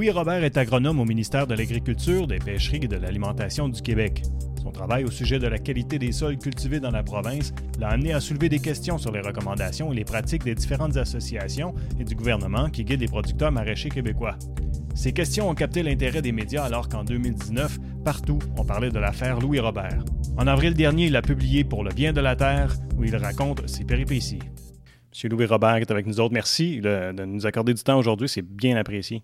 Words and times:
Louis 0.00 0.12
Robert 0.12 0.44
est 0.44 0.56
agronome 0.56 0.98
au 0.98 1.04
ministère 1.04 1.46
de 1.46 1.54
l'Agriculture, 1.54 2.26
des 2.26 2.38
Pêcheries 2.38 2.84
et 2.84 2.88
de 2.88 2.96
l'Alimentation 2.96 3.68
du 3.68 3.82
Québec. 3.82 4.22
Son 4.62 4.70
travail 4.70 5.04
au 5.04 5.10
sujet 5.10 5.38
de 5.38 5.46
la 5.46 5.58
qualité 5.58 5.98
des 5.98 6.10
sols 6.10 6.38
cultivés 6.38 6.80
dans 6.80 6.90
la 6.90 7.02
province 7.02 7.52
l'a 7.78 7.88
amené 7.88 8.14
à 8.14 8.20
soulever 8.20 8.48
des 8.48 8.60
questions 8.60 8.96
sur 8.96 9.12
les 9.12 9.20
recommandations 9.20 9.92
et 9.92 9.96
les 9.96 10.06
pratiques 10.06 10.44
des 10.44 10.54
différentes 10.54 10.96
associations 10.96 11.74
et 11.98 12.04
du 12.04 12.14
gouvernement 12.14 12.70
qui 12.70 12.82
guident 12.82 13.02
les 13.02 13.08
producteurs 13.08 13.52
maraîchers 13.52 13.90
québécois. 13.90 14.38
Ces 14.94 15.12
questions 15.12 15.50
ont 15.50 15.54
capté 15.54 15.82
l'intérêt 15.82 16.22
des 16.22 16.32
médias 16.32 16.64
alors 16.64 16.88
qu'en 16.88 17.04
2019, 17.04 17.78
partout, 18.02 18.38
on 18.56 18.64
parlait 18.64 18.88
de 18.88 18.98
l'affaire 18.98 19.38
Louis 19.38 19.60
Robert. 19.60 20.02
En 20.38 20.46
avril 20.46 20.72
dernier, 20.72 21.08
il 21.08 21.16
a 21.16 21.20
publié 21.20 21.62
Pour 21.62 21.84
le 21.84 21.92
bien 21.92 22.14
de 22.14 22.22
la 22.22 22.36
terre, 22.36 22.74
où 22.96 23.04
il 23.04 23.14
raconte 23.16 23.68
ses 23.68 23.84
péripéties. 23.84 24.38
Monsieur 25.12 25.28
Louis 25.28 25.44
Robert 25.44 25.76
est 25.76 25.90
avec 25.90 26.06
nous 26.06 26.20
autres. 26.20 26.32
Merci 26.32 26.80
de, 26.80 27.12
nous 27.26 27.44
accorder 27.44 27.74
du 27.74 27.82
temps 27.82 27.98
aujourd'hui, 27.98 28.30
c'est 28.30 28.40
bien 28.40 28.78
apprécié. 28.78 29.20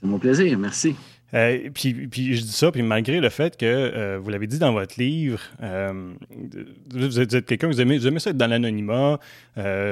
C'est 0.00 0.08
mon 0.08 0.18
plaisir, 0.18 0.58
merci. 0.58 0.96
Euh, 1.34 1.70
puis, 1.72 1.94
puis, 2.08 2.34
je 2.34 2.42
dis 2.42 2.52
ça, 2.52 2.72
puis 2.72 2.82
malgré 2.82 3.20
le 3.20 3.28
fait 3.28 3.56
que 3.56 3.66
euh, 3.66 4.18
vous 4.20 4.30
l'avez 4.30 4.46
dit 4.46 4.58
dans 4.58 4.72
votre 4.72 4.98
livre, 4.98 5.40
euh, 5.62 6.12
vous 6.92 7.20
êtes, 7.20 7.46
quelqu'un, 7.46 7.68
vous 7.68 7.80
aimez, 7.80 7.98
vous 7.98 8.06
aimez 8.06 8.18
ça 8.18 8.30
être 8.30 8.36
dans 8.36 8.48
l'anonymat. 8.48 9.18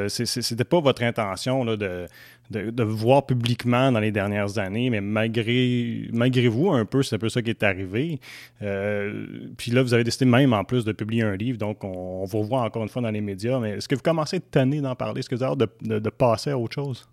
C'était 0.09 0.65
pas 0.65 0.81
votre 0.81 1.03
intention 1.03 1.63
là, 1.63 1.77
de, 1.77 2.07
de, 2.51 2.83
voir 2.83 3.25
publiquement 3.27 3.93
dans 3.93 4.01
les 4.01 4.11
dernières 4.11 4.59
années, 4.59 4.91
mais 4.91 5.01
malgré, 5.01 6.09
malgré 6.13 6.49
vous, 6.49 6.71
un 6.71 6.85
peu, 6.85 7.03
c'est 7.03 7.17
un 7.17 7.21
peu 7.21 7.29
ça 7.29 7.41
qui 7.41 7.51
est 7.51 7.63
arrivé. 7.63 8.19
Puis 8.59 9.71
là, 9.71 9.83
vous 9.83 9.95
avez 9.95 10.05
décidé 10.05 10.25
même 10.25 10.53
en 10.53 10.65
plus 10.65 10.85
de 10.85 10.93
publier 10.93 11.23
un 11.23 11.37
livre, 11.37 11.59
donc 11.59 11.85
on, 11.85 12.25
vous 12.25 12.39
revoit 12.41 12.63
encore 12.63 12.83
une 12.83 12.89
fois 12.89 13.03
dans 13.03 13.11
les 13.11 13.21
médias. 13.21 13.61
Mais 13.61 13.73
est-ce 13.73 13.87
que 13.87 13.95
vous 13.95 14.03
commencez 14.03 14.39
à 14.39 14.41
tanné 14.41 14.81
d'en 14.81 14.97
parler? 14.97 15.21
Est-ce 15.21 15.29
que 15.29 15.37
vous 15.37 15.45
avez 15.45 15.57
de, 15.57 15.99
de 15.99 16.11
passer 16.11 16.51
à 16.51 16.59
autre 16.59 16.75
chose? 16.75 17.07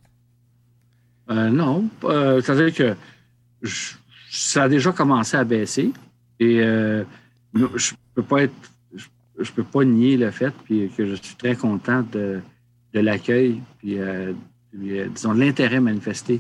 Euh, 1.30 1.50
non. 1.50 1.90
Euh, 2.04 2.42
C'est-à-dire 2.42 2.74
que 2.74 2.96
ça 4.30 4.64
a 4.64 4.70
déjà 4.70 4.92
commencé 4.92 5.38
à 5.38 5.44
baisser. 5.44 5.92
Et 6.40 6.62
euh, 6.62 7.04
je 7.54 7.94
peux 8.14 8.24
pas 8.24 8.44
être. 8.44 8.54
Je, 9.38 9.52
peux 9.52 9.64
pas 9.64 9.84
nier 9.84 10.16
le 10.16 10.32
fait 10.32 10.54
puis 10.64 10.90
que 10.96 11.06
je 11.06 11.16
suis 11.16 11.36
très 11.36 11.56
content 11.56 12.06
de, 12.10 12.40
l'accueil, 12.94 13.62
puis, 13.80 14.00
euh, 14.00 14.32
disons, 14.74 15.34
de 15.34 15.42
l'intérêt 15.42 15.82
manifesté 15.82 16.40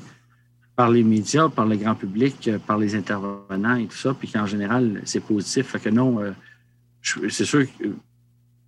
par 0.77 0.89
les 0.89 1.03
médias, 1.03 1.49
par 1.49 1.65
le 1.65 1.75
grand 1.75 1.95
public, 1.95 2.49
par 2.65 2.77
les 2.77 2.95
intervenants 2.95 3.75
et 3.75 3.87
tout 3.87 3.97
ça, 3.97 4.13
puis 4.13 4.29
qu'en 4.29 4.45
général, 4.45 5.01
c'est 5.03 5.19
positif. 5.19 5.75
Fait 5.75 5.91
non, 5.91 6.21
c'est 7.01 7.43
sûr 7.43 7.65
que 7.77 7.87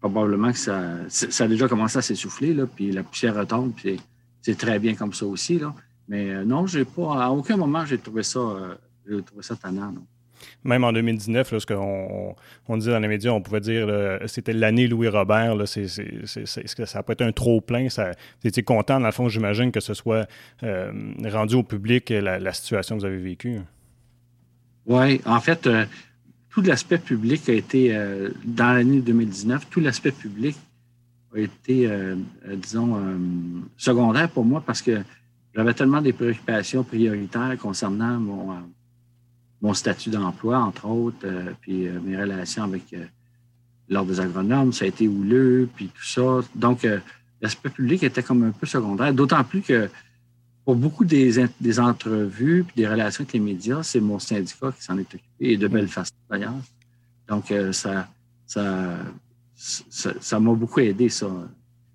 probablement 0.02 0.52
que 0.52 0.58
ça, 0.58 0.96
ça 1.08 1.46
a 1.46 1.48
déjà 1.48 1.70
commencé 1.70 1.98
à 1.98 2.02
s'essouffler, 2.02 2.54
puis 2.76 2.92
la 2.92 3.04
poussière 3.04 3.36
retombe, 3.36 3.72
puis 3.74 3.98
c'est 4.42 4.58
très 4.58 4.80
bien 4.80 4.96
comme 4.96 5.14
ça 5.14 5.26
aussi. 5.26 5.58
Là. 5.58 5.74
Mais 6.08 6.30
euh, 6.30 6.46
non, 6.46 6.68
j'ai 6.68 6.86
pas, 6.86 7.26
à 7.26 7.30
aucun 7.30 7.58
moment, 7.58 7.86
j'ai 7.86 7.98
trouvé 7.98 8.24
ça, 8.24 8.40
euh, 8.40 8.76
j'ai 9.08 9.22
trouvé 9.22 9.44
ça 9.44 9.56
tannant. 9.56 9.92
Non. 9.92 10.06
Même 10.64 10.84
en 10.84 10.92
2019, 10.92 11.52
lorsqu'on 11.52 12.36
on 12.68 12.78
disait 12.78 12.92
dans 12.92 13.00
les 13.00 13.08
médias, 13.08 13.32
on 13.32 13.42
pouvait 13.42 13.60
dire 13.60 13.88
que 13.88 14.28
c'était 14.28 14.54
l'année 14.54 14.88
Louis 14.88 15.08
Robert. 15.08 15.56
Là, 15.56 15.66
c'est, 15.66 15.88
c'est, 15.88 16.26
c'est, 16.26 16.46
c'est, 16.46 16.86
ça 16.86 17.00
n'a 17.00 17.04
pas 17.04 17.14
été 17.14 17.24
un 17.24 17.32
trop-plein. 17.32 17.88
Étiez 18.44 18.64
content, 18.64 19.00
dans 19.00 19.06
le 19.06 19.12
fond, 19.12 19.30
j'imagine, 19.30 19.72
que 19.72 19.80
ce 19.80 19.94
soit 19.94 20.28
euh, 20.64 20.92
rendu 21.26 21.56
au 21.56 21.64
public 21.64 22.10
la, 22.10 22.40
la, 22.40 22.54
situation 22.54 22.96
que 22.96 23.02
vous 23.02 23.06
avez 23.06 23.18
vécue. 23.18 23.60
Oui, 24.86 25.22
en 25.26 25.40
fait, 25.40 25.68
euh, 25.68 25.86
tout 26.50 26.62
l'aspect 26.62 26.98
public 26.98 27.50
a 27.50 27.54
été, 27.54 27.96
euh, 27.96 28.30
dans 28.46 28.74
l'année 28.74 29.02
2019, 29.02 29.70
tout 29.70 29.80
l'aspect 29.80 30.12
public 30.12 30.56
a 31.36 31.40
été, 31.40 31.88
disons, 32.56 32.98
secondaire 33.76 34.30
pour 34.30 34.46
moi 34.46 34.64
parce 34.66 34.82
que 34.82 35.04
j'avais 35.58 35.74
tellement 35.74 36.02
des 36.02 36.14
préoccupations 36.14 36.84
prioritaires 36.84 37.58
concernant 37.60 38.20
mon, 38.20 38.56
mon 39.60 39.74
statut 39.74 40.12
d'emploi, 40.12 40.60
entre 40.60 40.86
autres, 40.86 41.26
euh, 41.26 41.52
puis 41.60 41.88
euh, 41.88 42.00
mes 42.00 42.16
relations 42.16 42.64
avec 42.64 42.94
euh, 42.94 43.06
l'Ordre 43.90 44.12
des 44.12 44.20
agronomes, 44.20 44.72
ça 44.72 44.86
a 44.86 44.88
été 44.88 45.08
houleux, 45.08 45.68
puis 45.76 45.88
tout 45.88 46.06
ça. 46.06 46.42
Donc, 46.54 46.86
l'aspect 47.42 47.70
public 47.70 48.04
était 48.04 48.22
comme 48.22 48.44
un 48.44 48.52
peu 48.52 48.68
secondaire, 48.68 49.12
d'autant 49.14 49.44
plus 49.44 49.62
que 49.62 49.90
pour 50.64 50.76
beaucoup 50.76 51.06
des, 51.06 51.46
des 51.60 51.80
entrevues 51.80 52.64
puis 52.66 52.76
des 52.76 52.88
relations 52.88 53.22
avec 53.24 53.34
les 53.34 53.40
médias, 53.40 53.82
c'est 53.82 54.02
mon 54.02 54.20
syndicat 54.20 54.72
qui 54.74 54.84
s'en 54.84 54.98
est 54.98 55.08
occupé, 55.08 55.24
et 55.40 55.58
de 55.58 55.68
belle 55.68 55.88
façon 55.88 56.14
d'ailleurs. 56.30 56.54
Donc, 57.30 57.54
ça 57.72 58.10
ça 58.46 59.00
ça, 59.56 60.40
m'a 60.40 60.54
beaucoup 60.54 60.82
aidé, 60.82 61.08
ça. 61.08 61.28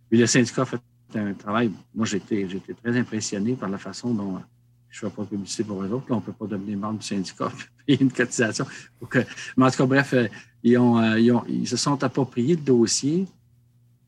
Puis 0.09 0.19
le 0.19 0.27
syndicat 0.27 0.65
fait 0.65 0.81
un 1.19 1.35
travail. 1.35 1.71
Moi, 1.95 2.07
j'étais, 2.07 2.49
j'étais 2.49 2.75
très 2.75 2.97
impressionné 2.99 3.55
par 3.55 3.69
la 3.69 3.79
façon 3.79 4.15
dont 4.15 4.41
je 4.89 5.05
ne 5.05 5.11
fais 5.11 5.17
pas 5.17 5.25
publicité 5.25 5.65
pour 5.65 5.83
eux 5.83 5.91
autres. 5.91 6.07
Là, 6.09 6.17
on 6.17 6.21
ne 6.21 6.25
peut 6.25 6.33
pas 6.33 6.47
devenir 6.47 6.79
membre 6.79 6.99
du 6.99 7.07
syndicat 7.07 7.51
et 7.89 7.97
payer 7.97 8.03
une 8.03 8.13
cotisation. 8.13 8.67
Que, 9.09 9.21
mais 9.57 9.67
en 9.67 9.71
tout 9.71 9.79
cas, 9.79 9.87
bref, 9.87 10.15
ils, 10.63 10.79
ont, 10.79 11.17
ils, 11.17 11.33
ont, 11.33 11.45
ils, 11.49 11.67
se 11.69 11.77
sont 11.77 12.03
appropriés 12.05 12.57
le 12.57 12.63
dossier. 12.63 13.27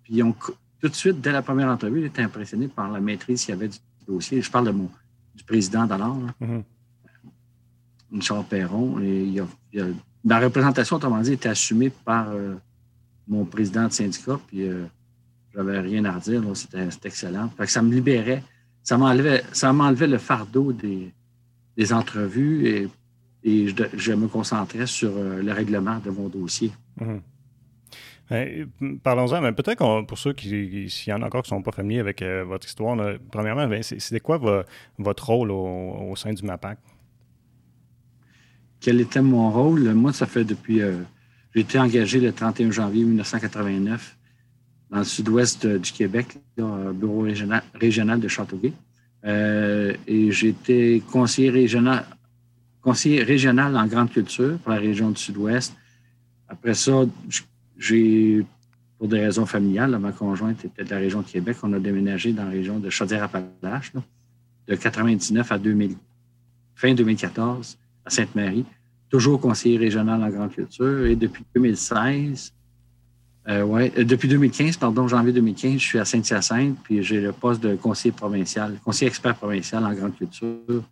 Puis 0.03 0.15
ils 0.17 0.23
ont 0.23 0.35
tout 0.85 0.91
de 0.91 0.95
suite, 0.95 1.21
dès 1.21 1.33
la 1.33 1.41
première 1.41 1.69
entrevue, 1.69 2.01
ils 2.01 2.07
étaient 2.07 2.23
impressionnés 2.23 2.69
par 2.69 2.91
la 2.91 3.01
maîtrise 3.01 3.43
qu'il 3.43 3.55
y 3.55 3.57
avait 3.57 3.69
du 3.69 3.79
dossier. 4.07 4.43
Je 4.43 4.51
parle 4.51 4.67
de 4.67 4.71
mon, 4.71 4.91
du 5.35 5.43
président 5.43 5.87
d'alors, 5.87 6.17
mm 6.41 6.63
-hmm. 8.13 8.23
Charles 8.23 8.45
Perron. 8.45 9.01
Et 9.01 9.25
il 9.25 9.41
a, 9.41 9.47
il 9.73 9.81
a, 9.81 9.87
la 10.25 10.41
représentation, 10.41 10.97
autrement 10.97 11.23
dit, 11.23 11.33
était 11.33 11.49
assumée 11.49 11.91
par 11.91 12.31
euh, 12.31 12.55
mon 13.27 13.45
président 13.47 13.87
de 13.89 13.93
syndicat. 13.93 14.39
Puis 14.47 14.69
euh, 14.69 14.85
j'avais 15.55 15.81
rien 15.81 16.05
à 16.05 16.13
redire. 16.13 16.43
C'était 16.55 16.89
excellent. 17.05 17.49
Fait 17.57 17.67
que 17.67 17.71
ça 17.71 17.83
me 17.83 17.93
libérait. 17.93 18.43
Ça 18.83 18.99
m'enlevait, 18.99 19.43
ça 19.53 19.73
m'enlevait 19.73 20.07
le 20.07 20.19
fardeau 20.19 20.73
des, 20.73 21.13
des 21.77 21.93
entrevues 21.93 22.67
et, 22.67 22.89
et 23.43 23.69
je, 23.69 23.75
je, 23.95 24.13
me 24.13 24.29
concentrais 24.29 24.87
sur 24.87 25.11
euh, 25.17 25.43
le 25.43 25.53
règlement 25.53 25.99
de 26.05 26.11
mon 26.11 26.29
dossier. 26.29 26.71
Mmh. 27.01 27.17
Ben, 28.31 28.69
Parlons-en, 29.03 29.41
mais 29.41 29.53
peut-être 29.53 30.03
pour 30.07 30.19
ceux 30.19 30.33
qui, 30.33 30.89
s'il 30.89 31.11
y 31.11 31.13
en 31.13 31.23
a 31.23 31.27
encore 31.27 31.43
qui 31.43 31.53
ne 31.53 31.59
sont 31.59 31.63
pas 31.63 31.73
familiers 31.73 32.01
avec 32.01 32.23
euh, 32.23 32.45
votre 32.45 32.67
histoire, 32.67 32.97
là, 32.97 33.15
premièrement, 33.31 33.69
c'était 33.83 34.21
quoi 34.21 34.39
vo, 34.39 34.63
votre 34.99 35.27
rôle 35.27 35.51
au, 35.51 36.11
au, 36.11 36.17
sein 36.17 36.33
du 36.33 36.43
MAPAC? 36.43 36.79
Quel 38.81 39.01
était 39.01 39.23
mon 39.23 39.51
rôle? 39.51 39.93
Moi, 39.95 40.13
ça 40.13 40.27
fait 40.27 40.45
depuis. 40.45 40.83
Euh, 40.83 41.03
j'ai 41.55 41.61
été 41.61 41.79
engagé 41.79 42.21
le 42.21 42.33
31 42.33 42.71
janvier 42.71 43.05
1989 43.05 44.17
dans 44.95 45.01
le 45.01 45.05
sud-ouest 45.05 45.67
du 45.67 45.91
Québec, 45.91 46.39
là, 46.57 46.93
bureau 46.93 47.23
régional, 47.23 47.65
régional 47.75 48.21
de 48.21 48.29
Châteauguay. 48.29 48.73
Euh, 49.25 49.93
et 50.07 50.31
j'étais 50.31 51.03
conseiller 51.11 51.51
régional, 51.51 52.05
conseiller 52.81 53.25
régional 53.25 53.77
en 53.77 53.89
grande 53.89 54.11
culture 54.11 54.57
pour 54.59 54.71
la 54.71 54.79
région 54.79 55.11
du 55.11 55.21
sud-ouest. 55.21 55.75
Après 56.47 56.75
ça, 56.75 57.07
j'ai, 57.77 58.47
pour 58.97 59.09
des 59.09 59.19
raisons 59.19 59.47
familiales, 59.47 59.91
là, 59.91 59.99
ma 59.99 60.13
conjointe 60.13 60.65
était 60.65 60.85
de 60.85 60.91
la 60.91 60.99
région 60.99 61.23
de 61.23 61.27
Québec. 61.27 61.57
On 61.65 61.73
a 61.73 61.81
déménagé 61.81 62.33
dans 62.33 62.45
la 62.45 62.51
région 62.51 62.79
de 62.79 62.89
Chaudière-Appalaches, 62.89 63.93
de 64.69 64.75
99 64.77 65.51
à 65.51 65.59
2000, 65.59 65.97
fin 66.77 66.95
2014 66.95 67.79
à 68.05 68.11
Sainte-Marie. 68.11 68.65
Toujours 69.09 69.41
conseiller 69.41 69.77
régional 69.77 70.23
en 70.23 70.31
grande 70.31 70.53
culture. 70.53 71.05
Et 71.07 71.17
depuis 71.17 71.45
2016, 71.53 72.53
euh, 73.49 73.63
ouais, 73.63 73.91
depuis 73.91 74.29
2015, 74.29 74.79
pardon, 74.79 75.07
janvier 75.07 75.33
2015, 75.33 75.75
je 75.75 75.79
suis 75.79 75.99
à 75.99 76.05
Saint-Hyacinthe, 76.05 76.79
puis 76.83 77.03
j'ai 77.03 77.21
le 77.21 77.33
poste 77.33 77.63
de 77.63 77.77
conseiller 77.77 78.13
provincial, 78.13 78.79
conseiller 78.85 79.09
expert 79.09 79.35
provincial 79.35 79.85
en 79.85 79.93
grande 79.93 80.17
culture 80.17 80.83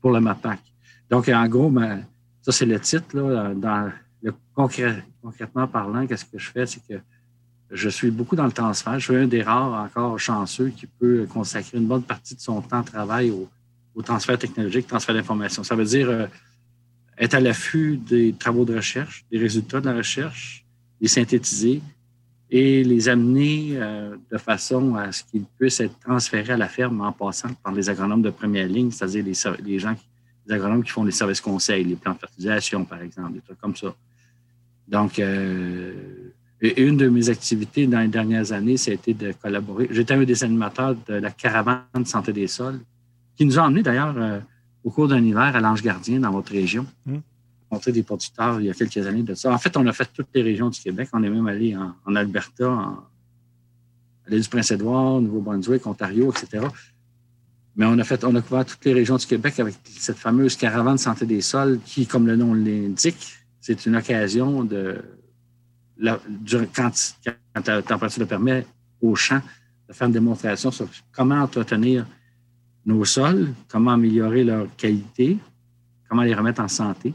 pour 0.00 0.10
le 0.10 0.20
MAPAC. 0.20 0.58
Donc, 1.08 1.28
en 1.28 1.46
gros, 1.48 1.72
ça, 2.42 2.52
c'est 2.52 2.66
le 2.66 2.80
titre. 2.80 3.16
Là, 3.16 3.92
concrètement 4.54 5.66
parlant, 5.68 6.06
qu'est-ce 6.06 6.24
que 6.24 6.38
je 6.38 6.50
fais? 6.50 6.66
C'est 6.66 6.80
que 6.86 7.00
je 7.70 7.88
suis 7.88 8.10
beaucoup 8.10 8.34
dans 8.34 8.46
le 8.46 8.52
transfert. 8.52 8.98
Je 8.98 9.04
suis 9.04 9.16
un 9.16 9.26
des 9.26 9.42
rares 9.42 9.84
encore 9.84 10.18
chanceux 10.18 10.70
qui 10.70 10.86
peut 10.86 11.26
consacrer 11.32 11.78
une 11.78 11.86
bonne 11.86 12.02
partie 12.02 12.34
de 12.34 12.40
son 12.40 12.60
temps 12.60 12.80
de 12.80 12.86
travail 12.86 13.30
au, 13.30 13.48
au 13.94 14.02
transfert 14.02 14.38
technologique, 14.38 14.86
transfert 14.86 15.14
d'information. 15.14 15.62
Ça 15.62 15.74
veut 15.74 15.84
dire 15.84 16.08
euh, 16.10 16.26
être 17.18 17.34
à 17.34 17.40
l'affût 17.40 17.96
des 17.96 18.32
travaux 18.32 18.64
de 18.64 18.74
recherche, 18.74 19.24
des 19.30 19.38
résultats 19.38 19.80
de 19.80 19.86
la 19.86 19.96
recherche, 19.96 20.64
les 21.00 21.08
synthétiser, 21.08 21.80
et 22.50 22.82
les 22.82 23.08
amener 23.08 23.70
euh, 23.74 24.16
de 24.30 24.38
façon 24.38 24.96
à 24.96 25.12
ce 25.12 25.22
qu'ils 25.22 25.44
puissent 25.58 25.80
être 25.80 25.98
transférés 26.00 26.54
à 26.54 26.56
la 26.56 26.68
ferme 26.68 27.00
en 27.00 27.12
passant 27.12 27.52
par 27.62 27.72
les 27.72 27.88
agronomes 27.88 28.22
de 28.22 28.30
première 28.30 28.66
ligne, 28.66 28.90
c'est-à-dire 28.90 29.24
les, 29.24 29.78
gens, 29.78 29.94
les 30.46 30.54
agronomes 30.54 30.82
qui 30.82 30.90
font 30.90 31.04
les 31.04 31.12
services 31.12 31.40
conseils, 31.40 31.84
les 31.84 31.94
plans 31.94 32.14
de 32.14 32.18
fertilisation, 32.18 32.84
par 32.84 33.00
exemple, 33.02 33.34
des 33.34 33.40
trucs 33.40 33.60
comme 33.60 33.76
ça. 33.76 33.94
Donc, 34.88 35.20
euh, 35.20 35.92
une 36.60 36.96
de 36.96 37.08
mes 37.08 37.30
activités 37.30 37.86
dans 37.86 38.00
les 38.00 38.08
dernières 38.08 38.50
années, 38.50 38.76
ça 38.76 38.90
a 38.90 38.94
été 38.94 39.14
de 39.14 39.32
collaborer. 39.32 39.86
J'étais 39.90 40.14
un 40.14 40.24
des 40.24 40.44
animateurs 40.44 40.96
de 41.06 41.14
la 41.14 41.30
caravane 41.30 42.04
santé 42.04 42.32
des 42.32 42.48
sols, 42.48 42.80
qui 43.36 43.46
nous 43.46 43.58
a 43.60 43.62
emmenés 43.62 43.84
d'ailleurs 43.84 44.14
euh, 44.18 44.40
au 44.82 44.90
cours 44.90 45.06
d'un 45.06 45.22
hiver 45.24 45.54
à 45.54 45.60
l'Ange 45.60 45.82
Gardien 45.82 46.18
dans 46.18 46.32
votre 46.32 46.52
région. 46.52 46.84
Mmh 47.06 47.18
rencontré 47.70 47.92
des 47.92 48.02
producteurs 48.02 48.60
il 48.60 48.66
y 48.66 48.70
a 48.70 48.74
quelques 48.74 49.06
années 49.06 49.22
de 49.22 49.34
ça. 49.34 49.52
En 49.52 49.58
fait, 49.58 49.76
on 49.76 49.86
a 49.86 49.92
fait 49.92 50.08
toutes 50.12 50.28
les 50.34 50.42
régions 50.42 50.68
du 50.68 50.80
Québec. 50.80 51.08
On 51.12 51.22
est 51.22 51.30
même 51.30 51.46
allé 51.46 51.76
en, 51.76 52.16
Alberta, 52.16 52.68
en, 52.68 53.04
à 54.26 54.30
l'île 54.30 54.42
du 54.42 54.48
Prince-Édouard, 54.48 55.20
Nouveau-Brunswick, 55.20 55.86
Ontario, 55.86 56.32
etc. 56.32 56.66
Mais 57.76 57.86
on 57.86 57.98
a 57.98 58.04
fait, 58.04 58.24
on 58.24 58.34
a 58.34 58.42
couvert 58.42 58.64
toutes 58.64 58.84
les 58.84 58.92
régions 58.92 59.16
du 59.16 59.26
Québec 59.26 59.58
avec 59.60 59.76
cette 59.84 60.18
fameuse 60.18 60.56
caravane 60.56 60.98
santé 60.98 61.26
des 61.26 61.40
sols 61.40 61.80
qui, 61.84 62.06
comme 62.06 62.26
le 62.26 62.36
nom 62.36 62.54
l'indique, 62.54 63.36
c'est 63.60 63.86
une 63.86 63.96
occasion 63.96 64.64
de, 64.64 65.00
quand, 66.74 66.90
quand 67.54 67.68
la 67.68 67.82
température 67.82 68.20
le 68.20 68.26
permet, 68.26 68.66
au 69.00 69.14
champ, 69.14 69.40
de 69.88 69.92
faire 69.92 70.08
une 70.08 70.12
démonstration 70.12 70.70
sur 70.70 70.88
comment 71.12 71.40
entretenir 71.40 72.06
nos 72.84 73.04
sols, 73.04 73.52
comment 73.68 73.92
améliorer 73.92 74.44
leur 74.44 74.66
qualité, 74.76 75.38
comment 76.08 76.22
les 76.22 76.34
remettre 76.34 76.60
en 76.60 76.68
santé. 76.68 77.14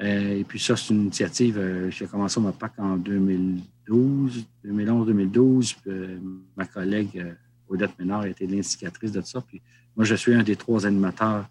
Euh, 0.00 0.40
et 0.40 0.44
puis 0.44 0.60
ça, 0.60 0.76
c'est 0.76 0.92
une 0.92 1.02
initiative, 1.02 1.56
euh, 1.58 1.90
j'ai 1.90 2.06
commencé 2.06 2.38
au 2.38 2.42
MAPAC 2.42 2.72
en 2.78 2.96
2012, 2.96 4.46
2011-2012. 4.64 5.76
Euh, 5.86 6.18
ma 6.56 6.66
collègue 6.66 7.24
Odette 7.68 7.98
Ménard 7.98 8.20
a 8.22 8.28
été 8.28 8.46
l'instigatrice 8.46 9.12
de 9.12 9.22
ça. 9.22 9.40
Puis 9.40 9.62
moi, 9.96 10.04
je 10.04 10.14
suis 10.14 10.34
un 10.34 10.42
des 10.42 10.56
trois 10.56 10.86
animateurs 10.86 11.46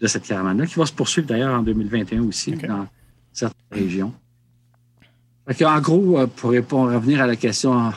de 0.00 0.06
cette 0.06 0.24
caravane-là, 0.24 0.66
qui 0.66 0.78
va 0.78 0.86
se 0.86 0.92
poursuivre 0.92 1.28
d'ailleurs 1.28 1.58
en 1.58 1.62
2021 1.62 2.22
aussi 2.24 2.52
dans 2.52 2.88
certaines 3.32 3.60
régions. 3.70 4.12
en 5.46 5.80
gros, 5.80 6.26
pour, 6.26 6.50
revenir 6.50 7.20
à 7.20 7.26
la 7.26 7.36
question 7.36 7.92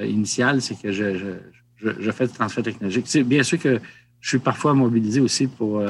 initiale, 0.00 0.62
c'est 0.62 0.80
que 0.80 0.92
je, 0.92 1.36
je, 1.78 2.10
fais 2.12 2.28
du 2.28 2.32
transfert 2.32 2.62
technologique. 2.62 3.06
C'est 3.08 3.24
bien 3.24 3.42
sûr 3.42 3.58
que 3.58 3.80
je 4.20 4.28
suis 4.28 4.38
parfois 4.38 4.72
mobilisé 4.74 5.20
aussi 5.20 5.48
pour 5.48 5.82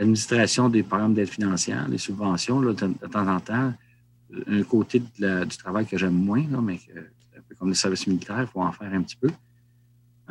l'administration 0.00 0.70
des 0.70 0.82
programmes 0.82 1.14
d'aide 1.14 1.28
financière, 1.28 1.86
les 1.88 1.98
subventions, 1.98 2.60
de, 2.60 2.72
temps 2.72 3.28
en 3.28 3.38
temps. 3.38 3.72
Un 4.46 4.62
côté 4.62 5.00
du 5.00 5.56
travail 5.58 5.86
que 5.86 5.98
j'aime 5.98 6.14
moins, 6.14 6.44
mais 6.62 6.80
un 7.36 7.40
peu 7.46 7.54
comme 7.56 7.68
le 7.68 7.74
service 7.74 8.06
militaire, 8.06 8.40
il 8.40 8.46
faut 8.46 8.62
en 8.62 8.72
faire 8.72 8.92
un 8.92 9.02
petit 9.02 9.16
peu. 9.16 9.28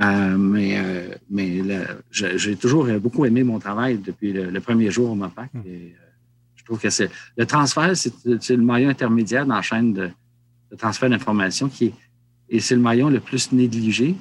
Euh, 0.01 0.37
mais 0.37 0.79
euh, 0.79 1.13
mais 1.29 1.61
j'ai 2.09 2.55
toujours 2.55 2.85
beaucoup 2.99 3.25
aimé 3.25 3.43
mon 3.43 3.59
travail 3.59 3.97
depuis 3.97 4.31
le, 4.31 4.59
premier 4.61 4.89
jour 4.89 5.11
au 5.11 5.15
MAPAC. 5.15 5.49
Hum. 5.53 5.63
Et, 5.65 5.95
je 6.55 6.63
trouve 6.63 6.79
que 6.79 6.89
c'est 6.89 7.09
le 7.35 7.45
transfert, 7.45 7.95
c'est 7.95 8.55
le 8.55 8.63
maillon 8.63 8.89
intermédiaire 8.89 9.45
dans 9.45 9.55
la 9.55 9.61
chaîne 9.61 9.91
de, 9.91 10.11
transfert 10.77 11.09
d'informations 11.09 11.67
qui 11.67 11.85
est, 11.85 11.93
et 12.49 12.59
c'est 12.59 12.75
le 12.75 12.81
maillon 12.81 13.09
le 13.09 13.19
plus 13.19 13.51
négligé, 13.51 14.15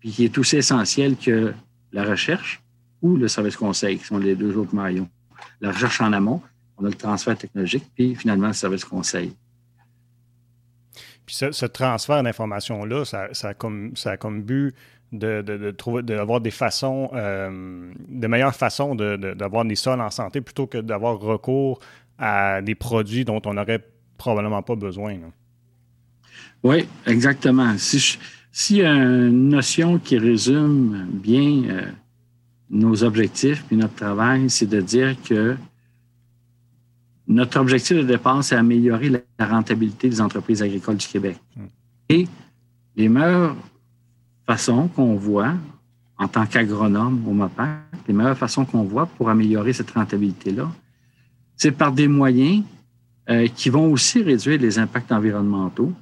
puis 0.00 0.10
qui 0.10 0.24
est 0.24 0.36
aussi 0.36 0.56
essentiel 0.56 1.16
que 1.16 1.54
la 1.92 2.04
recherche 2.04 2.61
ou 3.02 3.16
le 3.16 3.28
service 3.28 3.56
conseil, 3.56 3.98
qui 3.98 4.04
sont 4.04 4.18
les 4.18 4.34
deux 4.34 4.56
autres 4.56 4.74
maillons. 4.74 5.08
La 5.60 5.72
recherche 5.72 6.00
en 6.00 6.12
amont, 6.12 6.40
on 6.78 6.84
a 6.84 6.88
le 6.88 6.94
transfert 6.94 7.36
technologique, 7.36 7.84
puis 7.94 8.14
finalement 8.14 8.48
le 8.48 8.52
service 8.52 8.84
conseil. 8.84 9.34
Puis 11.26 11.36
ce, 11.36 11.66
transfert 11.66 12.22
d'informations-là, 12.22 13.04
ça, 13.04 13.28
a 13.42 13.54
comme, 13.54 13.96
ça 13.96 14.16
comme 14.16 14.42
but 14.42 14.74
de, 15.12 15.70
trouver, 15.72 16.02
d'avoir 16.02 16.40
des 16.40 16.50
façons, 16.50 17.10
euh, 17.12 17.92
de 18.08 18.26
meilleures 18.26 18.54
façons 18.54 18.94
d'avoir 18.94 19.64
des 19.64 19.76
sols 19.76 20.00
en 20.00 20.10
santé 20.10 20.40
plutôt 20.40 20.66
que 20.66 20.78
d'avoir 20.78 21.18
recours 21.18 21.80
à 22.18 22.62
des 22.62 22.74
produits 22.74 23.24
dont 23.24 23.42
on 23.44 23.54
n'aurait 23.54 23.84
probablement 24.16 24.62
pas 24.62 24.76
besoin. 24.76 25.18
Oui, 26.62 26.86
exactement. 27.06 27.74
Si 27.78 28.82
a 28.82 28.92
une 28.92 29.48
notion 29.48 29.98
qui 29.98 30.18
résume 30.18 31.06
bien 31.10 31.64
euh, 31.68 31.82
nos 32.72 33.04
objectifs 33.04 33.64
et 33.70 33.76
notre 33.76 33.94
travail, 33.94 34.48
c'est 34.48 34.66
de 34.66 34.80
dire 34.80 35.14
que 35.22 35.56
notre 37.28 37.60
objectif 37.60 37.98
de 37.98 38.02
dépense, 38.02 38.48
c'est 38.48 38.56
améliorer 38.56 39.10
la 39.38 39.46
rentabilité 39.46 40.08
des 40.08 40.20
entreprises 40.20 40.62
agricoles 40.62 40.96
du 40.96 41.06
Québec. 41.06 41.36
Hmm. 41.54 41.66
Et 42.08 42.26
les 42.96 43.08
meilleures 43.08 43.56
façons 44.46 44.88
qu'on 44.88 45.14
voit 45.14 45.54
en 46.18 46.28
tant 46.28 46.46
qu'agronome 46.46 47.22
au 47.28 47.32
MAPAC, 47.32 47.78
les 48.08 48.14
meilleures 48.14 48.36
façons 48.36 48.64
qu'on 48.64 48.82
voit 48.82 49.06
pour 49.06 49.28
améliorer 49.28 49.72
cette 49.72 49.90
rentabilité-là, 49.90 50.70
c'est 51.56 51.72
par 51.72 51.92
des 51.92 52.08
moyens 52.08 52.64
euh, 53.30 53.46
qui 53.48 53.70
vont 53.70 53.92
aussi 53.92 54.22
réduire 54.22 54.60
les 54.60 54.78
impacts 54.78 55.12
environnementaux 55.12 55.92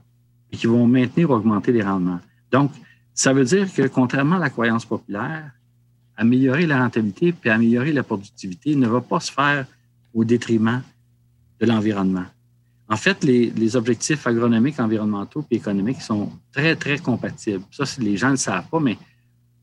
et 0.52 0.56
qui 0.56 0.66
vont 0.66 0.86
maintenir, 0.86 1.30
augmenter 1.30 1.72
les 1.72 1.82
rendements. 1.82 2.20
Donc, 2.50 2.70
ça 3.12 3.32
veut 3.32 3.44
dire 3.44 3.72
que, 3.72 3.86
contrairement 3.88 4.36
à 4.36 4.38
la 4.38 4.50
croyance 4.50 4.84
populaire, 4.84 5.50
améliorer 6.20 6.66
la 6.66 6.78
rentabilité 6.78 7.32
puis 7.32 7.48
améliorer 7.48 7.92
la 7.92 8.02
productivité 8.02 8.76
ne 8.76 8.86
va 8.86 9.00
pas 9.00 9.20
se 9.20 9.32
faire 9.32 9.66
au 10.12 10.22
détriment 10.24 10.82
de 11.60 11.66
l'environnement. 11.66 12.26
En 12.90 12.96
fait, 12.96 13.24
les, 13.24 13.76
objectifs 13.76 14.26
agronomiques, 14.26 14.80
environnementaux 14.80 15.44
et 15.50 15.56
économiques 15.56 16.02
sont 16.02 16.30
très, 16.52 16.76
très 16.76 16.98
compatibles. 16.98 17.64
Ça, 17.70 17.84
les 17.98 18.16
gens 18.16 18.26
ne 18.28 18.32
le 18.32 18.36
savent 18.36 18.68
pas, 18.68 18.80
mais 18.80 18.98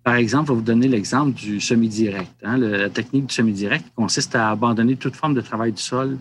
par 0.04 0.16
exemple, 0.16 0.48
je 0.48 0.54
vais 0.54 0.60
vous 0.60 0.66
donner 0.66 0.88
l'exemple 0.88 1.34
du 1.34 1.60
semi-direct. 1.60 2.34
Hein. 2.44 2.58
La 2.58 2.90
technique 2.90 3.28
du 3.28 3.34
semi-direct 3.34 3.86
consiste 3.96 4.34
à 4.36 4.50
abandonner 4.50 4.96
toute 4.96 5.16
forme 5.16 5.34
de 5.34 5.42
travail 5.42 5.74
du 5.74 5.82
sol 5.82 6.18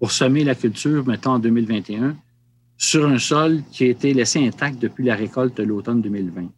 pour 0.00 0.10
semer 0.10 0.42
la 0.42 0.54
culture, 0.54 1.06
mettons, 1.06 1.32
en 1.32 1.38
2021, 1.38 2.16
sur 2.78 3.06
un 3.06 3.18
sol 3.18 3.62
qui 3.70 3.84
a 3.84 3.88
été 3.88 4.14
laissé 4.14 4.44
intact 4.44 4.80
depuis 4.80 5.04
la 5.04 5.14
récolte 5.14 5.56
de 5.58 5.64
l'automne 5.64 6.00
2020, 6.00 6.48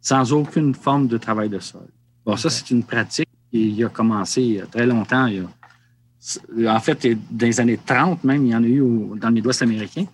sans 0.00 0.32
aucune 0.32 0.74
forme 0.74 1.06
de 1.06 1.16
travail 1.16 1.48
de 1.48 1.60
sol. 1.60 1.86
Bon, 2.26 2.36
ça, 2.36 2.50
c'est 2.50 2.70
une 2.70 2.82
pratique 2.82 3.28
qui 3.50 3.82
a 3.82 3.88
commencé 3.88 4.42
il 4.42 4.52
y 4.54 4.60
a 4.60 4.66
très 4.66 4.84
longtemps. 4.84 5.28
en 5.28 6.80
fait, 6.80 7.06
dans 7.30 7.46
les 7.46 7.60
années 7.60 7.78
30 7.78 8.24
même, 8.24 8.44
il 8.44 8.50
y 8.50 8.54
en 8.54 8.62
a 8.62 8.66
eu 8.66 8.80
dans 9.16 9.28
le 9.28 9.34
Midwest 9.34 9.62
américain. 9.62 10.04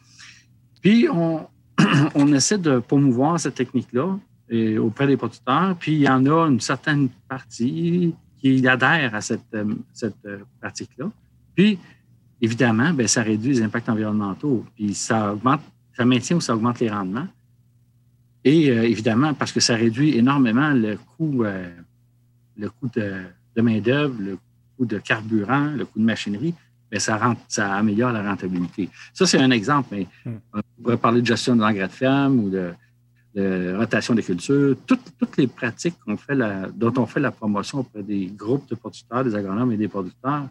Puis, 0.80 1.08
on, 1.10 1.46
on 2.14 2.32
essaie 2.34 2.58
de 2.58 2.78
promouvoir 2.80 3.40
cette 3.40 3.54
technique-là 3.54 4.18
auprès 4.78 5.06
des 5.06 5.16
producteurs. 5.16 5.74
Puis, 5.78 5.92
il 5.92 6.00
y 6.00 6.08
en 6.08 6.26
a 6.26 6.46
une 6.48 6.60
certaine 6.60 7.08
partie 7.26 8.14
qui 8.38 8.68
adhère 8.68 9.14
à 9.14 9.22
cette, 9.22 9.56
cette 9.94 10.28
pratique-là. 10.60 11.10
Puis, 11.54 11.78
évidemment, 12.42 12.92
bien, 12.92 13.06
ça 13.06 13.22
réduit 13.22 13.54
les 13.54 13.62
impacts 13.62 13.88
environnementaux, 13.88 14.66
puis 14.74 14.92
ça 14.92 15.32
augmente, 15.32 15.60
ça 15.96 16.04
maintient 16.04 16.36
ou 16.36 16.40
ça 16.40 16.54
augmente 16.54 16.80
les 16.80 16.90
rendements. 16.90 17.28
Et 18.44 18.70
euh, 18.70 18.82
évidemment, 18.82 19.34
parce 19.34 19.52
que 19.52 19.60
ça 19.60 19.76
réduit 19.76 20.18
énormément 20.18 20.70
le 20.70 20.98
coût, 21.16 21.44
euh, 21.44 21.70
le 22.56 22.70
coût 22.70 22.88
de, 22.94 23.62
main-d'œuvre, 23.62 24.14
le 24.20 24.38
coût 24.76 24.86
de 24.86 24.98
carburant, 24.98 25.70
le 25.76 25.84
coût 25.84 25.98
de 25.98 26.04
machinerie, 26.04 26.54
bien, 26.90 27.00
ça, 27.00 27.16
rend, 27.16 27.36
ça 27.48 27.74
améliore 27.74 28.12
la 28.12 28.22
rentabilité. 28.22 28.88
Ça, 29.12 29.26
c'est 29.26 29.38
un 29.38 29.50
exemple, 29.50 29.88
mais 29.92 30.06
hmm. 30.24 30.36
on 30.54 30.82
pourrait 30.82 30.96
parler 30.96 31.20
de 31.20 31.26
gestion 31.26 31.56
de 31.56 31.60
l'engrais 31.60 31.88
de 31.88 31.92
ferme 31.92 32.38
ou 32.40 32.50
de, 32.50 32.72
rotation 33.78 34.14
des 34.14 34.22
cultures, 34.22 34.76
toutes, 34.86 35.16
toutes 35.18 35.38
les 35.38 35.46
pratiques 35.46 35.94
qu'on 36.04 36.18
fait 36.18 36.34
la, 36.34 36.68
dont 36.68 36.92
on 36.98 37.06
fait 37.06 37.20
la 37.20 37.30
promotion 37.30 37.78
auprès 37.78 38.02
des 38.02 38.26
groupes 38.26 38.68
de 38.68 38.74
producteurs, 38.74 39.24
des 39.24 39.34
agronomes 39.34 39.72
et 39.72 39.78
des 39.78 39.88
producteurs, 39.88 40.48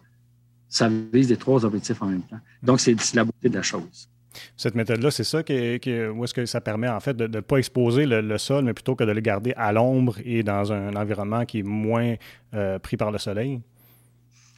ça 0.68 0.88
vise 0.88 1.28
les 1.28 1.36
trois 1.36 1.64
objectifs 1.64 2.02
en 2.02 2.06
même 2.06 2.22
temps. 2.22 2.40
Donc, 2.60 2.80
c'est 2.80 2.96
la 3.14 3.24
beauté 3.24 3.48
de 3.48 3.54
la 3.54 3.62
chose. 3.62 4.08
Cette 4.56 4.74
méthode-là, 4.74 5.10
c'est 5.10 5.24
ça 5.24 5.42
qui, 5.42 5.52
où 5.52 6.24
est-ce 6.24 6.34
que 6.34 6.46
ça 6.46 6.60
permet 6.60 6.88
en 6.88 7.00
fait 7.00 7.16
de 7.16 7.26
ne 7.26 7.40
pas 7.40 7.58
exposer 7.58 8.06
le, 8.06 8.38
sol, 8.38 8.64
mais 8.64 8.74
plutôt 8.74 8.94
que 8.94 9.04
de 9.04 9.12
le 9.12 9.20
garder 9.20 9.52
à 9.56 9.72
l'ombre 9.72 10.16
et 10.24 10.42
dans 10.42 10.72
un 10.72 10.94
environnement 10.96 11.44
qui 11.44 11.60
est 11.60 11.64
moins 11.64 12.14
euh, 12.54 12.78
pris 12.78 12.96
par 12.96 13.10
le 13.10 13.18
soleil? 13.18 13.60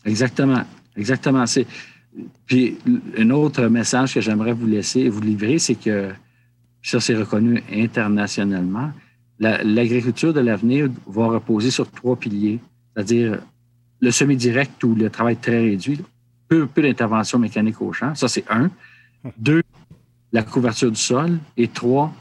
Exactement. 0.04 0.62
Exactement. 0.97 1.45
Puis 2.47 2.78
un 3.19 3.31
autre 3.31 3.66
message 3.66 4.14
que 4.14 4.21
j'aimerais 4.21 4.52
vous 4.52 4.66
laisser, 4.66 5.09
vous 5.09 5.21
livrer, 5.21 5.59
c'est 5.59 5.75
que 5.75 6.11
ça 6.83 7.00
c'est 7.00 7.16
reconnu 7.16 7.62
internationalement. 7.73 8.93
L'agriculture 9.40 10.33
de 10.33 10.40
l'avenir 10.40 10.88
va 11.09 11.26
reposer 11.26 11.71
sur 11.71 11.90
trois 11.90 12.16
piliers, 12.16 12.61
c'est-à-dire 12.95 13.40
le 14.00 14.11
semi-direct 14.11 14.85
ou 14.85 14.95
le 14.95 15.11
travail 15.11 15.37
très 15.37 15.61
réduit, 15.61 16.00
peu, 16.49 16.66
peu 16.66 16.83
d'intervention 16.83 17.38
mécanique 17.38 17.81
au 17.81 17.93
champ. 17.93 18.14
Ça, 18.14 18.28
c'est 18.28 18.45
un. 18.49 18.71
Deux, 19.38 19.62
la 20.34 20.42
couverture 20.42 20.90
du 20.90 21.00
sol. 21.00 21.38
Et 21.56 21.68
trois, 21.68 22.12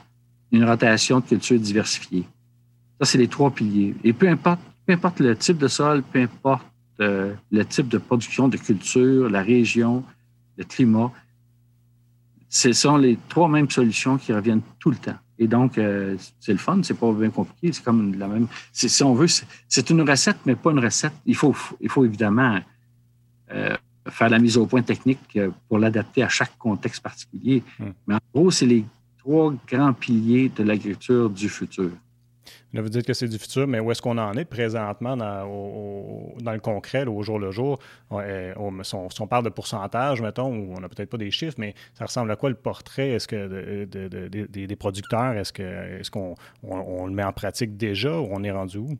une 0.52 0.64
rotation 0.64 1.20
de 1.20 1.26
culture 1.26 1.60
diversifiée. 1.60 2.26
Ça, 3.00 3.06
c'est 3.06 3.18
les 3.18 3.28
trois 3.28 3.52
piliers. 3.52 3.96
Et 4.06 4.14
peu 4.14 4.30
importe, 4.30 4.62
peu 4.86 4.94
importe 4.94 5.20
le 5.20 5.36
type 5.36 5.58
de 5.58 5.68
sol, 5.68 6.04
peu 6.04 6.22
importe 6.22 6.66
euh, 7.02 7.34
le 7.52 7.66
type 7.66 7.90
de 7.90 7.98
production 7.98 8.48
de 8.48 8.58
culture, 8.58 9.30
la 9.30 9.42
région, 9.42 10.04
le 10.58 10.64
climat, 10.64 11.12
ce 12.48 12.72
sont 12.72 12.98
les 12.98 13.18
trois 13.30 13.50
mêmes 13.50 13.70
solutions 13.70 14.18
qui 14.20 14.32
reviennent 14.32 14.62
tout 14.80 14.92
le 14.92 14.98
temps. 14.98 15.18
Et 15.40 15.48
donc, 15.48 15.80
euh, 15.80 16.16
c'est 16.40 16.52
le 16.52 16.60
fun, 16.60 16.82
c'est 16.84 16.94
pas 16.94 17.12
bien 17.12 17.32
compliqué, 17.32 17.74
c'est 17.74 17.84
comme 17.84 18.14
la 18.20 18.28
même. 18.28 18.46
Si 18.72 19.04
on 19.04 19.16
veut, 19.16 19.26
c'est 19.68 19.90
une 19.90 20.02
recette, 20.08 20.38
mais 20.46 20.56
pas 20.56 20.70
une 20.70 20.80
recette. 20.80 21.14
Il 21.26 21.36
faut, 21.36 21.56
il 21.82 21.90
faut 21.90 22.06
évidemment 22.06 22.60
euh, 23.52 23.76
faire 24.14 24.30
la 24.30 24.40
mise 24.40 24.58
au 24.58 24.66
point 24.66 24.82
technique 24.82 25.20
euh, 25.36 25.50
pour 25.68 25.80
l'adapter 25.80 26.24
à 26.24 26.30
chaque 26.30 26.58
contexte 26.58 27.02
particulier. 27.02 27.64
Hmm. 27.80 27.92
Mais 28.08 28.16
en 28.16 28.20
gros, 28.34 28.52
c'est 28.52 28.66
les 28.66 28.86
trois 29.18 29.54
grands 29.68 29.94
piliers 29.94 30.52
de 30.56 30.64
l'agriculture 30.64 31.30
du 31.30 31.50
futur. 31.50 31.92
Là, 32.74 32.82
vous 32.82 32.90
dites 32.90 33.06
que 33.06 33.14
c'est 33.14 33.28
du 33.28 33.38
futur, 33.38 33.68
mais 33.68 33.80
où 33.80 33.92
est-ce 33.92 34.02
qu'on 34.02 34.18
en 34.18 34.34
est 34.34 34.46
présentement 34.46 35.16
dans, 35.16 35.44
le 35.46 36.60
concret, 36.60 37.06
au 37.06 37.22
jour 37.22 37.38
le 37.38 37.52
jour? 37.52 37.80
Euh, 38.12 38.54
on, 38.58 38.84
si, 38.84 38.96
on, 38.96 39.28
parle 39.28 39.46
de 39.46 39.50
pourcentage, 39.50 40.22
mettons, 40.22 40.48
on 40.48 40.80
n'a 40.80 40.90
peut-être 40.90 41.10
pas 41.10 41.18
des 41.18 41.30
chiffres, 41.30 41.56
mais 41.60 41.76
ça 41.94 42.06
ressemble 42.06 42.32
à 42.32 42.36
quoi 42.36 42.50
le 42.50 42.56
portrait? 42.56 43.10
Est-ce 43.10 43.28
que 43.28 43.86
des 43.86 44.76
producteurs? 44.76 45.34
Est-ce 45.34 46.10
qu'on 46.10 46.36
est 46.64 47.06
le 47.06 47.12
met 47.12 47.24
en 47.24 47.32
pratique 47.34 47.78
déjà 47.78 48.20
ou 48.20 48.28
on 48.32 48.44
est 48.44 48.52
rendu 48.52 48.80
où? 48.80 48.98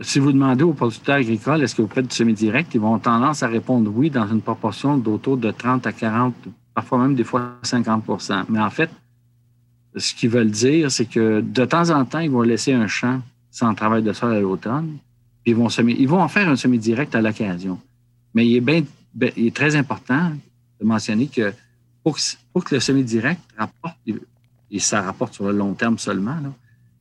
Si 0.00 0.18
vous 0.18 0.32
demandez 0.32 0.62
aux 0.62 0.72
producteurs 0.72 1.16
agricoles, 1.16 1.62
est-ce 1.62 1.74
que 1.74 1.82
vous 1.82 2.02
du 2.02 2.14
semi-direct, 2.14 2.74
ils 2.74 2.80
vont 2.80 2.98
tendance 2.98 3.42
à 3.42 3.48
répondre 3.48 3.90
oui 3.94 4.10
dans 4.10 4.26
une 4.28 4.42
proportion 4.42 4.98
d'autour 4.98 5.36
de 5.38 5.50
30 5.50 5.86
à 5.86 5.92
40, 5.92 6.34
parfois 6.74 6.98
même 6.98 7.14
des 7.14 7.24
fois 7.24 7.54
50% 7.62 8.44
Mais 8.50 8.60
en 8.60 8.70
fait, 8.70 8.90
ce 9.96 10.14
qu'ils 10.14 10.28
veulent 10.28 10.50
dire, 10.50 10.90
c'est 10.90 11.06
que 11.06 11.40
de 11.40 11.64
temps 11.64 11.90
en 11.90 12.04
temps, 12.04 12.18
ils 12.18 12.30
vont 12.30 12.42
laisser 12.42 12.74
un 12.74 12.86
champ 12.86 13.22
sans 13.50 13.74
travail 13.74 14.02
de 14.02 14.12
sol 14.12 14.34
à 14.34 14.40
l'automne, 14.40 14.98
puis 15.42 15.52
ils 15.52 15.56
vont, 15.56 15.70
semer, 15.70 15.96
ils 15.98 16.08
vont 16.08 16.20
en 16.20 16.28
faire 16.28 16.48
un 16.48 16.56
semi-direct 16.56 17.14
à 17.14 17.22
l'occasion. 17.22 17.80
Mais 18.34 18.46
il 18.46 18.56
est, 18.56 18.60
bien, 18.60 18.84
ben, 19.14 19.30
il 19.36 19.46
est 19.46 19.56
très 19.56 19.76
important 19.76 20.32
de 20.78 20.84
mentionner 20.84 21.28
que 21.28 21.54
pour 22.02 22.16
que, 22.64 22.74
le 22.74 22.80
semi-direct 22.80 23.40
rapporte, 23.56 23.96
et 24.70 24.78
ça 24.78 25.00
rapporte 25.00 25.34
sur 25.34 25.46
le 25.46 25.56
long 25.56 25.72
terme 25.72 25.98
seulement, 25.98 26.36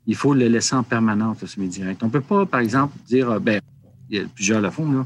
il 0.08 0.16
faut 0.16 0.34
le 0.34 0.48
laisser 0.48 0.76
en 0.76 0.84
permanence, 0.84 1.42
le 1.42 1.48
semi-direct. 1.48 2.02
On 2.04 2.08
ne 2.08 2.12
peut 2.12 2.22
pas, 2.22 2.46
par 2.46 2.60
exemple, 2.60 2.98
dire, 3.08 3.32
euh, 3.32 3.40
ben, 3.40 3.62
il 4.10 4.18
y 4.18 4.22
a 4.22 4.26
plusieurs 4.28 4.62
le 4.62 4.70
font, 4.70 5.06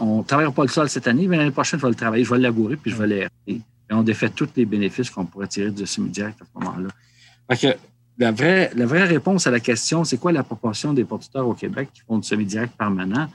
on 0.00 0.18
ne 0.18 0.22
travaillera 0.22 0.52
pas 0.52 0.62
le 0.62 0.68
sol 0.68 0.88
cette 0.88 1.06
année, 1.06 1.26
mais 1.26 1.38
l'année 1.38 1.50
prochaine, 1.50 1.80
je 1.80 1.86
vais 1.86 1.90
le 1.90 1.96
travailler, 1.96 2.24
je 2.24 2.30
vais 2.30 2.36
le 2.36 2.42
labourer, 2.42 2.76
puis 2.76 2.90
je 2.90 2.96
vais 2.96 3.06
l'aider. 3.06 3.28
Et 3.46 3.62
on 3.90 4.02
défait 4.02 4.28
tous 4.28 4.48
les 4.54 4.66
bénéfices 4.66 5.10
qu'on 5.10 5.24
pourrait 5.24 5.48
tirer 5.48 5.70
du 5.70 5.86
semi-direct 5.86 6.40
à 6.42 6.44
ce 6.44 6.60
moment-là. 6.60 7.56
que 7.56 7.78
la 8.18 8.32
vraie, 8.32 8.70
la 8.74 8.86
vraie 8.86 9.04
réponse 9.04 9.46
à 9.46 9.50
la 9.50 9.60
question, 9.60 10.04
c'est 10.04 10.18
quoi 10.18 10.32
la 10.32 10.42
proportion 10.42 10.92
des 10.92 11.04
producteurs 11.04 11.48
au 11.48 11.54
Québec 11.54 11.88
qui 11.94 12.02
font 12.02 12.18
du 12.18 12.28
semi-direct 12.28 12.76
permanent? 12.76 13.28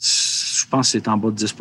Je 0.00 0.66
pense 0.68 0.88
que 0.88 0.98
c'est 0.98 1.08
en 1.08 1.16
bas 1.16 1.30
de 1.30 1.36
10 1.36 1.54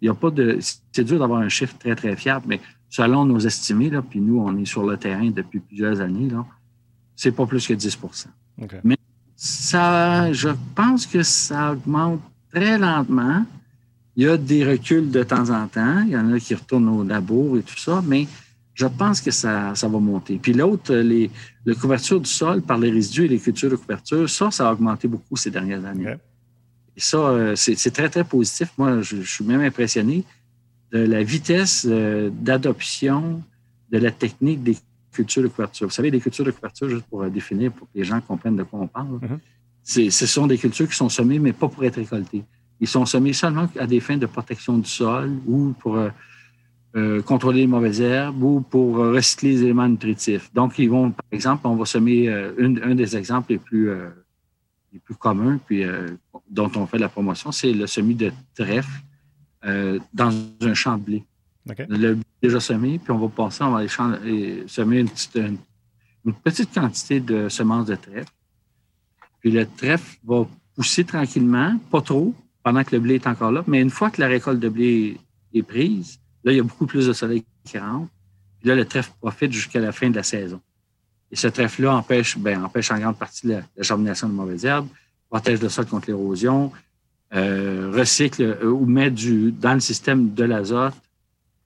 Il 0.00 0.06
y 0.06 0.08
a 0.08 0.14
pas 0.14 0.30
de. 0.30 0.58
C'est 0.92 1.04
dur 1.04 1.18
d'avoir 1.18 1.40
un 1.40 1.48
chiffre 1.50 1.76
très, 1.78 1.94
très 1.94 2.16
fiable, 2.16 2.46
mais 2.48 2.60
selon 2.88 3.26
nos 3.26 3.38
estimés, 3.38 3.90
là, 3.90 4.00
puis 4.02 4.20
nous, 4.20 4.40
on 4.40 4.56
est 4.56 4.64
sur 4.64 4.84
le 4.84 4.96
terrain 4.96 5.30
depuis 5.30 5.60
plusieurs 5.60 6.00
années, 6.00 6.30
là, 6.30 6.44
c'est 7.16 7.32
pas 7.32 7.46
plus 7.46 7.66
que 7.66 7.74
10% 7.74 8.26
Mais 8.84 8.98
ça, 9.34 10.32
je 10.32 10.50
pense 10.74 11.06
que 11.06 11.22
ça 11.22 11.72
augmente 11.72 12.20
très 12.52 12.78
lentement. 12.78 13.44
Il 14.16 14.24
y 14.24 14.28
a 14.28 14.36
des 14.36 14.64
reculs 14.64 15.10
de 15.10 15.22
temps 15.22 15.50
en 15.50 15.66
temps. 15.66 16.02
Il 16.02 16.10
y 16.10 16.16
en 16.16 16.32
a 16.32 16.38
qui 16.38 16.54
retournent 16.54 16.88
au 16.88 17.02
labo 17.02 17.58
et 17.58 17.62
tout 17.62 17.76
ça, 17.76 18.02
mais 18.06 18.26
je 18.74 18.86
pense 18.86 19.20
que 19.20 19.30
ça, 19.30 19.74
ça 19.74 19.88
va 19.88 19.98
monter. 19.98 20.38
Puis 20.40 20.52
l'autre, 20.52 20.94
les, 20.94 21.30
la 21.64 21.74
couverture 21.74 22.20
du 22.20 22.30
sol 22.30 22.62
par 22.62 22.78
les 22.78 22.90
résidus 22.90 23.24
et 23.24 23.28
les 23.28 23.38
cultures 23.38 23.70
de 23.70 23.76
couverture, 23.76 24.28
ça, 24.28 24.50
ça 24.50 24.68
a 24.68 24.72
augmenté 24.72 25.08
beaucoup 25.08 25.36
ces 25.36 25.50
dernières 25.50 25.84
années. 25.84 26.14
Et 26.96 27.00
ça, 27.00 27.18
euh, 27.18 27.56
c'est 27.56 27.90
très, 27.90 28.08
très 28.08 28.24
positif. 28.24 28.70
Moi, 28.78 29.02
je, 29.02 29.22
suis 29.22 29.44
même 29.44 29.62
impressionné 29.62 30.24
de 30.92 30.98
la 30.98 31.22
vitesse 31.22 31.86
euh, 31.88 32.30
d'adoption 32.32 33.42
de 33.90 33.98
la 33.98 34.10
technique 34.10 34.62
des 34.62 34.76
cultures 35.16 35.42
de 35.42 35.48
couverture. 35.48 35.86
Vous 35.88 35.92
savez, 35.92 36.10
les 36.10 36.20
cultures 36.20 36.44
de 36.44 36.50
couverture, 36.50 36.88
juste 36.88 37.06
pour 37.10 37.22
euh, 37.22 37.30
définir, 37.30 37.72
pour 37.72 37.86
que 37.88 37.98
les 37.98 38.04
gens 38.04 38.20
comprennent 38.20 38.56
de 38.56 38.62
quoi 38.62 38.80
on 38.80 38.86
parle, 38.86 39.18
mm-hmm. 39.18 40.10
ce 40.10 40.26
sont 40.26 40.46
des 40.46 40.58
cultures 40.58 40.88
qui 40.88 40.96
sont 40.96 41.08
semées, 41.08 41.38
mais 41.38 41.52
pas 41.52 41.68
pour 41.68 41.84
être 41.84 41.96
récoltées. 41.96 42.44
Ils 42.80 42.88
sont 42.88 43.06
semés 43.06 43.32
seulement 43.32 43.66
à 43.78 43.86
des 43.86 44.00
fins 44.00 44.18
de 44.18 44.26
protection 44.26 44.78
du 44.78 44.88
sol 44.88 45.32
ou 45.46 45.74
pour 45.80 45.96
euh, 45.96 47.22
contrôler 47.22 47.60
les 47.60 47.66
mauvaises 47.66 48.00
herbes 48.00 48.42
ou 48.42 48.60
pour 48.60 48.96
recycler 48.96 49.52
les 49.52 49.62
éléments 49.62 49.88
nutritifs. 49.88 50.52
Donc, 50.52 50.78
ils 50.78 50.90
vont, 50.90 51.10
par 51.10 51.26
exemple, 51.32 51.66
on 51.66 51.76
va 51.76 51.86
semer 51.86 52.28
euh, 52.28 52.52
un 52.58 52.94
des 52.94 53.16
exemples 53.16 53.52
les 53.52 53.58
plus, 53.58 53.90
les 54.92 54.98
plus 54.98 55.14
communs, 55.14 55.58
puis 55.66 55.84
dont 56.50 56.70
on 56.76 56.86
fait 56.86 56.98
la 56.98 57.08
promotion, 57.08 57.50
c'est 57.50 57.72
le 57.72 57.86
semis 57.86 58.14
de 58.14 58.30
trèfle 58.54 59.00
dans 60.12 60.32
un 60.60 60.74
champ 60.74 60.98
de 60.98 61.02
blé. 61.02 61.24
Le 61.88 62.18
déjà 62.42 62.60
semé, 62.60 62.98
puis 62.98 63.10
on 63.10 63.18
va 63.18 63.28
passer, 63.28 63.64
on 63.64 63.70
va 63.70 63.78
aller 63.78 64.64
semer 64.66 65.00
une 65.00 65.08
petite, 65.08 65.36
une, 65.36 66.34
petite 66.34 66.72
quantité 66.72 67.20
de 67.20 67.48
semences 67.48 67.86
de 67.86 67.94
trèfle. 67.94 68.32
Puis 69.40 69.50
le 69.50 69.66
trèfle 69.66 70.18
va 70.24 70.46
pousser 70.74 71.04
tranquillement, 71.04 71.78
pas 71.90 72.02
trop, 72.02 72.34
pendant 72.62 72.84
que 72.84 72.94
le 72.94 73.00
blé 73.00 73.14
est 73.14 73.26
encore 73.26 73.52
là. 73.52 73.64
Mais 73.66 73.80
une 73.80 73.90
fois 73.90 74.10
que 74.10 74.20
la 74.20 74.26
récolte 74.26 74.60
de 74.60 74.68
blé 74.68 75.18
est 75.54 75.62
prise, 75.62 76.18
là, 76.44 76.52
il 76.52 76.56
y 76.56 76.60
a 76.60 76.64
beaucoup 76.64 76.86
plus 76.86 77.06
de 77.06 77.12
soleil 77.12 77.44
qui 77.64 77.78
rentre. 77.78 78.10
Puis 78.60 78.68
là, 78.68 78.74
le 78.74 78.84
trèfle 78.84 79.12
profite 79.20 79.52
jusqu'à 79.52 79.80
la 79.80 79.92
fin 79.92 80.10
de 80.10 80.16
la 80.16 80.22
saison. 80.22 80.60
Et 81.30 81.36
ce 81.36 81.48
trèfle-là 81.48 81.94
empêche, 81.94 82.38
ben, 82.38 82.64
empêche 82.64 82.90
en 82.90 82.98
grande 82.98 83.18
partie 83.18 83.46
la, 83.46 83.62
germination 83.78 84.28
de 84.28 84.32
mauvaises 84.32 84.64
herbes, 84.64 84.88
protège 85.28 85.60
le 85.60 85.68
sol 85.68 85.86
contre 85.86 86.08
l'érosion, 86.08 86.72
euh, 87.34 87.92
recycle 87.94 88.42
euh, 88.42 88.70
ou 88.70 88.86
met 88.86 89.10
du, 89.10 89.50
dans 89.50 89.74
le 89.74 89.80
système 89.80 90.34
de 90.34 90.44
l'azote 90.44 90.94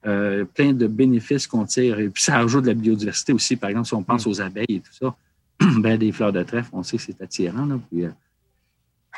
euh, 0.06 0.44
plein 0.44 0.72
de 0.72 0.86
bénéfices 0.86 1.46
qu'on 1.46 1.66
tire. 1.66 1.98
Et 1.98 2.08
puis 2.08 2.22
ça 2.22 2.38
ajoute 2.38 2.62
de 2.62 2.68
la 2.68 2.74
biodiversité 2.74 3.32
aussi. 3.32 3.56
Par 3.56 3.70
exemple, 3.70 3.86
si 3.86 3.94
on 3.94 4.02
pense 4.02 4.26
mm. 4.26 4.30
aux 4.30 4.40
abeilles 4.40 4.66
et 4.68 4.80
tout 4.80 4.92
ça, 4.92 5.14
ben, 5.78 5.98
des 5.98 6.10
fleurs 6.10 6.32
de 6.32 6.42
trèfle, 6.42 6.70
on 6.72 6.82
sait 6.82 6.96
que 6.96 7.02
c'est 7.02 7.20
attirant. 7.20 7.68
Puis, 7.90 8.04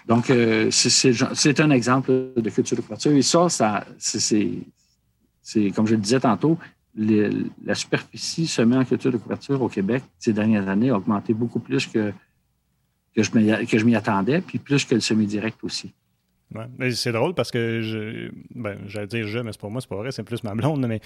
donc, 0.09 0.31
euh, 0.31 0.71
c'est 0.71 1.61
un 1.61 1.71
exemple 1.71 2.33
de 2.37 2.51
culture 2.51 2.77
de 2.77 2.83
couverture. 2.83 3.13
Et 3.13 3.23
ça, 3.23 3.49
ça 3.49 3.85
c'est, 3.99 5.71
comme 5.71 5.87
je 5.87 5.95
le 5.95 6.01
disais 6.01 6.21
tantôt, 6.21 6.59
la 6.97 7.75
superficie 7.75 8.47
semée 8.47 8.77
en 8.77 8.85
culture 8.85 9.13
de 9.13 9.19
couverture 9.19 9.63
au 9.63 9.69
Québec 9.69 10.03
ces 10.19 10.33
dernières 10.33 10.69
années 10.69 10.91
a 10.91 10.97
augmenté 10.97 11.33
beaucoup 11.33 11.61
plus 11.61 11.87
que, 11.87 12.13
que 13.15 13.23
je 13.23 13.85
m'y 13.85 13.95
attendais, 13.95 14.41
puis 14.41 14.59
plus 14.59 14.85
que 14.85 14.95
le 14.97 15.01
semi-direct 15.01 15.63
aussi. 15.63 15.93
C'est 16.91 17.13
drôle 17.13 17.35
parce 17.35 17.51
que 17.51 17.81
je, 17.83 18.31
ben, 18.55 18.79
j'allais 18.87 19.07
dire 19.07 19.27
je, 19.27 19.39
mais 19.39 19.53
c'est 19.53 19.61
pour 19.61 19.71
moi, 19.71 19.81
c'est 19.81 19.89
pas 19.89 19.97
vrai, 19.97 20.13
c'est 20.13 20.23
plus 20.23 20.43
ma 20.45 20.55
blonde, 20.55 20.87
mais 20.87 21.01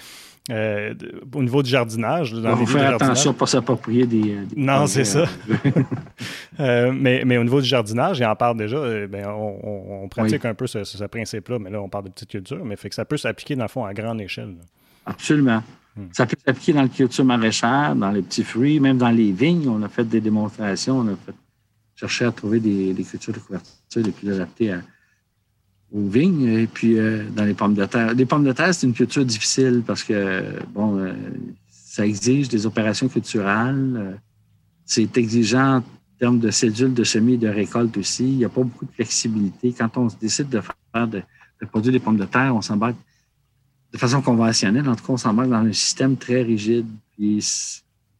euh, 0.51 0.93
au 1.33 1.43
niveau 1.43 1.63
du 1.63 1.69
jardinage. 1.69 2.33
Dans 2.33 2.51
Il 2.51 2.65
faut 2.65 2.77
faire 2.77 2.95
attention 2.95 3.31
à 3.31 3.33
ne 3.33 3.39
pas 3.39 3.45
s'approprier 3.45 4.05
des, 4.05 4.37
Non, 4.55 4.87
c'est 4.87 5.05
ça. 5.05 5.25
Euh, 6.59 6.91
mais, 6.91 7.21
mais 7.23 7.37
au 7.37 7.43
niveau 7.43 7.61
du 7.61 7.67
jardinage, 7.67 8.17
il 8.17 8.25
en 8.25 8.35
parle 8.35 8.57
déjà, 8.57 8.77
euh, 8.77 9.05
ben, 9.05 9.27
on, 9.27 10.07
pratique 10.09 10.43
un 10.43 10.55
peu 10.55 10.65
ce, 10.65 11.05
principe-là, 11.05 11.59
mais 11.59 11.69
là, 11.69 11.79
on 11.79 11.87
parle 11.87 12.05
de 12.05 12.09
petite 12.09 12.29
culture, 12.29 12.65
mais 12.65 12.75
fait 12.75 12.89
que 12.89 12.95
ça 12.95 13.05
peut 13.05 13.17
s'appliquer, 13.17 13.55
dans 13.55 13.65
le 13.65 13.69
fond, 13.69 13.85
à 13.85 13.93
grande 13.93 14.19
échelle. 14.21 14.55
Absolument. 15.05 15.61
Hmm. 15.95 16.05
Ça 16.13 16.25
peut 16.25 16.35
s'appliquer 16.43 16.73
dans 16.73 16.81
la 16.81 16.87
culture 16.87 17.25
maraîchère, 17.25 17.95
dans 17.95 18.09
les 18.09 18.23
petits 18.23 18.43
fruits, 18.43 18.79
même 18.79 18.97
dans 18.97 19.11
les 19.11 19.31
vignes. 19.31 19.69
On 19.69 19.83
a 19.83 19.87
fait 19.87 20.03
des 20.03 20.19
démonstrations, 20.19 20.97
on 20.97 21.07
a 21.09 21.15
fait 21.15 21.35
chercher 21.95 22.25
à 22.25 22.31
trouver 22.31 22.59
des, 22.59 22.91
des 22.93 23.03
cultures 23.03 23.33
de 23.33 23.39
couverture 23.39 23.71
les 23.97 24.11
plus 24.11 24.33
adaptées 24.33 24.71
à 24.71 24.81
aux 25.93 26.07
vignes 26.07 26.47
et 26.47 26.67
puis 26.67 26.97
euh, 26.97 27.23
dans 27.29 27.45
les 27.45 27.53
pommes 27.53 27.73
de 27.73 27.85
terre. 27.85 28.13
Les 28.13 28.25
pommes 28.25 28.43
de 28.43 28.51
terre, 28.51 28.73
c'est 28.73 28.87
une 28.87 28.93
culture 28.93 29.25
difficile 29.25 29.83
parce 29.85 30.03
que, 30.03 30.43
bon, 30.73 30.97
euh, 30.97 31.13
ça 31.69 32.05
exige 32.05 32.49
des 32.49 32.65
opérations 32.65 33.07
culturelles. 33.07 33.93
Euh, 33.95 34.13
c'est 34.85 35.17
exigeant 35.17 35.77
en 35.77 35.83
termes 36.19 36.39
de 36.39 36.51
cédules 36.51 36.93
de 36.93 37.03
semis 37.03 37.33
et 37.33 37.37
de 37.37 37.47
récolte 37.47 37.97
aussi. 37.97 38.25
Il 38.25 38.37
n'y 38.37 38.45
a 38.45 38.49
pas 38.49 38.63
beaucoup 38.63 38.85
de 38.85 38.91
flexibilité. 38.91 39.73
Quand 39.77 39.97
on 39.97 40.07
décide 40.19 40.49
de 40.49 40.61
faire 40.61 41.07
de, 41.07 41.21
produire 41.67 41.93
des 41.93 41.99
pommes 41.99 42.17
de 42.17 42.25
terre, 42.25 42.55
on 42.55 42.61
s'embarque 42.61 42.97
de 43.91 43.97
façon 43.97 44.21
conventionnelle. 44.21 44.87
En 44.87 44.95
tout 44.95 45.05
cas, 45.05 45.13
on 45.13 45.17
s'embarque 45.17 45.49
dans 45.49 45.55
un 45.57 45.73
système 45.73 46.17
très 46.17 46.41
rigide. 46.41 46.87
Puis, 47.11 47.43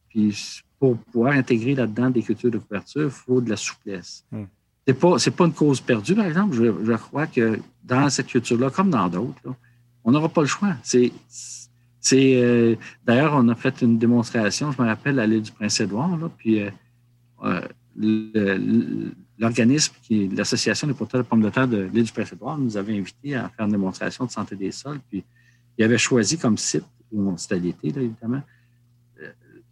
puis 0.08 0.62
pour 0.78 0.96
pouvoir 0.96 1.32
intégrer 1.32 1.74
là-dedans 1.74 2.10
des 2.10 2.22
cultures 2.22 2.50
de 2.50 2.58
couverture, 2.58 3.04
il 3.04 3.10
faut 3.10 3.40
de 3.40 3.50
la 3.50 3.56
souplesse. 3.56 4.24
Hmm 4.32 4.44
c'est 4.88 4.94
pas, 4.94 5.16
pas 5.36 5.44
une 5.44 5.52
cause 5.52 5.82
perdue, 5.82 6.14
par 6.14 6.24
exemple. 6.24 6.56
Je, 6.56 6.94
crois 6.94 7.26
que 7.26 7.60
dans 7.84 8.08
cette 8.08 8.28
culture-là, 8.28 8.70
comme 8.70 8.88
dans 8.88 9.06
d'autres, 9.08 9.54
on 10.02 10.12
n'aura 10.12 10.30
pas 10.30 10.40
le 10.40 10.46
choix. 10.46 10.74
Euh, 12.14 12.76
d'ailleurs, 13.04 13.34
on 13.34 13.48
a 13.50 13.54
fait 13.54 13.82
une 13.82 13.98
démonstration, 13.98 14.72
je 14.72 14.80
me 14.80 14.86
rappelle, 14.86 15.18
à 15.18 15.26
l'île 15.26 15.42
du 15.42 15.52
Prince-Édouard, 15.52 16.18
puis 16.38 16.62
euh, 16.62 16.70
euh, 17.44 19.10
l'organisme 19.38 19.94
l'Association 20.10 20.86
des 20.88 20.94
porteurs 20.94 21.22
de 21.22 21.28
pommes 21.28 21.42
de 21.42 21.50
terre 21.50 21.68
de 21.68 21.90
l'île 21.92 22.04
du 22.04 22.12
Prince-Édouard 22.12 22.56
nous 22.56 22.78
avait 22.78 22.96
invités 22.96 23.34
à 23.34 23.50
faire 23.50 23.66
une 23.66 23.72
démonstration 23.72 24.24
de 24.24 24.30
santé 24.30 24.56
des 24.56 24.72
sols, 24.72 25.00
puis 25.10 25.22
il 25.76 25.84
avait 25.84 25.98
choisi 25.98 26.38
comme 26.38 26.56
site, 26.56 26.86
où 27.12 27.36
c'était 27.36 27.58
l'été, 27.58 27.88
évidemment, 27.88 28.42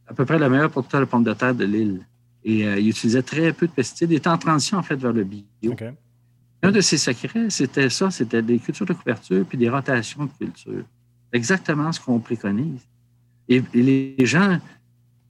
à 0.06 0.12
peu 0.12 0.26
près 0.26 0.38
le 0.38 0.50
meilleur 0.50 0.70
porteur 0.70 1.00
de 1.00 1.06
pommes 1.06 1.24
de 1.24 1.32
terre 1.32 1.54
de 1.54 1.64
l'île. 1.64 2.04
Et 2.46 2.64
euh, 2.64 2.78
il 2.78 2.88
utilisait 2.88 3.22
très 3.22 3.52
peu 3.52 3.66
de 3.66 3.72
pesticides. 3.72 4.10
Il 4.12 4.16
était 4.16 4.28
en 4.28 4.38
transition, 4.38 4.78
en 4.78 4.82
fait, 4.82 4.94
vers 4.94 5.12
le 5.12 5.24
bio. 5.24 5.42
Un 6.62 6.70
de 6.70 6.80
ses 6.80 6.96
secrets, 6.96 7.50
c'était 7.50 7.90
ça, 7.90 8.10
c'était 8.10 8.40
des 8.40 8.58
cultures 8.58 8.86
de 8.86 8.92
couverture 8.92 9.44
puis 9.44 9.58
des 9.58 9.68
rotations 9.68 10.24
de 10.24 10.30
culture. 10.38 10.84
Exactement 11.32 11.92
ce 11.92 12.00
qu'on 12.00 12.20
préconise. 12.20 12.80
Et, 13.48 13.62
les 13.74 14.14
gens, 14.20 14.58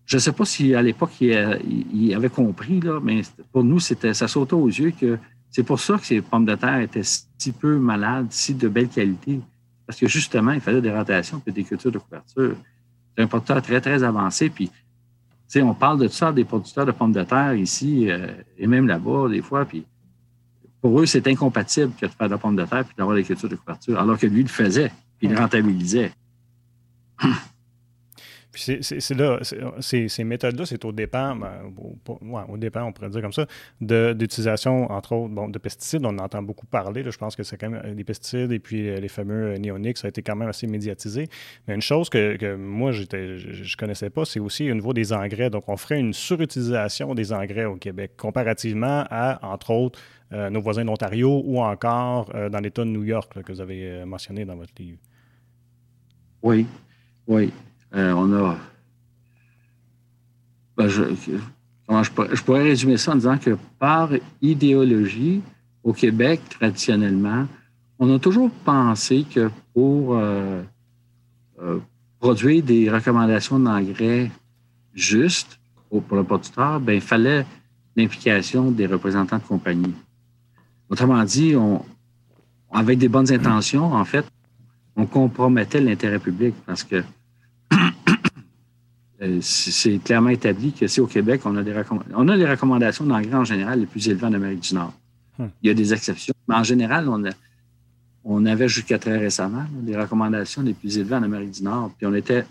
je 0.04 0.16
ne 0.16 0.20
sais 0.20 0.32
pas 0.32 0.44
si 0.44 0.74
à 0.74 0.82
l'époque, 0.82 1.12
ils, 1.20 2.14
avaient 2.14 2.28
compris, 2.28 2.80
là, 2.80 3.00
mais 3.02 3.22
pour 3.50 3.64
nous, 3.64 3.80
c'était, 3.80 4.12
ça 4.12 4.28
sautait 4.28 4.54
aux 4.54 4.68
yeux 4.68 4.92
que 4.92 5.18
c'est 5.50 5.62
pour 5.62 5.80
ça 5.80 5.96
que 5.96 6.04
ces 6.04 6.20
pommes 6.20 6.44
de 6.44 6.54
terre 6.54 6.80
étaient 6.80 7.02
si 7.02 7.52
peu 7.52 7.78
malades, 7.78 8.26
si 8.28 8.54
de 8.54 8.68
belle 8.68 8.88
qualité. 8.88 9.40
Parce 9.86 9.98
que 9.98 10.06
justement, 10.06 10.52
il 10.52 10.60
fallait 10.60 10.82
des 10.82 10.92
rotations 10.92 11.42
et 11.46 11.50
des 11.50 11.64
cultures 11.64 11.92
de 11.92 11.98
couverture. 11.98 12.56
C'est 13.16 13.24
un 13.24 13.26
porteur 13.26 13.62
très, 13.62 13.80
très 13.80 14.02
avancé. 14.02 14.50
Puis 14.50 14.70
on 15.56 15.74
parle 15.74 16.00
de 16.00 16.08
ça 16.08 16.32
des 16.32 16.44
producteurs 16.44 16.86
de 16.86 16.92
pommes 16.92 17.12
de 17.12 17.22
terre 17.22 17.54
ici 17.54 18.10
euh, 18.10 18.28
et 18.58 18.66
même 18.66 18.86
là-bas, 18.86 19.28
des 19.28 19.42
fois, 19.42 19.64
puis 19.64 19.86
pour 20.80 21.00
eux, 21.00 21.06
c'est 21.06 21.26
incompatible 21.26 21.92
de 22.00 22.08
faire 22.08 22.28
de 22.28 22.32
la 22.32 22.38
pomme 22.38 22.56
de 22.56 22.64
terre 22.64 22.84
puis 22.84 22.94
d'avoir 22.96 23.16
des 23.16 23.24
cultures 23.24 23.48
de 23.48 23.56
couverture, 23.56 23.98
alors 23.98 24.18
que 24.18 24.26
lui, 24.26 24.40
il 24.40 24.44
le 24.44 24.48
faisait, 24.48 24.92
puis 25.18 25.28
il 25.28 25.32
le 25.32 25.38
rentabilisait. 25.38 26.12
Puis 28.56 28.78
c'est 28.80 29.14
là, 29.14 29.38
ces 29.80 30.24
méthodes-là, 30.24 30.64
c'est 30.64 30.82
au 30.86 30.92
départ, 30.92 31.36
ben, 31.36 31.52
au, 31.76 31.94
on 32.08 32.92
pourrait 32.92 33.10
dire 33.10 33.20
comme 33.20 33.34
ça, 33.34 33.44
d'utilisation, 33.82 34.90
entre 34.90 35.12
autres, 35.12 35.34
bon, 35.34 35.48
de 35.48 35.58
pesticides. 35.58 36.06
On 36.06 36.16
entend 36.16 36.40
beaucoup 36.40 36.64
parler. 36.64 37.04
je 37.04 37.18
pense 37.18 37.36
que 37.36 37.42
c'est 37.42 37.58
quand 37.58 37.68
même 37.68 37.94
des 37.94 38.04
pesticides 38.04 38.52
et 38.52 38.58
puis 38.58 38.88
euh, 38.88 38.98
les 38.98 39.08
fameux 39.08 39.52
euh, 39.52 39.58
néoniques, 39.58 39.98
ça 39.98 40.06
a 40.06 40.08
été 40.08 40.22
quand 40.22 40.36
même 40.36 40.48
assez 40.48 40.66
médiatisé. 40.66 41.28
Mais 41.68 41.74
une 41.74 41.82
chose 41.82 42.08
que, 42.08 42.56
moi, 42.56 42.92
je 42.92 43.02
ne 43.02 43.76
connaissais 43.76 44.08
pas, 44.08 44.24
c'est 44.24 44.40
aussi 44.40 44.70
au 44.70 44.74
niveau 44.74 44.94
des 44.94 45.12
engrais. 45.12 45.50
Donc, 45.50 45.68
on 45.68 45.76
ferait 45.76 46.00
une 46.00 46.14
surutilisation 46.14 47.14
des 47.14 47.34
engrais 47.34 47.66
au 47.66 47.76
Québec 47.76 48.12
comparativement 48.16 49.04
à, 49.10 49.38
entre 49.46 49.70
autres, 49.70 49.98
euh, 50.32 50.48
nos 50.48 50.62
voisins 50.62 50.86
d'Ontario 50.86 51.42
ou 51.44 51.60
encore 51.60 52.32
dans 52.50 52.60
l'État 52.60 52.86
de 52.86 52.88
New 52.88 53.04
York 53.04 53.42
que 53.42 53.52
vous 53.52 53.60
avez 53.60 54.02
mentionné 54.06 54.46
dans 54.46 54.56
votre 54.56 54.72
livre. 54.78 54.98
Oui, 56.42 56.66
oui. 57.26 57.52
Euh, 57.96 58.12
on 58.12 58.32
a. 58.32 58.56
Ben, 60.76 60.88
je, 60.88 62.42
pourrais, 62.42 62.62
résumer 62.62 62.98
ça 62.98 63.12
en 63.12 63.14
disant 63.14 63.38
que 63.38 63.56
par 63.78 64.10
idéologie, 64.42 65.40
au 65.82 65.92
Québec, 65.94 66.40
traditionnellement, 66.50 67.46
on 67.98 68.14
a 68.14 68.18
toujours 68.18 68.50
pensé 68.64 69.24
que 69.32 69.50
pour 69.72 70.16
euh, 70.16 70.62
euh, 71.62 71.78
produire 72.20 72.62
des 72.62 72.90
recommandations 72.90 73.58
d'engrais 73.58 74.30
justes 74.92 75.58
pour 75.88 76.16
le 76.16 76.24
producteur, 76.24 76.80
ben, 76.80 76.94
il 76.94 77.00
fallait 77.00 77.46
l'implication 77.96 78.70
des 78.70 78.86
représentants 78.86 79.38
de 79.38 79.42
compagnie. 79.42 79.94
Autrement 80.90 81.24
dit, 81.24 81.56
on, 81.56 81.82
avec 82.70 82.98
des 82.98 83.08
bonnes 83.08 83.32
intentions, 83.32 83.94
en 83.94 84.04
fait, 84.04 84.26
on 84.96 85.06
compromettait 85.06 85.80
l'intérêt 85.80 86.18
public 86.18 86.54
parce 86.66 86.84
que 86.84 87.02
c'est 89.40 89.98
clairement 89.98 90.30
établi 90.30 90.72
que 90.72 90.86
si 90.86 91.00
au 91.00 91.06
Québec, 91.06 91.42
on 91.44 91.56
a, 91.56 91.62
des 91.62 91.74
on 92.14 92.28
a 92.28 92.36
les 92.36 92.46
recommandations 92.46 93.04
d'engrais 93.04 93.34
en 93.34 93.44
général 93.44 93.80
les 93.80 93.86
plus 93.86 94.08
élevées 94.08 94.26
en 94.26 94.32
Amérique 94.34 94.60
du 94.60 94.74
Nord. 94.74 94.92
Hmm. 95.38 95.46
Il 95.62 95.68
y 95.68 95.70
a 95.70 95.74
des 95.74 95.92
exceptions, 95.92 96.34
mais 96.48 96.54
en 96.54 96.62
général, 96.62 97.08
on, 97.08 97.22
on 98.24 98.44
avait 98.44 98.68
jusqu'à 98.68 98.98
très 98.98 99.16
récemment 99.16 99.64
les 99.84 99.96
recommandations 99.96 100.62
les 100.62 100.74
plus 100.74 100.98
élevées 100.98 101.14
en 101.14 101.22
Amérique 101.22 101.52
du 101.52 101.62
Nord. 101.62 101.92
Puis 101.96 102.06
on 102.06 102.14
était 102.14 102.44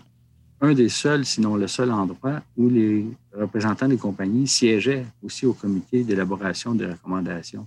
un 0.60 0.72
des 0.72 0.88
seuls, 0.88 1.24
sinon 1.24 1.56
le 1.56 1.66
seul 1.66 1.92
endroit 1.92 2.42
où 2.56 2.68
les 2.68 3.06
représentants 3.34 3.88
des 3.88 3.98
compagnies 3.98 4.48
siégeaient 4.48 5.06
aussi 5.22 5.46
au 5.46 5.52
comité 5.52 6.02
d'élaboration 6.02 6.74
des 6.74 6.86
recommandations. 6.86 7.66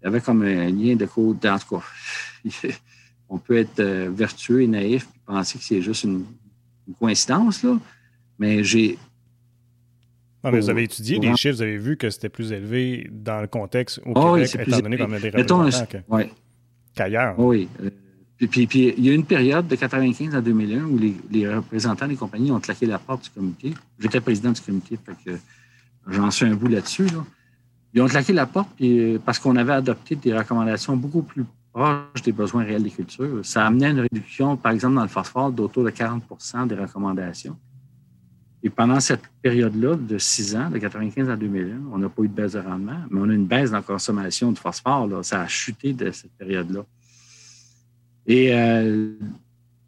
Il 0.00 0.06
y 0.06 0.08
avait 0.08 0.20
comme 0.20 0.42
un 0.42 0.70
lien 0.70 0.96
de 0.96 1.06
code, 1.06 1.44
en 1.44 1.58
tout 1.58 1.76
cas, 1.76 2.68
on 3.28 3.38
peut 3.38 3.56
être 3.58 3.80
euh, 3.80 4.10
vertueux 4.10 4.62
et 4.62 4.66
naïf 4.66 5.08
et 5.14 5.20
penser 5.26 5.58
que 5.58 5.64
c'est 5.64 5.82
juste 5.82 6.04
une, 6.04 6.24
coïncidence, 6.94 7.62
là. 7.62 7.76
Mais 8.38 8.64
j'ai. 8.64 8.98
Non, 10.42 10.50
mais 10.50 10.60
vous 10.60 10.70
avez 10.70 10.84
étudié 10.84 11.18
les 11.18 11.36
chiffres, 11.36 11.56
vous 11.56 11.62
avez 11.62 11.76
vu 11.76 11.96
que 11.98 12.08
c'était 12.08 12.30
plus 12.30 12.52
élevé 12.52 13.10
dans 13.12 13.42
le 13.42 13.46
contexte 13.46 14.00
au 14.06 14.12
ah 14.16 14.34
Québec, 14.36 14.66
étant 14.66 14.80
donné 14.80 14.96
qu'on 14.96 15.12
a 15.12 15.20
des 15.20 15.28
représentants 15.28 15.86
qu'ailleurs. 16.94 17.38
Oui. 17.38 17.68
Euh, 17.82 17.90
puis, 18.48 18.66
puis, 18.66 18.94
il 18.96 19.04
y 19.04 19.10
a 19.10 19.12
une 19.12 19.26
période 19.26 19.66
de 19.66 19.74
1995 19.74 20.34
à 20.34 20.40
2001 20.40 20.84
où 20.84 20.98
les, 21.30 21.54
représentants 21.54 22.08
des 22.08 22.16
compagnies 22.16 22.50
ont 22.50 22.60
claqué 22.60 22.86
la 22.86 22.98
porte 22.98 23.24
du 23.24 23.30
comité. 23.30 23.74
J'étais 23.98 24.20
président 24.20 24.50
du 24.50 24.60
comité, 24.62 24.98
fait 25.04 25.12
que 25.24 25.38
j'en 26.08 26.30
suis 26.30 26.46
un 26.46 26.54
bout 26.54 26.68
là-dessus. 26.68 27.06
Ils 27.92 28.00
ont 28.00 28.06
claqué 28.06 28.32
la 28.32 28.46
porte 28.46 28.70
euh, 28.80 29.18
parce 29.24 29.38
qu'on 29.38 29.56
avait 29.56 29.74
adopté 29.74 30.16
des 30.16 30.32
recommandations 30.32 30.96
beaucoup 30.96 31.22
plus 31.22 31.44
proche 31.72 32.22
des 32.24 32.32
besoins 32.32 32.64
réels 32.64 32.82
des 32.82 32.90
cultures. 32.90 33.44
Ça 33.44 33.66
amenait 33.66 33.90
une 33.90 34.00
réduction, 34.00 34.56
par 34.56 34.72
exemple, 34.72 34.96
dans 34.96 35.02
le 35.02 35.08
phosphore, 35.08 35.52
d'autour 35.52 35.84
de 35.84 35.90
40% 35.90 36.66
des 36.66 36.74
recommandations. 36.74 37.56
Et 38.62 38.68
pendant 38.68 39.00
cette 39.00 39.22
période-là, 39.40 39.96
de 39.96 40.18
six 40.18 40.54
ans, 40.54 40.68
de 40.68 40.74
1995 40.74 41.30
à 41.30 41.36
2001, 41.36 41.80
on 41.92 41.98
n'a 41.98 42.08
pas 42.08 42.22
eu 42.22 42.28
de 42.28 42.34
baisse 42.34 42.52
de 42.52 42.60
rendement, 42.60 43.00
mais 43.10 43.20
on 43.20 43.28
a 43.30 43.32
une 43.32 43.46
baisse 43.46 43.70
dans 43.70 43.78
la 43.78 43.82
consommation 43.82 44.52
de 44.52 44.58
phosphore. 44.58 45.08
Ça 45.22 45.40
a 45.40 45.46
chuté 45.46 45.94
de 45.94 46.10
cette 46.10 46.32
période-là. 46.32 46.84
Et 48.26 48.54
euh, 48.54 49.12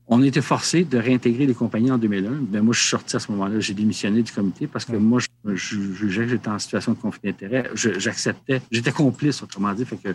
on 0.08 0.22
a 0.22 0.26
été 0.26 0.40
forcé 0.40 0.84
de 0.84 0.96
réintégrer 0.96 1.46
les 1.46 1.54
compagnies 1.54 1.90
en 1.90 1.98
2001. 1.98 2.30
Ben, 2.48 2.62
moi, 2.62 2.72
je 2.72 2.80
suis 2.80 2.88
sorti 2.88 3.14
à 3.16 3.18
ce 3.18 3.30
moment-là. 3.32 3.60
J'ai 3.60 3.74
démissionné 3.74 4.22
du 4.22 4.32
comité 4.32 4.66
parce 4.66 4.86
que 4.86 4.96
moi, 4.96 5.20
je 5.44 5.76
jugeais 5.76 6.22
que 6.22 6.30
j'étais 6.30 6.48
en 6.48 6.58
situation 6.58 6.92
de 6.92 6.98
conflit 6.98 7.30
d'intérêt. 7.30 7.70
J'acceptais, 7.74 8.62
j'étais 8.70 8.92
complice, 8.92 9.42
autrement 9.42 9.72
dit. 9.74 9.84
Fait 9.84 9.96
que 9.96 10.08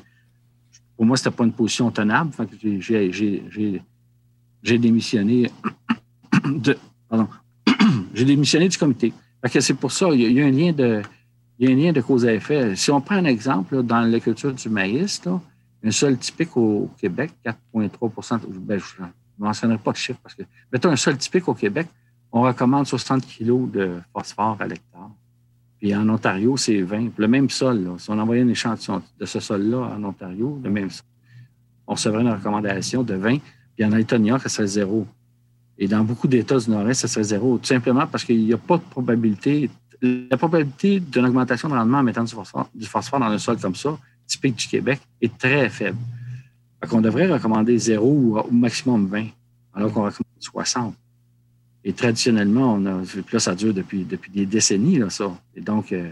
pour 0.97 1.05
moi, 1.05 1.15
ce 1.15 1.29
n'était 1.29 1.37
pas 1.37 1.43
une 1.45 1.53
position 1.53 1.91
tenable. 1.91 2.31
J'ai 4.63 4.77
démissionné 4.79 5.51
de. 6.45 6.77
Pardon. 7.07 7.27
j'ai 8.13 8.25
démissionné 8.25 8.67
du 8.67 8.77
comité. 8.77 9.13
c'est 9.47 9.75
pour 9.75 9.91
ça, 9.91 10.09
il 10.11 10.31
y, 10.31 10.41
a, 10.41 10.45
un 10.45 10.51
lien 10.51 10.71
de. 10.73 11.03
Il 11.59 11.69
y 11.69 11.71
a 11.71 11.75
un 11.75 11.77
lien 11.79 11.91
de 11.93 12.01
cause 12.01 12.25
à 12.25 12.33
effet. 12.33 12.75
Si 12.75 12.89
on 12.89 12.99
prend 12.99 13.15
un 13.15 13.25
exemple, 13.25 13.83
dans 13.83 14.01
la 14.01 14.19
culture 14.19 14.53
du 14.53 14.69
maïs, 14.69 15.21
un 15.83 15.91
sol 15.91 16.17
typique 16.17 16.57
au 16.57 16.89
Québec, 16.99 17.31
4,3% 17.45 18.39
ben, 18.59 18.79
Je 18.79 19.03
ne 19.03 19.07
mentionnerai 19.37 19.77
pas 19.77 19.91
de 19.91 19.97
chiffre 19.97 20.19
parce 20.21 20.33
que, 20.33 20.43
mettons 20.71 20.89
un 20.89 20.95
sol 20.95 21.17
typique 21.17 21.47
au 21.47 21.53
Québec, 21.53 21.87
on 22.31 22.41
recommande 22.41 22.87
60 22.87 23.25
kg 23.25 23.71
de 23.71 23.99
phosphore 24.11 24.57
à 24.59 24.67
l'hectare. 24.67 24.86
Puis 25.79 25.95
en 25.95 26.09
Ontario, 26.09 26.57
c'est 26.57 26.81
20. 26.81 27.09
Le 27.17 27.27
même 27.27 27.49
sol, 27.49 27.87
si 27.97 28.09
on 28.09 28.17
envoyait 28.17 28.41
un 28.41 28.47
échantillon 28.47 29.01
de 29.19 29.25
ce 29.25 29.39
sol-là 29.39 29.77
en 29.95 30.03
Ontario, 30.03 30.59
le 30.63 30.69
même 30.69 30.89
sol, 30.89 31.05
on 31.85 31.93
recevrait 31.93 32.21
une 32.21 32.31
recommandation 32.31 33.03
de 33.03 33.13
20. 33.13 33.37
Puis 33.75 33.85
en 33.85 34.23
York, 34.23 34.41
ça 34.41 34.49
serait 34.49 34.67
zéro. 34.67 35.05
Et 35.77 35.87
dans 35.87 36.03
beaucoup 36.03 36.27
d'États 36.27 36.57
du 36.57 36.71
Nord-Est, 36.71 37.01
ça 37.01 37.07
serait 37.07 37.23
zéro. 37.23 37.59
Tout 37.59 37.65
simplement 37.65 38.07
parce 38.07 38.23
qu'il 38.23 38.43
n'y 38.43 38.53
a 38.53 38.57
pas 38.57 38.77
de 38.77 38.83
probabilité. 38.83 39.69
La 40.01 40.37
probabilité 40.37 40.99
d'une 40.99 41.25
augmentation 41.25 41.69
de 41.69 41.75
rendement 41.75 41.99
en 41.99 42.03
mettant 42.03 42.23
du 42.23 42.33
phosphore, 42.85 43.19
dans 43.19 43.27
un 43.27 43.37
sol 43.37 43.57
comme 43.57 43.75
ça, 43.75 43.97
typique 44.25 44.55
du 44.55 44.67
Québec, 44.67 44.99
est 45.21 45.37
très 45.37 45.69
faible. 45.69 45.97
Fait 46.81 46.87
qu'on 46.87 47.01
devrait 47.01 47.27
recommander 47.27 47.77
zéro 47.77 48.11
ou 48.11 48.37
au 48.37 48.51
maximum 48.51 49.07
20, 49.07 49.27
alors 49.73 49.93
qu'on 49.93 50.03
recommande 50.03 50.25
60. 50.39 50.95
Et 51.87 51.93
traditionnellement, 51.93 52.73
on 52.73 52.85
a, 52.85 53.01
là, 53.31 53.39
ça 53.39 53.55
dure 53.55 53.73
depuis, 53.73 54.03
depuis 54.03 54.29
des 54.29 54.45
décennies, 54.45 54.97
là, 54.97 55.09
ça. 55.09 55.31
Et 55.55 55.61
donc, 55.61 55.93
euh, 55.93 56.11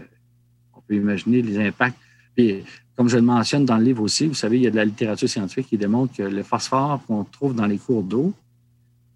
on 0.74 0.80
peut 0.80 0.94
imaginer 0.94 1.42
les 1.42 1.58
impacts. 1.58 1.98
Et 2.38 2.64
comme 2.96 3.10
je 3.10 3.16
le 3.16 3.22
mentionne 3.22 3.66
dans 3.66 3.76
le 3.76 3.84
livre 3.84 4.02
aussi, 4.02 4.26
vous 4.26 4.32
savez, 4.32 4.56
il 4.56 4.62
y 4.62 4.66
a 4.66 4.70
de 4.70 4.76
la 4.76 4.86
littérature 4.86 5.28
scientifique 5.28 5.66
qui 5.66 5.76
démontre 5.76 6.16
que 6.16 6.22
le 6.22 6.42
phosphore 6.42 7.02
qu'on 7.06 7.24
trouve 7.24 7.54
dans 7.54 7.66
les 7.66 7.76
cours 7.76 8.02
d'eau, 8.02 8.32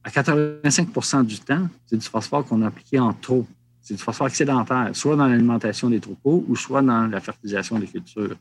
à 0.05 0.11
85% 0.11 1.25
du 1.25 1.39
temps, 1.39 1.67
c'est 1.87 1.97
du 1.97 2.07
phosphore 2.07 2.45
qu'on 2.45 2.61
a 2.61 2.67
appliqué 2.67 2.99
en 2.99 3.15
trop. 3.15 3.47
C'est 3.81 3.95
du 3.95 4.03
phosphore 4.03 4.27
excédentaire, 4.27 4.91
soit 4.93 5.17
dans 5.17 5.29
l'alimentation 5.29 5.89
des 5.89 5.99
troupeaux 5.99 6.45
ou 6.47 6.57
soit 6.57 6.83
dans 6.83 7.07
la 7.07 7.21
fertilisation 7.21 7.79
des 7.79 7.87
cultures. 7.87 8.37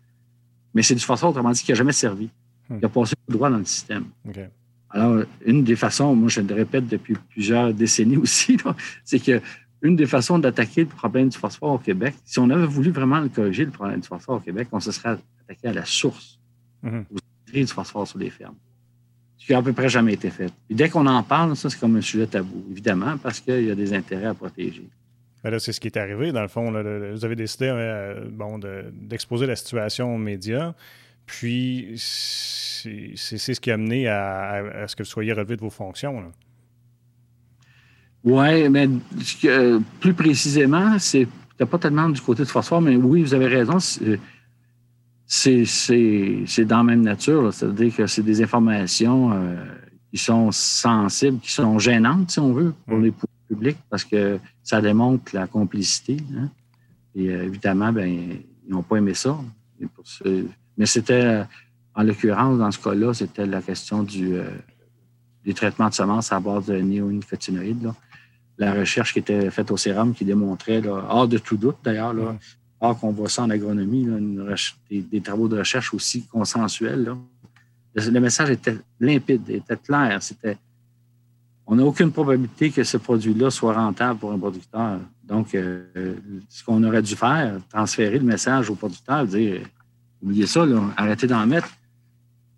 Mais 0.73 0.84
c'est 0.84 0.95
du 0.95 1.05
phosphore, 1.05 1.29
autrement 1.29 1.51
dit, 1.51 1.63
qui 1.63 1.71
n'a 1.71 1.75
jamais 1.75 1.93
servi. 1.93 2.27
Il 2.69 2.84
a 2.84 2.89
passé 2.89 3.15
droit 3.29 3.49
dans 3.49 3.60
le 3.60 3.65
système. 3.65 4.08
Alors, 4.91 5.23
une 5.45 5.63
des 5.63 5.75
façons, 5.75 6.15
moi 6.15 6.30
je 6.30 6.41
le 6.41 6.54
répète 6.54 6.88
depuis 6.88 7.15
plusieurs 7.30 7.73
décennies 7.73 8.17
aussi, 8.25 8.58
c'est 9.04 9.19
que 9.19 9.41
une 9.82 9.95
des 9.95 10.06
façons 10.06 10.39
d'attaquer 10.39 10.82
le 10.82 10.88
problème 10.88 11.30
du 11.30 11.38
phosphore 11.38 11.73
au 11.73 11.78
Québec, 11.78 12.15
si 12.25 12.39
on 12.39 12.49
avait 12.49 12.65
voulu 12.65 12.91
vraiment 12.91 13.19
le 13.19 13.30
corriger, 13.30 13.65
le 13.65 13.71
problème 13.71 14.02
du 14.02 14.08
phosphore 14.08 14.38
au 14.38 14.39
Québec, 14.39 14.67
on 14.71 14.80
se 14.80 14.91
serait 14.91 15.17
attaqué 15.43 15.67
à 15.67 15.73
la 15.73 15.86
source 15.86 16.39
mm 16.84 17.02
du 17.52 17.65
phosphore 17.65 18.08
sur 18.08 18.19
les 18.19 18.30
fermes. 18.30 18.56
Ce 19.38 19.45
qui 19.45 19.54
n'a 19.54 19.60
à 19.60 19.62
peu 19.62 19.73
près 19.73 19.89
jamais 19.89 20.13
été 20.13 20.30
fait. 20.30 20.52
Et 20.69 20.75
dès 20.75 20.89
qu'on 20.89 21.08
en 21.08 21.23
parle, 21.23 21.56
ça, 21.56 21.69
c'est 21.69 21.80
comme 21.80 21.95
un 21.95 22.02
sujet 22.02 22.28
tabou, 22.28 22.63
évidemment, 22.69 23.17
parce 23.17 23.39
qu'il 23.39 23.65
y 23.65 23.71
a 23.71 23.75
des 23.75 23.93
intérêts 23.93 24.28
à 24.28 24.34
protéger. 24.34 24.88
là, 25.43 25.60
c'est 25.60 25.71
ce 25.71 25.80
qui 25.80 25.88
est 25.88 25.97
arrivé. 25.97 26.32
Dans 26.32 26.41
le 26.41 26.47
fond, 26.47 26.69
vous 26.71 27.25
avez 27.25 27.36
décidé 27.36 27.71
euh, 27.73 28.25
bon, 28.30 28.60
d'exposer 28.93 29.47
la 29.47 29.56
situation 29.56 30.13
aux 30.13 30.17
médias. 30.17 30.73
Puis, 31.29 31.93
c'est 31.95 33.37
ce 33.37 33.59
qui 33.59 33.69
a 33.69 33.75
amené 33.75 34.07
à, 34.07 34.87
ce 34.87 34.95
que 34.95 35.03
vous 35.03 35.09
soyez 35.09 35.31
relevé 35.31 35.55
de 35.55 35.61
vos 35.61 35.69
fonctions. 35.69 36.23
Oui, 38.23 38.67
mais 38.67 38.89
plus 39.99 40.15
précisément, 40.15 40.97
c'est 40.97 41.27
pas 41.69 41.77
tellement 41.77 42.09
du 42.09 42.19
côté 42.19 42.43
de 42.43 42.47
phosphore, 42.47 42.81
mais 42.81 42.95
oui, 42.95 43.21
vous 43.21 43.35
avez 43.35 43.45
raison. 43.45 43.77
C'est 45.27 46.65
dans 46.65 46.77
la 46.77 46.83
même 46.83 47.03
nature. 47.03 47.53
C'est-à-dire 47.53 47.95
que 47.95 48.07
c'est 48.07 48.23
des 48.23 48.41
informations 48.41 49.31
euh, 49.31 49.55
qui 50.11 50.17
sont 50.17 50.51
sensibles, 50.51 51.39
qui 51.39 51.51
sont 51.51 51.77
gênantes, 51.77 52.31
si 52.31 52.39
on 52.39 52.53
veut, 52.53 52.73
pour 52.87 52.97
mm. 52.97 53.03
les 53.03 53.13
publics, 53.47 53.77
parce 53.91 54.03
que 54.03 54.39
ça 54.63 54.81
démontre 54.81 55.35
la 55.35 55.45
complicité. 55.45 56.17
Hein. 56.35 56.49
Et 57.13 57.29
euh, 57.29 57.43
évidemment, 57.43 57.93
ben, 57.93 58.07
ils 58.07 58.71
n'ont 58.71 58.81
pas 58.81 58.97
aimé 58.97 59.13
ça. 59.13 59.37
Mais 60.79 60.85
c'était, 60.85 61.43
en 61.93 62.03
l'occurrence, 62.03 62.57
dans 62.57 62.71
ce 62.71 62.79
cas-là, 62.79 63.13
c'était 63.13 63.45
la 63.45 63.61
question 63.61 64.01
du, 64.01 64.33
euh, 64.35 64.49
du 65.45 65.53
traitement 65.53 65.89
de 65.89 65.93
semences 65.93 66.31
à 66.31 66.39
base 66.39 66.67
de 66.67 66.77
néonicotinoïdes. 66.77 67.91
La 68.57 68.73
recherche 68.73 69.11
qui 69.13 69.19
était 69.19 69.51
faite 69.51 69.71
au 69.71 69.77
sérum 69.77 70.13
qui 70.13 70.23
démontrait, 70.23 70.81
hors 70.87 71.27
de 71.27 71.37
tout 71.37 71.57
doute 71.57 71.77
d'ailleurs, 71.83 72.15
hors 72.79 72.97
qu'on 72.97 73.11
voit 73.11 73.27
ça 73.27 73.43
en 73.43 73.49
agronomie, 73.49 74.07
des, 74.89 75.21
travaux 75.21 75.49
de 75.49 75.59
recherche 75.59 75.93
aussi 75.93 76.25
consensuels. 76.27 77.13
Le, 77.93 78.19
message 78.19 78.49
était 78.49 78.77
limpide, 79.01 79.49
était 79.49 79.77
clair. 79.77 80.23
C'était 80.23 80.57
on 81.67 81.75
n'a 81.75 81.83
aucune 81.83 82.11
probabilité 82.11 82.71
que 82.71 82.83
ce 82.83 82.97
produit-là 82.97 83.51
soit 83.51 83.73
rentable 83.73 84.19
pour 84.19 84.31
un 84.31 84.39
producteur. 84.39 84.99
Donc, 85.23 85.53
euh, 85.53 86.15
ce 86.47 86.63
qu'on 86.63 86.83
aurait 86.83 87.03
dû 87.03 87.15
faire, 87.15 87.59
transférer 87.69 88.17
le 88.17 88.25
message 88.25 88.71
au 88.71 88.75
producteur, 88.75 89.27
dire 89.27 89.61
oubliez 90.21 90.47
ça, 90.47 90.65
arrêtez 90.97 91.27
d'en 91.27 91.45
mettre. 91.45 91.69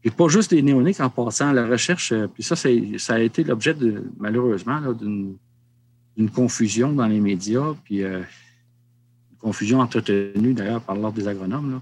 Et 0.04 0.10
pas 0.10 0.28
juste 0.28 0.52
les 0.52 0.62
néoniques 0.62 1.00
en 1.00 1.10
passant 1.10 1.52
la 1.52 1.68
recherche. 1.68 2.12
Euh, 2.12 2.28
puis 2.28 2.44
ça, 2.44 2.56
ça 2.56 3.14
a 3.14 3.20
été 3.20 3.44
l'objet, 3.44 3.74
de, 3.74 4.04
malheureusement, 4.18 4.82
d'une 4.94 6.30
confusion 6.34 6.92
dans 6.94 7.06
les 7.06 7.20
médias, 7.20 7.76
puis 7.84 8.04
euh, 8.04 8.20
une 9.32 9.38
confusion 9.38 9.80
entretenue 9.80 10.54
d'ailleurs 10.54 10.82
par 10.82 10.96
l'Ordre 10.96 11.18
des 11.18 11.28
agronomes. 11.28 11.82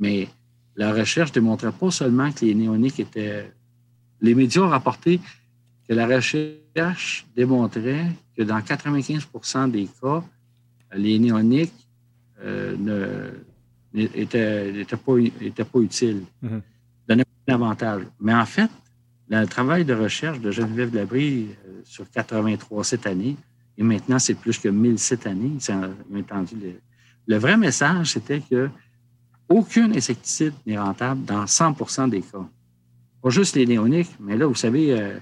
Mais 0.00 0.28
la 0.74 0.92
recherche 0.92 1.30
démontrait 1.30 1.72
pas 1.72 1.90
seulement 1.90 2.32
que 2.32 2.44
les 2.44 2.54
néoniques 2.54 2.98
étaient. 2.98 3.52
Les 4.20 4.34
médias 4.34 4.62
ont 4.62 4.68
rapporté 4.68 5.20
que 5.88 5.94
la 5.94 6.06
recherche 6.06 7.26
démontrait 7.36 8.06
que 8.36 8.42
dans 8.42 8.58
95% 8.58 9.70
des 9.70 9.88
cas, 10.00 10.22
les 10.94 11.18
néoniques 11.18 11.72
euh, 12.42 13.32
n'étaient 13.92 14.84
pas, 14.96 15.14
pas 15.72 15.78
utiles. 15.80 16.22
Mm-hmm 16.42 16.60
avantage. 17.50 18.02
Mais 18.20 18.34
en 18.34 18.46
fait, 18.46 18.70
le 19.28 19.44
travail 19.46 19.84
de 19.84 19.94
recherche 19.94 20.40
de 20.40 20.50
Geneviève 20.50 20.94
Labrie 20.94 21.48
euh, 21.66 21.80
sur 21.84 22.08
83 22.10 22.84
cette 22.84 23.06
année, 23.06 23.36
et 23.78 23.82
maintenant 23.82 24.18
c'est 24.18 24.34
plus 24.34 24.58
que 24.58 24.68
1000 24.68 24.98
cette 24.98 25.26
année, 25.26 25.56
entendu. 26.14 26.56
Le, 27.26 27.36
vrai 27.36 27.56
message, 27.56 28.12
c'était 28.12 28.40
que 28.40 28.68
aucun 29.48 29.92
insecticide 29.92 30.52
n'est 30.66 30.78
rentable 30.78 31.24
dans 31.24 31.44
100% 31.44 32.10
des 32.10 32.22
cas. 32.22 32.46
Pas 33.22 33.30
juste 33.30 33.56
les 33.56 33.66
néoniques, 33.66 34.14
mais 34.18 34.36
là, 34.36 34.46
vous 34.46 34.54
savez, 34.54 34.98
euh, 34.98 35.18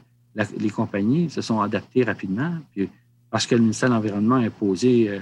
les 0.58 0.70
compagnies 0.70 1.28
se 1.30 1.40
sont 1.40 1.60
adaptées 1.60 2.04
rapidement, 2.04 2.58
puis 2.72 2.88
parce 3.30 3.46
que 3.46 3.54
le 3.54 3.60
ministère 3.60 3.90
de 3.90 3.94
l'Environnement 3.94 4.36
a 4.36 4.46
imposé 4.46 5.10
euh, 5.10 5.20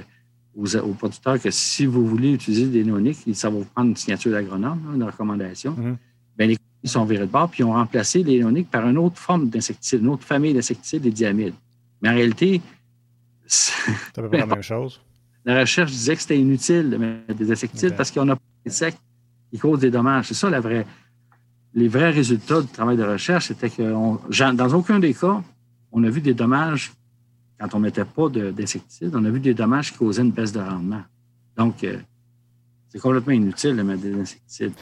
aux, 0.57 0.95
producteurs 0.95 1.41
que 1.41 1.51
si 1.51 1.87
vous 1.87 2.07
voulez 2.07 2.33
utiliser 2.33 2.67
des 2.67 2.85
néoniques, 2.85 3.19
ça 3.35 3.51
va 3.51 3.59
vous 3.59 3.65
prendre 3.65 3.91
une 3.91 3.97
signature 3.97 4.33
d'agronome, 4.33 4.81
une 4.95 5.05
recommandation. 5.05 5.73
Mm-hmm. 5.73 5.97
Bien, 6.39 6.47
les 6.47 6.57
ils 6.87 6.89
sont 6.89 7.05
virés 7.05 7.27
de 7.27 7.33
bord, 7.33 7.51
puis 7.51 7.63
ils 7.63 7.65
ont 7.65 7.73
remplacé 7.73 8.23
les 8.23 8.39
néoniques 8.39 8.71
par 8.71 8.89
une 8.89 8.97
autre 8.97 9.19
forme 9.19 9.49
d'insecticide, 9.49 10.03
une 10.03 10.09
autre 10.09 10.23
famille 10.23 10.55
d'insecticides, 10.55 11.03
les 11.03 11.11
diamides. 11.11 11.55
Mais 12.01 12.11
en 12.11 12.15
réalité, 12.15 12.61
c'est 13.45 13.73
à 14.17 14.23
peu 14.23 14.29
près 14.29 14.39
la 14.39 14.47
même 14.55 14.63
chose. 14.63 15.01
La 15.45 15.61
recherche 15.61 15.91
disait 15.91 16.15
que 16.15 16.23
c'était 16.23 16.39
inutile 16.39 16.91
de 16.91 16.97
mettre 16.97 17.35
des 17.35 17.51
insecticides 17.51 17.97
parce 17.97 18.13
qu'on 18.13 18.29
a 18.29 18.37
pas 18.37 18.43
insectes 18.67 19.01
qui 19.51 19.59
causent 19.59 19.81
des 19.81 19.91
dommages. 19.91 20.29
C'est 20.29 20.35
ça 20.35 20.49
la 20.49 20.61
vraie. 20.61 20.87
Les 21.75 21.89
vrais 21.89 22.11
résultats 22.11 22.61
du 22.61 22.69
travail 22.69 22.97
de 22.97 23.03
recherche, 23.03 23.49
c'était 23.49 23.69
que 23.69 23.83
dans 24.53 24.75
aucun 24.75 25.01
des 25.01 25.13
cas, 25.13 25.43
on 25.91 26.05
a 26.05 26.09
vu 26.09 26.21
des 26.21 26.35
dommages 26.35 26.93
quand 27.59 27.75
on 27.75 27.79
ne 27.79 27.85
mettait 27.85 28.05
pas 28.05 28.29
d'insecticides, 28.29 29.15
on 29.15 29.25
a 29.25 29.31
vu 29.31 29.41
des 29.41 29.55
dommages 29.55 29.93
qui 29.93 29.99
causaient 29.99 30.23
une 30.23 30.33
baisse 30.33 30.53
de 30.53 30.61
rendement. 30.61 31.03
Donc, 31.57 31.83
euh, 31.85 31.99
c'est 32.89 32.99
complètement 32.99 33.33
inutile 33.33 33.77
de 33.77 33.83
mettre 33.83 34.03
des 34.03 34.15
insecticides. 34.15 34.73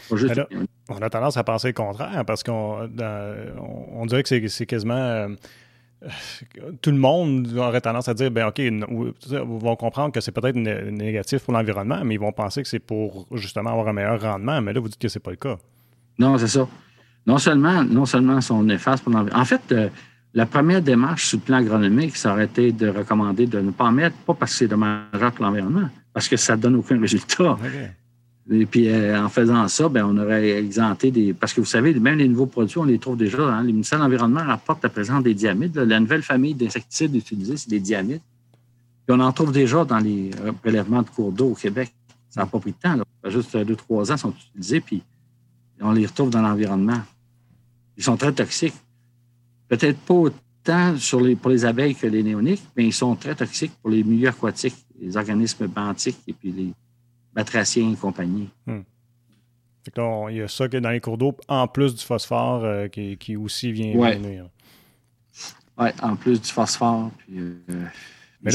on 0.88 0.96
a 0.96 1.10
tendance 1.10 1.36
à 1.36 1.44
penser 1.44 1.68
le 1.68 1.72
contraire 1.74 2.24
parce 2.26 2.42
qu'on 2.42 2.88
on, 3.92 4.06
dirait 4.06 4.22
que 4.22 4.48
c'est 4.48 4.66
quasiment. 4.66 4.94
Euh, 4.94 5.28
tout 6.82 6.90
le 6.90 6.98
monde 6.98 7.50
aurait 7.56 7.80
tendance 7.80 8.08
à 8.08 8.14
dire 8.14 8.30
ben 8.30 8.46
OK, 8.48 8.58
ils 8.58 8.84
vont 8.84 9.76
comprendre 9.76 10.12
que 10.12 10.20
c'est 10.20 10.32
peut-être 10.32 10.56
négatif 10.56 11.42
pour 11.44 11.54
l'environnement, 11.54 12.04
mais 12.04 12.14
ils 12.14 12.20
vont 12.20 12.32
penser 12.32 12.62
que 12.62 12.68
c'est 12.68 12.78
pour 12.78 13.26
justement 13.32 13.70
avoir 13.70 13.88
un 13.88 13.94
meilleur 13.94 14.20
rendement. 14.20 14.60
Mais 14.60 14.72
là, 14.72 14.80
vous 14.80 14.88
dites 14.88 15.00
que 15.00 15.08
ce 15.08 15.18
n'est 15.18 15.22
pas 15.22 15.30
le 15.30 15.36
cas. 15.36 15.56
Non, 16.18 16.36
c'est 16.36 16.48
ça. 16.48 16.68
Non 17.26 17.38
seulement, 17.38 17.82
non 17.84 18.04
seulement 18.04 18.40
sont 18.42 18.62
néfastes 18.62 19.02
pour 19.02 19.12
l'environnement. 19.12 19.40
En 19.40 19.46
fait, 19.46 19.62
euh, 19.72 19.88
la 20.34 20.46
première 20.46 20.82
démarche 20.82 21.28
sur 21.28 21.38
le 21.38 21.44
plan 21.44 21.56
agronomique, 21.58 22.16
ça 22.16 22.32
aurait 22.32 22.46
été 22.46 22.72
de 22.72 22.88
recommander 22.88 23.46
de 23.46 23.60
ne 23.60 23.70
pas 23.70 23.84
en 23.84 23.92
mettre, 23.92 24.16
pas 24.16 24.34
parce 24.34 24.52
que 24.52 24.58
c'est 24.58 24.68
dommageable 24.68 25.32
pour 25.32 25.44
l'environnement, 25.44 25.88
parce 26.12 26.28
que 26.28 26.36
ça 26.36 26.56
ne 26.56 26.62
donne 26.62 26.74
aucun 26.76 27.00
résultat. 27.00 27.56
Et 28.50 28.66
puis, 28.66 28.90
euh, 28.90 29.24
en 29.24 29.30
faisant 29.30 29.66
ça, 29.68 29.88
ben, 29.88 30.04
on 30.04 30.18
aurait 30.18 30.50
exempté 30.50 31.10
des. 31.10 31.32
Parce 31.32 31.54
que 31.54 31.62
vous 31.62 31.66
savez, 31.66 31.94
même 31.94 32.18
les 32.18 32.28
nouveaux 32.28 32.44
produits, 32.44 32.76
on 32.76 32.84
les 32.84 32.98
trouve 32.98 33.16
déjà. 33.16 33.42
Hein. 33.42 33.62
Les 33.62 33.72
ministères 33.72 33.98
de 33.98 34.04
l'Environnement 34.04 34.44
rapportent 34.44 34.84
à 34.84 34.90
présent 34.90 35.22
des 35.22 35.32
diamides. 35.32 35.78
La 35.78 35.98
nouvelle 35.98 36.22
famille 36.22 36.52
d'insecticides 36.52 37.14
utilisés, 37.14 37.56
c'est 37.56 37.70
des 37.70 37.80
diamides. 37.80 38.20
Puis 39.06 39.16
on 39.16 39.20
en 39.20 39.32
trouve 39.32 39.50
déjà 39.50 39.86
dans 39.86 39.98
les 39.98 40.30
euh, 40.42 40.52
prélèvements 40.52 41.00
de 41.00 41.08
cours 41.08 41.32
d'eau 41.32 41.52
au 41.52 41.54
Québec. 41.54 41.94
Ça 42.28 42.40
n'a 42.40 42.46
pas 42.46 42.58
pris 42.58 42.72
de 42.72 42.76
temps. 42.76 42.96
Là. 42.96 43.04
Juste 43.30 43.56
deux, 43.56 43.76
trois 43.76 44.12
ans, 44.12 44.16
ils 44.16 44.20
sont 44.20 44.34
utilisés, 44.50 44.80
puis 44.80 45.02
on 45.80 45.92
les 45.92 46.04
retrouve 46.04 46.28
dans 46.28 46.42
l'environnement. 46.42 47.00
Ils 47.96 48.02
sont 48.02 48.16
très 48.18 48.32
toxiques. 48.32 48.74
Peut-être 49.68 49.98
pas 50.00 50.14
autant 50.14 50.96
sur 50.96 51.20
les, 51.20 51.36
pour 51.36 51.50
les 51.50 51.64
abeilles 51.64 51.94
que 51.94 52.06
les 52.06 52.22
néoniques, 52.22 52.64
mais 52.76 52.86
ils 52.86 52.92
sont 52.92 53.14
très 53.16 53.34
toxiques 53.34 53.72
pour 53.80 53.90
les 53.90 54.04
milieux 54.04 54.28
aquatiques, 54.28 54.76
les 55.00 55.16
organismes 55.16 55.66
benthiques 55.66 56.20
et 56.26 56.32
puis 56.32 56.52
les, 56.52 56.72
batraciens 57.34 57.92
et 57.92 57.96
compagnie. 57.96 58.48
Hmm. 58.66 58.82
il 60.30 60.36
y 60.36 60.42
a 60.42 60.48
ça 60.48 60.68
que 60.68 60.76
dans 60.76 60.90
les 60.90 61.00
cours 61.00 61.18
d'eau, 61.18 61.36
en 61.48 61.66
plus 61.66 61.94
du 61.94 62.04
phosphore 62.04 62.64
euh, 62.64 62.88
qui, 62.88 63.36
aussi 63.36 63.72
vient 63.72 63.94
ouais. 63.94 64.20
Oui, 65.76 65.88
en 66.02 66.14
plus 66.14 66.40
du 66.40 66.48
phosphore, 66.48 67.10
puis 67.18 67.38
euh, 67.38 67.84
Mais 68.42 68.52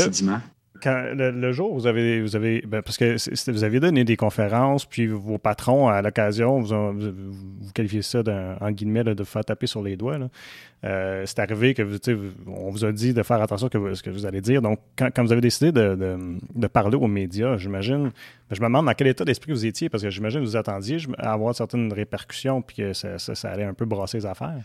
le, 0.86 1.52
jour 1.52 1.74
vous 1.74 1.88
avez, 1.88 2.22
vous 2.22 2.36
avez 2.36 2.62
ben, 2.62 2.82
parce 2.82 2.98
que 2.98 3.52
vous 3.52 3.64
avez 3.64 3.80
donné 3.80 4.04
des 4.04 4.18
conférences, 4.18 4.86
puis 4.86 5.08
vos 5.08 5.38
patrons, 5.38 5.88
à 5.88 6.02
l'occasion, 6.02 6.60
vous, 6.60 7.04
qualifiez 7.74 8.02
ça 8.02 8.22
en 8.62 8.72
guillemets 8.72 9.04
de 9.04 9.24
faire 9.24 9.46
taper 9.46 9.68
sur 9.68 9.82
les 9.82 9.96
doigts. 9.96 10.18
Euh, 10.86 11.24
c'est 11.26 11.40
arrivé 11.40 11.74
que 11.74 11.82
vous, 11.82 11.98
on 12.48 12.70
vous 12.70 12.86
a 12.86 12.92
dit 12.92 13.14
de 13.14 13.22
faire 13.24 13.42
attention 13.42 13.68
à 13.68 13.96
ce 13.96 14.02
que 14.04 14.10
vous 14.10 14.26
allez 14.26 14.40
dire. 14.40 14.62
Donc, 14.62 14.80
quand, 14.98 15.24
vous 15.24 15.32
avez 15.32 15.42
décidé 15.42 15.72
de, 15.72 16.68
parler 16.68 16.96
aux 16.96 17.08
médias, 17.08 17.58
j'imagine, 17.58 18.04
ben, 18.04 18.12
je 18.56 18.62
me 18.62 18.68
demande 18.68 18.86
dans 18.86 18.94
quel 18.94 19.08
état 19.08 19.26
d'esprit 19.26 19.52
vous 19.52 19.66
étiez, 19.66 19.90
parce 19.90 20.04
que 20.04 20.10
j'imagine 20.10 20.40
que 20.40 20.46
vous 20.46 20.56
attendiez 20.56 20.98
à 21.18 21.34
avoir 21.34 21.54
certaines 21.54 21.92
répercussions, 21.92 22.62
puis 22.62 22.78
que 22.78 22.94
ça, 22.94 23.50
allait 23.50 23.66
un 23.66 23.74
peu 23.74 23.86
brasser 23.86 24.20
les 24.20 24.26
affaires. 24.26 24.62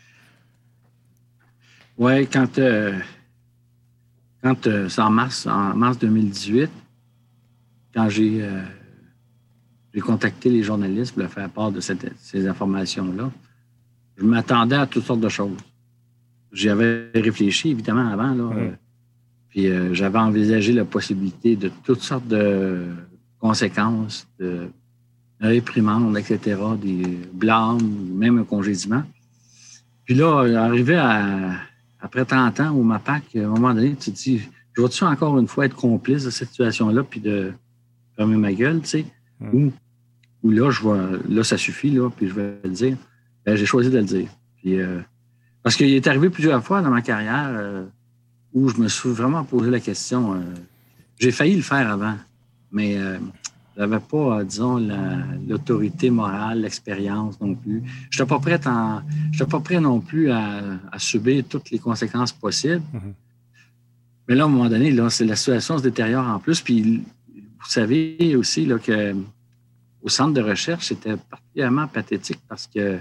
Oui, 1.98 2.27
quand. 2.27 2.59
Euh, 2.59 2.92
quand 4.44 4.66
euh, 4.66 4.90
c'est 4.90 5.00
en 5.00 5.11
mars, 5.11 5.46
en 5.46 5.74
mars 5.74 5.98
2018, 5.98 6.70
quand 7.94 8.09
euh, 8.18 8.62
j'ai 9.94 10.00
contacté 10.00 10.50
les 10.50 10.62
journalistes 10.62 11.12
pour 11.12 11.22
leur 11.22 11.33
faire 11.33 11.48
part 11.48 11.72
de 11.72 11.80
ces 11.80 12.46
informations-là, 12.46 13.30
je 14.18 14.24
m'attendais 14.24 14.76
à 14.76 14.87
toutes 14.87 15.04
sortes 15.04 15.20
de 15.20 15.30
choses. 15.30 15.57
J'y 16.52 16.68
avais 16.68 17.09
réfléchi, 17.14 17.70
évidemment, 17.70 18.07
avant. 18.07 18.35
Là, 18.35 18.50
euh, 18.54 18.70
puis 19.48 19.68
j'avais 19.92 20.18
envisagé 20.18 20.72
la 20.72 20.85
possibilité 20.85 21.57
de 21.57 21.70
toutes 21.83 22.02
sortes 22.02 22.28
de 22.28 22.85
conséquences, 23.38 24.26
de 24.38 24.68
réprimandes, 25.40 26.18
etc., 26.18 26.61
des 26.83 27.18
blâmes, 27.33 27.78
même 28.12 28.38
un 28.38 28.44
congédiement. 28.44 29.04
Puis 30.04 30.14
là, 30.14 30.42
arrivé 30.64 30.96
à, 30.96 31.52
après 32.05 32.27
30 32.27 32.61
ans 32.61 32.75
au 32.75 32.83
MAPAC, 32.83 33.35
à 33.35 33.38
un 33.38 33.47
moment 33.47 33.73
donné, 33.73 33.97
tu 33.99 34.12
te 34.12 34.17
dis, 34.17 34.43
je 34.75 34.83
vais-tu 34.83 35.05
encore 35.05 35.38
une 35.38 35.49
fois 35.49 35.64
être 35.64 35.75
complice 35.75 36.25
de 36.25 36.31
cette 36.31 36.51
situation-là, 36.51 37.03
puis 37.03 37.19
de 37.19 37.53
fermer 38.14 38.37
ma 38.37 38.53
gueule, 38.53 38.83
tu 38.83 38.88
sais, 38.88 39.07
hmm. 39.40 39.71
ou, 40.43 40.51
là, 40.51 40.71
je 40.71 40.81
vois, 40.83 41.01
là, 41.31 41.43
ça 41.43 41.57
suffit, 41.57 41.90
là, 41.90 42.11
puis 42.11 42.29
je 42.29 42.35
vais 42.35 42.59
le 42.62 42.71
dire. 42.71 42.99
Ben, 43.47 43.57
j'ai 43.57 43.64
choisi 43.64 43.88
de 43.88 43.97
le 43.97 44.05
dire. 44.05 44.29
Puis, 44.57 44.79
euh, 44.79 45.01
parce 45.62 45.77
qu'il 45.77 45.90
est 45.95 46.07
arrivé 46.07 46.29
plusieurs 46.29 46.62
fois 46.62 46.83
dans 46.83 46.90
ma 46.90 47.01
carrière 47.01 47.49
euh, 47.53 47.85
où 48.53 48.69
je 48.69 48.77
me 48.77 48.88
suis 48.88 49.09
vraiment 49.09 49.43
posé 49.43 49.71
la 49.71 49.81
question. 49.81 50.35
Euh, 50.35 50.40
j'ai 51.19 51.33
failli 51.33 51.57
le 51.57 51.62
faire 51.62 51.90
avant, 51.90 52.17
mais 52.71 52.99
n'avais 53.77 54.01
pas, 54.01 54.39
euh, 54.41 54.45
disons, 54.45 54.79
l'autorité 55.49 56.11
morale, 56.11 56.61
l'expérience 56.61 57.41
non 57.41 57.55
plus. 57.55 57.83
Je 58.11 58.23
n'étais 58.23 58.29
pas 58.29 58.39
prêt 58.39 58.59
pas 58.59 59.61
prêt 59.61 59.81
non 59.81 60.01
plus 60.01 60.31
à, 60.31 60.79
subir 60.99 61.45
toutes 61.49 61.71
les 61.71 61.79
conséquences 61.79 62.33
possibles. 62.33 62.83
Mm-hmm. 62.95 63.13
Mais 64.29 64.35
là, 64.35 64.45
à 64.45 64.47
un 64.47 64.51
moment 64.51 64.69
donné, 64.69 64.91
là, 64.91 65.09
la 65.21 65.37
situation 65.37 65.79
se 65.79 65.83
détériore 65.83 66.27
en 66.27 66.39
plus. 66.39 66.61
Puis, 66.61 67.03
vous 67.35 67.71
savez 67.71 68.37
aussi 68.37 68.67
là, 68.67 68.79
que 68.79 69.15
au 70.03 70.09
centre 70.09 70.35
de 70.35 70.43
recherche, 70.43 70.87
c'était 70.87 71.17
particulièrement 71.17 71.89
pathétique 71.89 72.41
parce 72.49 72.67
que 72.67 72.99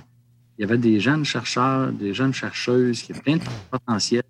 il 0.57 0.61
y 0.61 0.63
avait 0.63 0.77
des 0.77 0.99
jeunes 0.99 1.25
chercheurs, 1.25 1.91
des 1.91 2.13
jeunes 2.13 2.33
chercheuses 2.33 3.01
qui 3.01 3.11
avaient 3.11 3.21
plein 3.21 3.37
de 3.37 3.43
potentiel, 3.71 4.23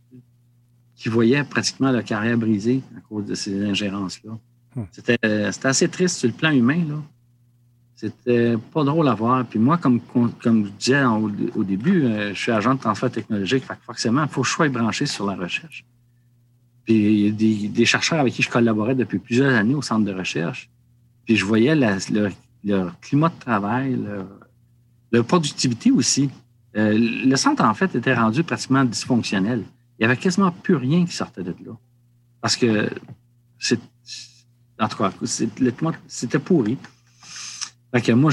qui 0.95 1.09
voyaient 1.09 1.43
pratiquement 1.43 1.91
leur 1.91 2.03
carrière 2.03 2.37
brisée 2.37 2.81
à 2.97 3.01
cause 3.01 3.25
de 3.25 3.35
ces 3.35 3.63
ingérences-là. 3.63 4.37
C'était 4.91 5.17
assez 5.63 5.87
triste 5.87 6.17
sur 6.17 6.27
le 6.27 6.33
plan 6.33 6.51
humain. 6.51 6.83
Là. 6.87 6.95
C'était 7.95 8.55
pas 8.73 8.83
drôle 8.83 9.07
à 9.07 9.13
voir. 9.13 9.45
Puis 9.45 9.59
moi, 9.59 9.77
comme, 9.77 10.01
comme 10.01 10.65
je 10.65 10.71
disais 10.71 11.03
au, 11.05 11.63
début, 11.63 12.03
euh, 12.03 12.33
je 12.33 12.39
suis 12.39 12.51
agent 12.51 12.75
de 12.75 12.79
transfert 12.79 13.11
technologique. 13.11 13.63
forcément, 13.85 14.23
il 14.23 14.29
faut 14.29 14.41
que 14.41 14.47
je 14.47 14.53
sois 14.53 14.69
branché 14.69 15.05
sur 15.05 15.25
la 15.25 15.35
recherche. 15.35 15.85
Puis 16.85 16.95
il 16.95 17.19
y 17.25 17.67
a 17.67 17.69
des, 17.69 17.85
chercheurs 17.85 18.19
avec 18.19 18.33
qui 18.33 18.41
je 18.41 18.49
collaborais 18.49 18.95
depuis 18.95 19.19
plusieurs 19.19 19.53
années 19.53 19.75
au 19.75 19.81
centre 19.81 20.05
de 20.05 20.13
recherche. 20.13 20.69
Puis 21.25 21.37
je 21.37 21.45
voyais 21.45 21.75
leur, 21.75 21.99
climat 22.99 23.29
de 23.29 23.39
travail, 23.39 23.97
leur, 25.11 25.25
productivité 25.25 25.91
aussi. 25.91 26.29
Euh, 26.75 26.97
le 26.97 27.35
centre, 27.35 27.63
en 27.63 27.73
fait, 27.73 27.95
était 27.95 28.15
rendu 28.15 28.43
pratiquement 28.43 28.83
dysfonctionnel. 28.83 29.63
Il 29.97 30.01
n'y 30.01 30.05
avait 30.05 30.17
quasiment 30.17 30.51
plus 30.51 30.75
rien 30.75 31.05
qui 31.05 31.13
sortait 31.13 31.43
de 31.43 31.55
là. 31.65 31.77
Parce 32.41 32.57
que 32.57 32.89
c'est. 33.59 33.79
En 34.83 34.87
tout 34.89 34.97
cas, 34.97 35.11
c'était 36.07 36.39
pourri. 36.39 36.77
Fait 37.93 38.01
que 38.01 38.11
moi, 38.11 38.31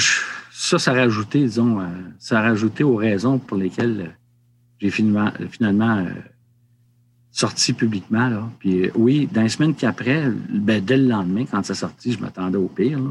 ça, 0.50 0.80
ça 0.80 0.90
a 0.90 0.94
rajouté, 0.94 1.40
disons, 1.40 1.80
euh, 1.80 1.84
ça 2.18 2.40
a 2.40 2.42
rajouté 2.42 2.82
aux 2.82 2.96
raisons 2.96 3.38
pour 3.38 3.56
lesquelles 3.56 4.16
j'ai 4.80 4.90
finalement, 4.90 5.30
finalement 5.48 5.98
euh, 5.98 6.10
sorti 7.30 7.72
publiquement. 7.72 8.28
Là. 8.28 8.50
Puis 8.58 8.86
euh, 8.86 8.90
oui, 8.96 9.28
dans 9.30 9.42
les 9.42 9.48
semaines 9.48 9.76
qui 9.76 9.86
après, 9.86 10.28
ben, 10.48 10.84
dès 10.84 10.96
le 10.96 11.06
lendemain, 11.06 11.44
quand 11.48 11.64
ça 11.64 11.74
sorti, 11.74 12.12
je 12.12 12.18
m'attendais 12.18 12.58
au 12.58 12.66
pire. 12.66 12.98
Là. 12.98 13.10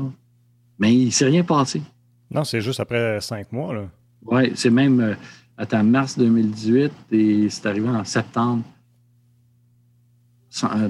Mais 0.79 0.93
il 0.93 1.05
ne 1.05 1.11
s'est 1.11 1.25
rien 1.25 1.43
passé. 1.43 1.81
Non, 2.29 2.43
c'est 2.43 2.59
juste 2.59 2.81
après 2.81 3.21
cinq 3.21 3.53
mois. 3.53 3.73
Là. 3.73 3.87
Oui, 4.25 4.51
c'est 4.55 4.69
même 4.69 5.15
à 5.57 5.83
mars 5.83 6.17
2018 6.17 6.91
et 7.11 7.49
c'est 7.49 7.65
arrivé 7.67 7.87
en 7.87 8.03
septembre. 8.03 8.63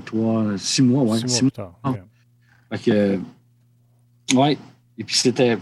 trois, 0.05 0.57
six 0.57 0.81
mois, 0.81 1.03
ouais. 1.03 1.19
Six, 1.19 1.43
mois, 1.43 1.51
plus 1.51 1.51
tard. 1.51 1.79
Fait 2.71 2.79
que, 2.79 3.19
ouais. 4.35 4.57
Et 4.97 5.03
puis 5.03 5.15
c'était. 5.15 5.57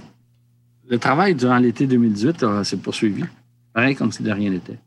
Le 0.89 0.97
travail 0.97 1.35
durant 1.35 1.57
l'été 1.57 1.85
2018 1.85 2.63
s'est 2.63 2.77
poursuivi. 2.77 3.23
Pareil 3.73 3.95
comme 3.95 4.11
si 4.11 4.23
de 4.23 4.31
rien 4.31 4.49
n'était. 4.49 4.79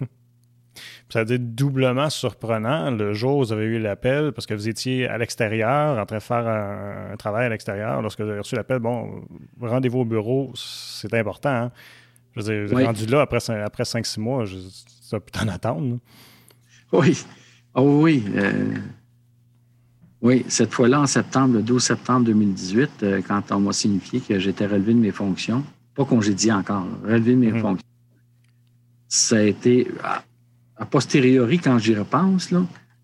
Ça 1.08 1.20
a 1.20 1.22
été 1.22 1.38
doublement 1.38 2.10
surprenant 2.10 2.90
le 2.90 3.14
jour 3.14 3.36
où 3.36 3.44
vous 3.44 3.52
avez 3.52 3.66
eu 3.66 3.78
l'appel 3.78 4.32
parce 4.32 4.46
que 4.46 4.54
vous 4.54 4.68
étiez 4.68 5.06
à 5.06 5.16
l'extérieur, 5.16 5.96
en 5.96 6.04
train 6.04 6.18
de 6.18 6.22
faire 6.22 6.46
un, 6.46 7.16
travail 7.16 7.46
à 7.46 7.48
l'extérieur. 7.50 8.02
Lorsque 8.02 8.20
vous 8.20 8.28
avez 8.28 8.40
reçu 8.40 8.56
l'appel, 8.56 8.80
bon, 8.80 9.22
rendez-vous 9.60 10.00
au 10.00 10.04
bureau, 10.04 10.52
c'est 10.56 11.14
important. 11.14 11.48
Hein? 11.48 11.72
Je 12.36 12.42
veux 12.42 12.66
dire, 12.66 12.86
rendu 12.86 13.06
là 13.06 13.20
après, 13.20 13.38
après 13.50 13.84
5-6 13.84 14.20
mois, 14.20 14.44
ça 15.02 15.20
peut 15.20 15.30
t'en 15.30 15.48
attendre. 15.48 15.98
Oui. 16.92 17.24
Oh, 17.74 18.02
oui. 18.02 18.24
Euh, 18.34 18.74
oui, 20.20 20.44
cette 20.48 20.74
fois-là, 20.74 21.00
en 21.00 21.06
septembre, 21.06 21.54
le 21.54 21.62
12 21.62 21.82
septembre 21.82 22.26
2018, 22.26 22.90
euh, 23.02 23.22
quand 23.26 23.52
on 23.52 23.60
m'a 23.60 23.72
signifié 23.72 24.20
que 24.20 24.38
j'étais 24.38 24.66
relevé 24.66 24.92
de 24.92 24.98
mes 24.98 25.12
fonctions, 25.12 25.64
pas 25.94 26.04
congédié 26.04 26.52
encore, 26.52 26.86
relevé 27.04 27.32
de 27.32 27.38
mes 27.38 27.52
mhm. 27.52 27.60
fonctions, 27.60 27.88
ça 29.06 29.36
a 29.36 29.42
été, 29.42 29.88
a, 30.76 30.86
posteriori, 30.86 31.60
quand 31.60 31.78
j'y 31.78 31.94
repense, 31.94 32.52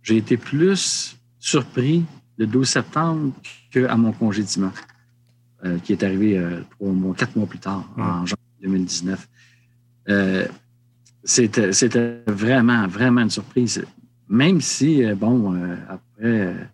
j'ai 0.03 0.16
été 0.16 0.37
plus 0.37 1.16
surpris 1.38 2.05
le 2.37 2.46
12 2.46 2.68
septembre 2.68 3.33
qu'à 3.70 3.96
mon 3.96 4.12
congédiement, 4.12 4.72
euh, 5.64 5.79
qui 5.79 5.92
est 5.92 6.03
arrivé 6.03 6.37
euh, 6.37 6.61
mois, 6.81 7.14
quatre 7.14 7.37
mois 7.37 7.46
plus 7.46 7.61
tard, 7.61 7.88
mhm. 7.96 8.05
en 8.05 8.27
janvier 8.27 8.37
2019. 8.62 9.29
c'était 11.22 12.22
vraiment, 12.27 12.88
vraiment 12.88 13.20
une 13.20 13.31
surprise. 13.31 13.85
Même 14.29 14.61
si, 14.61 15.05
bon, 15.14 15.55
après 15.88 16.55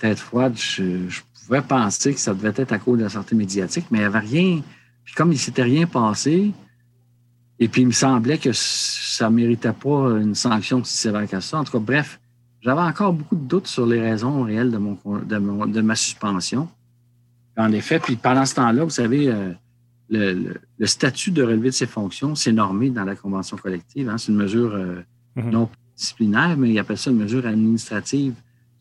tête 0.00 0.18
froide, 0.18 0.56
je, 0.56 1.20
pouvais 1.46 1.62
penser 1.62 2.14
que 2.14 2.20
ça 2.20 2.34
devait 2.34 2.52
être 2.56 2.72
à 2.72 2.78
cause 2.78 2.98
de 2.98 3.04
la 3.04 3.10
santé 3.10 3.36
médiatique, 3.36 3.86
mais 3.90 3.98
il 3.98 4.00
n'y 4.02 4.06
avait 4.06 4.18
rien. 4.18 4.62
Puis 5.04 5.14
comme 5.14 5.30
il 5.30 5.34
ne 5.34 5.38
s'était 5.38 5.62
rien 5.62 5.86
passé, 5.86 6.52
et 7.58 7.68
puis 7.68 7.82
il 7.82 7.88
me 7.88 7.92
semblait 7.92 8.38
que 8.38 8.50
ça 8.52 9.28
ne 9.28 9.36
méritait 9.36 9.72
pas 9.72 10.18
une 10.20 10.34
sanction 10.34 10.82
si 10.82 10.96
sévère 10.96 11.28
que 11.28 11.40
ça. 11.40 11.58
En 11.58 11.64
tout 11.64 11.72
cas, 11.72 11.78
bref, 11.78 12.20
j'avais 12.62 12.80
encore 12.80 13.12
beaucoup 13.12 13.36
de 13.36 13.46
doutes 13.46 13.66
sur 13.66 13.86
les 13.86 14.00
raisons 14.00 14.42
réelles 14.42 14.70
de, 14.70 14.78
mon, 14.78 14.96
de, 14.96 15.80
ma 15.80 15.94
suspension. 15.94 16.68
En 17.56 17.72
effet, 17.72 17.98
puis 17.98 18.16
pendant 18.16 18.46
ce 18.46 18.54
temps-là, 18.54 18.84
vous 18.84 18.90
savez, 18.90 19.28
euh, 19.28 19.52
le, 20.08 20.86
statut 20.86 21.30
de 21.30 21.42
relevé 21.42 21.68
de 21.68 21.74
ses 21.74 21.86
fonctions, 21.86 22.34
c'est 22.34 22.52
normé 22.52 22.90
dans 22.90 23.04
la 23.04 23.16
convention 23.16 23.56
collective. 23.56 24.08
Hein. 24.08 24.16
C'est 24.16 24.32
une 24.32 24.38
mesure 24.38 24.74
euh, 24.74 25.02
mm-hmm. 25.36 25.50
non 25.50 25.68
disciplinaire, 25.96 26.56
mais 26.56 26.70
il 26.70 26.78
appelle 26.78 26.96
ça 26.96 27.10
une 27.10 27.18
mesure 27.18 27.46
administrative 27.46 28.34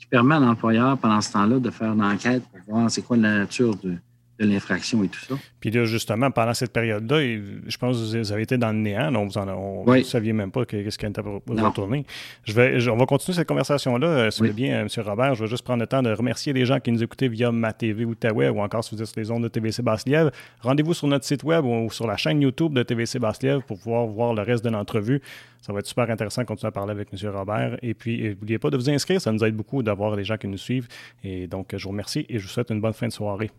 permet 0.09 0.35
à 0.35 0.39
l'employeur, 0.39 0.97
pendant 0.97 1.21
ce 1.21 1.31
temps-là, 1.33 1.59
de 1.59 1.69
faire 1.69 1.93
une 1.93 2.03
enquête 2.03 2.43
pour 2.43 2.75
voir 2.75 2.91
c'est 2.91 3.01
quoi 3.01 3.17
la 3.17 3.39
nature 3.39 3.75
de, 3.75 3.95
de 4.39 4.45
l'infraction 4.45 5.03
et 5.03 5.09
tout 5.09 5.19
ça. 5.19 5.35
Puis 5.59 5.69
là, 5.71 5.83
justement, 5.85 6.31
pendant 6.31 6.53
cette 6.53 6.71
période-là, 6.71 7.19
je 7.19 7.77
pense 7.77 7.97
que 7.97 8.17
vous 8.17 8.31
avez 8.31 8.43
été 8.43 8.57
dans 8.57 8.71
le 8.71 8.77
néant. 8.77 9.11
Donc, 9.11 9.31
vous 9.31 9.93
ne 9.95 10.03
saviez 10.03 10.31
même 10.31 10.51
pas 10.51 10.65
qu'est-ce 10.65 10.97
qui 10.97 11.05
était 11.05 11.21
retourné. 11.21 12.05
Je 12.45 12.53
vais, 12.53 12.89
on 12.89 12.95
va 12.95 13.05
continuer 13.05 13.35
cette 13.35 13.47
conversation-là, 13.47 14.07
euh, 14.07 14.31
si 14.31 14.41
vous 14.41 14.53
bien, 14.53 14.79
euh, 14.79 14.87
M. 14.87 15.03
Robert. 15.05 15.35
Je 15.35 15.43
vais 15.43 15.49
juste 15.49 15.63
prendre 15.63 15.81
le 15.81 15.87
temps 15.87 16.01
de 16.01 16.11
remercier 16.11 16.53
les 16.53 16.65
gens 16.65 16.79
qui 16.79 16.91
nous 16.91 17.03
écoutaient 17.03 17.27
via 17.27 17.51
ma 17.51 17.73
TV 17.73 18.05
Outaouais 18.05 18.49
ou 18.49 18.61
encore 18.61 18.83
si 18.83 18.95
vous 18.95 19.01
êtes 19.01 19.07
sur 19.07 19.19
les 19.19 19.29
ondes 19.29 19.43
de 19.43 19.49
TVC 19.49 19.81
Basse-Lièvre. 19.81 20.31
Rendez-vous 20.61 20.93
sur 20.93 21.07
notre 21.07 21.25
site 21.25 21.43
web 21.43 21.65
ou 21.65 21.89
sur 21.91 22.07
la 22.07 22.15
chaîne 22.15 22.41
YouTube 22.41 22.73
de 22.73 22.83
TVC 22.83 23.19
Basse-Lièvre 23.19 23.63
pour 23.63 23.77
pouvoir 23.77 24.07
voir 24.07 24.33
le 24.33 24.41
reste 24.41 24.63
de 24.63 24.69
l'entrevue. 24.69 25.21
Ça 25.61 25.73
va 25.73 25.79
être 25.79 25.87
super 25.87 26.09
intéressant 26.09 26.41
de 26.41 26.47
continuer 26.47 26.69
à 26.69 26.71
parler 26.71 26.91
avec 26.91 27.09
M. 27.11 27.29
Robert. 27.35 27.77
Et 27.81 27.93
puis, 27.93 28.25
euh, 28.25 28.29
n'oubliez 28.29 28.59
pas 28.59 28.69
de 28.69 28.77
vous 28.77 28.89
inscrire. 28.89 29.19
Ça 29.19 29.31
nous 29.31 29.43
aide 29.43 29.55
beaucoup 29.55 29.83
d'avoir 29.83 30.15
les 30.15 30.23
gens 30.23 30.37
qui 30.37 30.47
nous 30.47 30.57
suivent. 30.57 30.87
Et 31.23 31.47
donc, 31.47 31.75
je 31.75 31.83
vous 31.83 31.89
remercie 31.89 32.25
et 32.29 32.39
je 32.39 32.43
vous 32.43 32.49
souhaite 32.49 32.69
une 32.69 32.79
bonne 32.79 32.93
fin 32.93 33.07
de 33.07 33.13
soirée. 33.13 33.51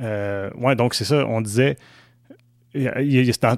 Euh, 0.00 0.50
ouais, 0.56 0.76
donc 0.76 0.94
c'est 0.94 1.04
ça, 1.04 1.26
on 1.26 1.40
disait. 1.40 1.76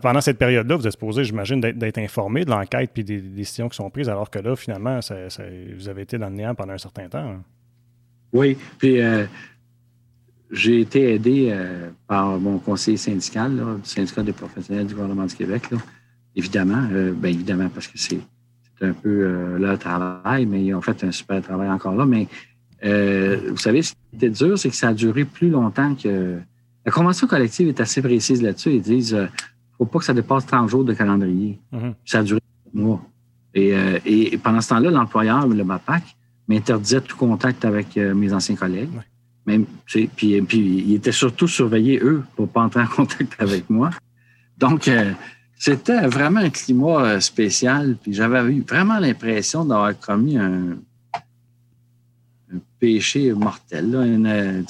pendant 0.03 0.21
cette 0.21 0.39
période-là, 0.39 0.77
vous 0.77 0.87
êtes 0.87 0.93
supposé, 0.93 1.25
j'imagine, 1.25 1.61
d'être 1.61 1.99
informé 1.99 2.45
de 2.45 2.51
l'enquête 2.51 2.91
puis 2.93 3.05
des, 3.05 3.21
décisions 3.21 3.69
qui 3.69 3.77
sont 3.77 3.91
prises, 3.91 4.09
alors 4.09 4.31
que 4.31 4.39
là, 4.39 4.57
finalement, 4.57 5.01
vous 5.01 5.89
avez 5.89 6.03
été 6.03 6.19
dans 6.19 6.29
le 6.29 6.35
néant 6.35 6.55
pendant 6.55 6.73
un 6.73 6.79
certain 6.79 7.09
temps. 7.09 7.19
Hein. 7.19 7.43
Oui, 8.33 8.57
puis 8.79 9.01
euh, 9.01 9.27
j'ai 10.51 10.81
été 10.81 11.15
aidé 11.15 11.51
euh, 11.51 11.91
par 12.09 12.41
mon 12.41 12.59
conseiller 12.59 12.97
syndical, 12.97 13.57
du 13.83 13.89
syndicat 13.89 14.23
des 14.23 14.33
professionnels 14.33 14.87
du 14.87 14.95
gouvernement 14.95 15.27
du 15.27 15.35
Québec, 15.37 15.63
évidemment, 16.35 16.89
bien 17.15 17.31
évidemment, 17.31 17.69
parce 17.69 17.87
que 17.87 17.97
c'est 17.97 18.19
un 18.81 18.93
peu 18.93 19.57
leur 19.57 19.79
travail, 19.79 20.47
mais 20.47 20.65
ils 20.65 20.75
ont 20.75 20.83
fait 20.83 21.05
un 21.05 21.13
super 21.13 21.41
travail 21.41 21.71
encore 21.71 21.95
là, 21.95 22.05
mais 22.05 22.27
euh, 22.85 23.51
vous 23.51 23.57
savez, 23.57 23.83
ce 23.83 23.93
qui 23.93 24.17
était 24.17 24.31
dur, 24.31 24.59
c'est 24.59 24.69
que 24.69 24.77
ça 24.77 24.89
a 24.89 24.95
duré 24.95 25.25
plus 25.25 25.51
longtemps 25.51 25.95
que. 25.95 26.39
La 26.87 26.93
convention 26.93 27.27
collective 27.27 27.69
est 27.69 27.81
assez 27.81 28.03
précise 28.03 28.43
là-dessus. 28.43 28.75
Ils 28.75 28.83
disent 28.83 29.15
ne 29.15 29.21
euh, 29.21 29.27
faut 29.79 29.87
pas 29.87 30.01
que 30.01 30.05
ça 30.05 30.13
dépasse 30.13 30.45
30 30.45 30.69
jours 30.69 30.85
de 30.85 30.93
calendrier. 30.93 31.59
Mm-hmm. 31.73 31.95
Ça 32.05 32.19
a 32.19 32.23
duré 32.23 32.41
mois. 32.75 33.03
Euh, 33.57 33.99
et, 34.05 34.37
pendant 34.37 34.61
ce 34.61 34.69
temps-là, 34.69 34.91
l'employeur, 34.91 35.47
le 35.47 35.65
MAPAC, 35.65 36.03
m'interdisait 36.47 37.01
tout 37.01 37.17
contact 37.17 37.65
avec 37.65 37.97
mes 37.97 38.35
anciens 38.35 38.57
collègues. 38.57 38.91
Même, 39.47 39.65
puis, 39.87 40.09
puis 40.09 40.59
ils 40.59 40.95
étaient 40.95 41.13
surtout 41.13 41.49
surveillés, 41.49 42.01
eux, 42.03 42.23
pour 42.37 42.47
ne 42.47 42.51
pas 42.51 42.61
entrer 42.61 42.83
en 42.83 42.87
contact 42.97 43.35
avec 43.39 43.71
moi. 43.71 43.89
Donc, 44.59 44.91
c'était 45.57 46.07
vraiment 46.07 46.41
un 46.41 46.51
climat 46.51 47.19
spécial. 47.21 47.97
Puis 48.03 48.13
j'avais 48.13 48.43
eu 48.53 48.61
vraiment 48.61 48.99
l'impression 48.99 49.65
d'avoir 49.65 49.99
commis 49.99 50.37
un, 50.37 50.77
péché 52.85 53.33
mortel. 53.33 53.95
Euh, 53.95 54.63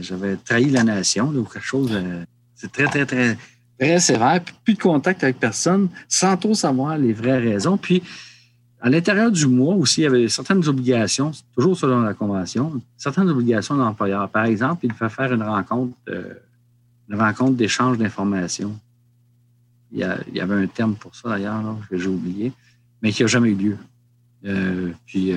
j'avais, 0.00 0.36
trahi 0.36 0.70
la 0.70 0.84
nation 0.84 1.28
ou 1.28 1.42
quelque 1.42 1.64
chose. 1.64 1.90
Euh, 1.92 2.24
c'est 2.54 2.70
très, 2.70 2.86
très, 2.86 3.04
très, 3.04 3.36
très 3.78 3.98
sévère. 3.98 4.40
plus 4.64 4.74
de 4.74 4.78
contact 4.78 5.24
avec 5.24 5.40
personne, 5.40 5.88
sans 6.08 6.36
trop 6.36 6.54
savoir 6.54 6.96
les 6.96 7.12
vraies 7.12 7.38
raisons. 7.38 7.76
Puis, 7.76 8.00
à 8.80 8.88
l'intérieur 8.88 9.32
du 9.32 9.48
mois 9.48 9.74
aussi, 9.74 10.02
il 10.02 10.04
y 10.04 10.06
avait 10.06 10.28
certaines 10.28 10.66
obligations, 10.68 11.32
toujours 11.56 11.76
selon 11.76 12.02
la 12.02 12.14
Convention, 12.14 12.80
certaines 12.96 13.28
obligations 13.28 13.76
de. 13.76 14.26
Par 14.28 14.44
exemple, 14.44 14.86
il 14.86 14.92
devait 14.92 15.08
faire 15.08 15.32
une 15.32 15.42
rencontre, 15.42 15.96
euh, 16.08 16.34
une 17.08 17.20
rencontre 17.20 17.56
d'échange 17.56 17.98
d'informations. 17.98 18.78
Il 19.90 19.98
y, 19.98 20.40
avait 20.40 20.54
un 20.54 20.66
terme 20.66 20.94
pour 20.94 21.16
ça 21.16 21.30
d'ailleurs, 21.30 21.64
que 21.90 21.96
j'ai 21.96 22.08
oublié, 22.08 22.52
mais 23.02 23.10
qui 23.10 23.22
n'a 23.22 23.26
jamais 23.26 23.48
eu 23.48 23.54
lieu. 23.54 23.78
puis, 25.06 25.32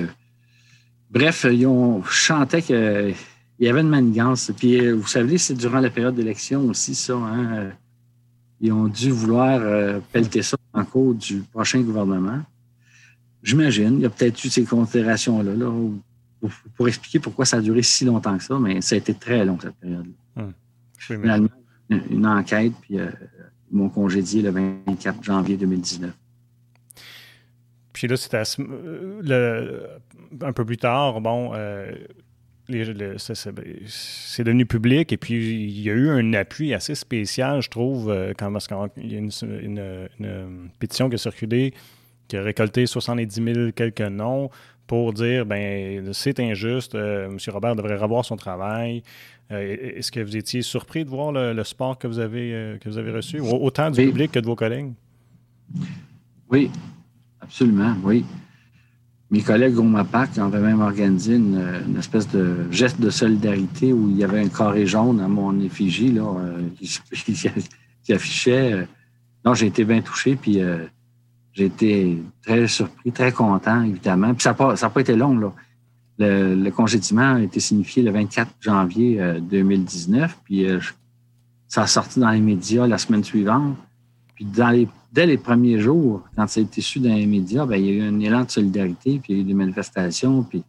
Bref, 1.12 1.46
ils 1.50 1.66
ont 1.66 2.02
chanté 2.04 2.62
qu'il 2.62 3.14
y 3.60 3.68
avait 3.68 3.82
une 3.82 3.90
manigance. 3.90 4.50
Puis, 4.56 4.80
euh, 4.80 4.94
vous 4.94 5.06
savez, 5.06 5.36
c'est 5.36 5.54
durant 5.54 5.80
la 5.80 5.90
période 5.90 6.14
d'élection 6.14 6.62
aussi, 6.62 6.94
ça. 6.94 7.14
Hein? 7.14 7.72
Ils 8.60 8.72
ont 8.72 8.88
dû 8.88 9.10
vouloir 9.10 9.60
euh, 9.60 10.00
pelleter 10.10 10.42
ça 10.42 10.56
en 10.72 10.84
cours 10.84 11.14
du 11.14 11.40
prochain 11.52 11.82
gouvernement. 11.82 12.40
J'imagine. 13.42 13.96
Il 13.96 14.02
y 14.02 14.06
a 14.06 14.10
peut-être 14.10 14.42
eu 14.42 14.48
ces 14.48 14.64
considérations-là 14.64 15.54
là, 15.54 15.70
pour, 16.76 16.88
expliquer 16.88 17.18
pourquoi 17.18 17.44
ça 17.44 17.58
a 17.58 17.60
duré 17.60 17.82
si 17.82 18.06
longtemps 18.06 18.38
que 18.38 18.44
ça, 18.44 18.58
mais 18.58 18.80
ça 18.80 18.94
a 18.94 18.98
été 18.98 19.12
très 19.12 19.44
long, 19.44 19.58
cette 19.60 19.76
période-là. 19.76 20.42
Hum. 20.42 20.52
Finalement, 20.96 21.48
une, 21.90 22.26
enquête, 22.26 22.72
puis 22.80 22.98
euh, 22.98 23.10
ils 23.70 23.76
m'ont 23.76 23.90
congédié 23.90 24.40
le 24.40 24.50
24 24.50 25.22
janvier 25.22 25.56
2019. 25.58 26.10
Puis 28.02 28.08
là, 28.08 28.16
c'était 28.16 28.42
un 30.40 30.52
peu 30.52 30.64
plus 30.64 30.76
tard, 30.76 31.20
bon, 31.20 31.52
euh, 31.54 31.92
c'est 32.68 34.42
devenu 34.42 34.66
public 34.66 35.12
et 35.12 35.16
puis 35.16 35.62
il 35.62 35.80
y 35.80 35.88
a 35.88 35.92
eu 35.92 36.08
un 36.08 36.32
appui 36.32 36.74
assez 36.74 36.96
spécial, 36.96 37.62
je 37.62 37.70
trouve, 37.70 38.10
euh, 38.10 38.32
quand, 38.36 38.52
parce 38.52 38.66
qu'il 38.66 39.08
y 39.08 39.14
a 39.14 39.18
une, 39.18 40.68
pétition 40.80 41.08
qui 41.10 41.14
a 41.14 41.18
circulé, 41.18 41.74
qui 42.26 42.36
a 42.36 42.42
récolté 42.42 42.86
70 42.86 43.40
000 43.54 43.70
quelques 43.70 44.00
noms 44.00 44.50
pour 44.88 45.12
dire 45.12 45.46
ben 45.46 46.12
c'est 46.12 46.40
injuste, 46.40 46.96
euh, 46.96 47.28
M. 47.28 47.36
Robert 47.52 47.76
devrait 47.76 47.94
revoir 47.94 48.24
son 48.24 48.34
travail. 48.34 49.04
Est-ce 49.48 50.10
que 50.10 50.18
vous 50.18 50.36
étiez 50.36 50.62
surpris 50.62 51.04
de 51.04 51.10
voir 51.10 51.30
le, 51.30 51.52
le 51.52 51.62
sport 51.62 51.96
que 51.98 52.08
vous 52.08 52.18
avez, 52.18 52.78
que 52.80 52.88
vous 52.88 52.98
avez 52.98 53.12
reçu, 53.12 53.38
autant 53.38 53.92
du 53.92 54.06
public 54.06 54.32
que 54.32 54.40
de 54.40 54.46
vos 54.46 54.56
collègues? 54.56 54.92
Oui, 56.50 56.68
absolument, 57.42 57.94
oui. 58.02 58.24
Mes 59.30 59.40
collègues 59.40 59.78
au 59.78 59.82
MAPAC 59.82 60.36
avaient 60.38 60.60
même 60.60 60.80
organisé 60.80 61.36
une, 61.36 61.96
espèce 61.98 62.28
de 62.28 62.70
geste 62.70 63.00
de 63.00 63.08
solidarité 63.08 63.92
où 63.92 64.10
il 64.10 64.18
y 64.18 64.24
avait 64.24 64.40
un 64.40 64.48
carré 64.48 64.86
jaune 64.86 65.20
à 65.20 65.28
mon 65.28 65.58
effigie 65.60 66.12
là, 66.12 66.24
qui, 68.04 68.12
affichait. 68.12 68.86
non, 69.42 69.54
j'ai 69.54 69.68
été 69.68 69.84
bien 69.84 70.02
touché, 70.02 70.36
puis 70.36 70.60
j'ai 71.52 71.66
été 71.66 72.22
très 72.42 72.66
surpris, 72.66 73.12
très 73.12 73.32
content, 73.32 73.82
évidemment. 73.82 74.34
Puis 74.34 74.42
ça 74.42 74.56
n'a 74.58 74.90
pas, 74.90 75.00
été 75.00 75.14
long, 75.14 75.36
là. 75.38 75.52
Le, 76.18 76.54
le, 76.54 76.70
congédiement 76.70 77.34
a 77.34 77.40
été 77.40 77.58
signifié 77.58 78.02
le 78.02 78.10
24 78.10 78.50
janvier 78.60 79.20
2019, 79.40 80.22
euh, 80.22 80.34
puis 80.44 80.66
euh, 80.66 80.78
ça 81.66 81.82
a 81.82 81.86
sorti 81.86 82.20
dans 82.20 82.30
les 82.30 82.40
médias 82.40 82.86
la 82.86 82.98
semaine 82.98 83.24
suivante. 83.24 83.76
Puis 84.34 84.44
dans 84.44 84.70
les, 84.70 84.88
dès 85.12 85.26
les 85.26 85.36
premiers 85.36 85.78
jours, 85.78 86.26
quand 86.34 86.46
ça 86.46 86.60
a 86.60 86.62
été 86.62 86.80
su 86.80 86.98
dans 86.98 87.14
les 87.14 87.26
médias, 87.26 87.66
bien, 87.66 87.76
il 87.76 87.84
y 87.84 87.88
a 87.90 87.92
eu 87.92 88.02
un 88.02 88.18
élan 88.18 88.44
de 88.44 88.50
solidarité, 88.50 89.20
puis 89.22 89.32
il 89.32 89.36
y 89.36 89.38
a 89.38 89.42
eu 89.42 89.44
des 89.44 89.54
manifestations, 89.54 90.42
puis 90.42 90.64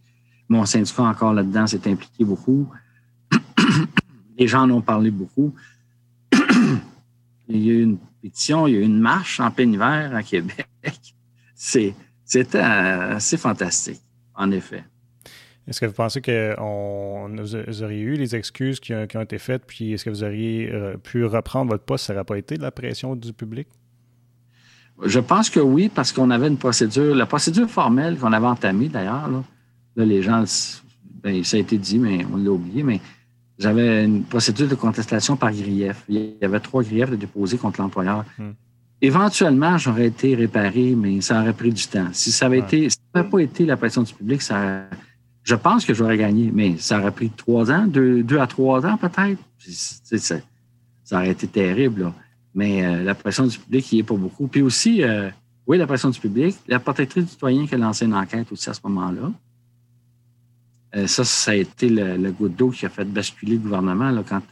mon 0.49 0.65
syndicat 0.65 1.03
encore 1.03 1.33
là-dedans 1.33 1.65
s'est 1.65 1.89
impliqué 1.89 2.25
beaucoup. 2.25 2.69
les 4.37 4.47
gens 4.47 4.63
en 4.63 4.71
ont 4.71 4.81
parlé 4.81 5.09
beaucoup. 5.09 5.55
il 7.47 7.65
y 7.65 7.69
a 7.69 7.73
eu 7.73 7.83
une 7.83 7.97
pétition, 8.21 8.67
il 8.67 8.73
y 8.73 8.77
a 8.77 8.79
eu 8.79 8.83
une 8.83 8.99
marche 8.99 9.39
en 9.39 9.49
plein 9.49 9.71
hiver 9.71 10.13
à 10.13 10.21
Québec. 10.21 10.67
C'était 11.55 12.59
assez 12.59 13.37
fantastique, 13.37 14.01
en 14.35 14.51
effet. 14.51 14.83
Est-ce 15.65 15.79
que 15.79 15.85
vous 15.85 15.93
pensez 15.93 16.19
que 16.19 16.55
vous 16.59 17.83
auriez 17.83 18.01
eu 18.01 18.15
les 18.15 18.35
excuses 18.35 18.81
qui 18.81 18.93
ont, 18.93 19.05
été 19.05 19.37
faites, 19.37 19.65
puis 19.65 19.93
est-ce 19.93 20.03
que 20.03 20.09
vous 20.09 20.25
auriez 20.25 20.69
euh, 20.69 20.97
pu 20.97 21.23
reprendre 21.23 21.71
votre 21.71 21.85
poste, 21.85 22.05
ça 22.07 22.13
n'aurait 22.13 22.25
pas 22.25 22.37
été 22.37 22.57
de 22.57 22.61
la 22.61 22.71
pression 22.71 23.15
du 23.15 23.31
public? 23.31 23.69
Je 25.05 25.19
pense 25.19 25.49
que 25.49 25.59
oui, 25.59 25.89
parce 25.93 26.11
qu'on 26.11 26.29
avait 26.29 26.47
une 26.47 26.57
procédure, 26.57 27.15
la 27.15 27.25
procédure 27.25 27.69
formelle 27.69 28.17
qu'on 28.17 28.33
avait 28.33 28.47
entamée 28.47 28.87
d'ailleurs, 28.87 29.29
là, 29.29 30.05
les 30.05 30.21
gens, 30.21 30.43
ben, 31.23 31.43
ça 31.43 31.57
a 31.57 31.59
été 31.59 31.77
dit, 31.77 31.99
mais 31.99 32.25
on 32.31 32.37
l'a 32.37 32.51
oublié, 32.51 32.83
mais 32.83 33.01
j'avais 33.59 34.05
une 34.05 34.23
procédure 34.23 34.67
de 34.67 34.75
contestation 34.75 35.35
par 35.35 35.51
grief. 35.51 36.03
Il 36.09 36.35
y 36.41 36.45
avait 36.45 36.59
trois 36.59 36.83
griefs 36.83 37.09
de 37.09 37.15
déposer 37.15 37.57
contre 37.57 37.81
l'employeur. 37.81 38.25
Hmm. 38.37 38.51
Éventuellement, 39.01 39.77
j'aurais 39.77 40.07
été 40.07 40.33
réparé, 40.33 40.95
mais 40.95 41.21
ça 41.21 41.41
aurait 41.41 41.53
pris 41.53 41.71
du 41.71 41.85
temps. 41.87 42.07
Si 42.13 42.31
ça 42.31 42.45
avait 42.45 42.59
été, 42.59 42.89
si 42.89 42.97
n'avait 43.13 43.29
pas 43.29 43.39
été 43.39 43.65
la 43.65 43.75
pression 43.75 44.01
du 44.01 44.13
public, 44.13 44.41
ça, 44.41 44.85
je 45.43 45.55
pense 45.55 45.85
que 45.85 45.93
j'aurais 45.93 46.17
gagné, 46.17 46.51
mais 46.53 46.77
ça 46.77 46.99
aurait 46.99 47.11
pris 47.11 47.29
trois 47.29 47.69
ans, 47.69 47.85
deux, 47.85 48.25
à 48.39 48.47
trois 48.47 48.85
ans 48.85 48.97
peut-être. 48.97 49.41
Ça, 49.59 50.37
ça, 51.03 51.17
aurait 51.17 51.31
été 51.31 51.47
terrible. 51.47 52.13
Mais 52.55 52.85
euh, 52.85 53.03
la 53.03 53.15
pression 53.15 53.47
du 53.47 53.57
public, 53.57 53.91
il 53.91 53.99
est 53.99 54.03
pas 54.03 54.15
beaucoup. 54.15 54.47
Puis 54.47 54.61
aussi, 54.61 55.03
euh, 55.03 55.29
oui, 55.65 55.77
la 55.77 55.87
pression 55.87 56.09
du 56.09 56.19
public, 56.19 56.55
la 56.67 56.79
protectrice 56.79 57.25
du 57.25 57.31
citoyen 57.31 57.65
qui 57.65 57.75
a 57.75 57.77
lancé 57.77 58.05
une 58.05 58.13
enquête 58.13 58.51
aussi 58.51 58.69
à 58.69 58.73
ce 58.73 58.81
moment-là. 58.83 59.31
Euh, 60.95 61.07
ça, 61.07 61.23
ça 61.23 61.51
a 61.51 61.55
été 61.55 61.89
le, 61.89 62.31
goutte 62.31 62.55
d'eau 62.55 62.69
qui 62.69 62.85
a 62.85 62.89
fait 62.89 63.05
basculer 63.05 63.53
le 63.53 63.59
gouvernement 63.59 64.11
là, 64.11 64.23
quand 64.27 64.43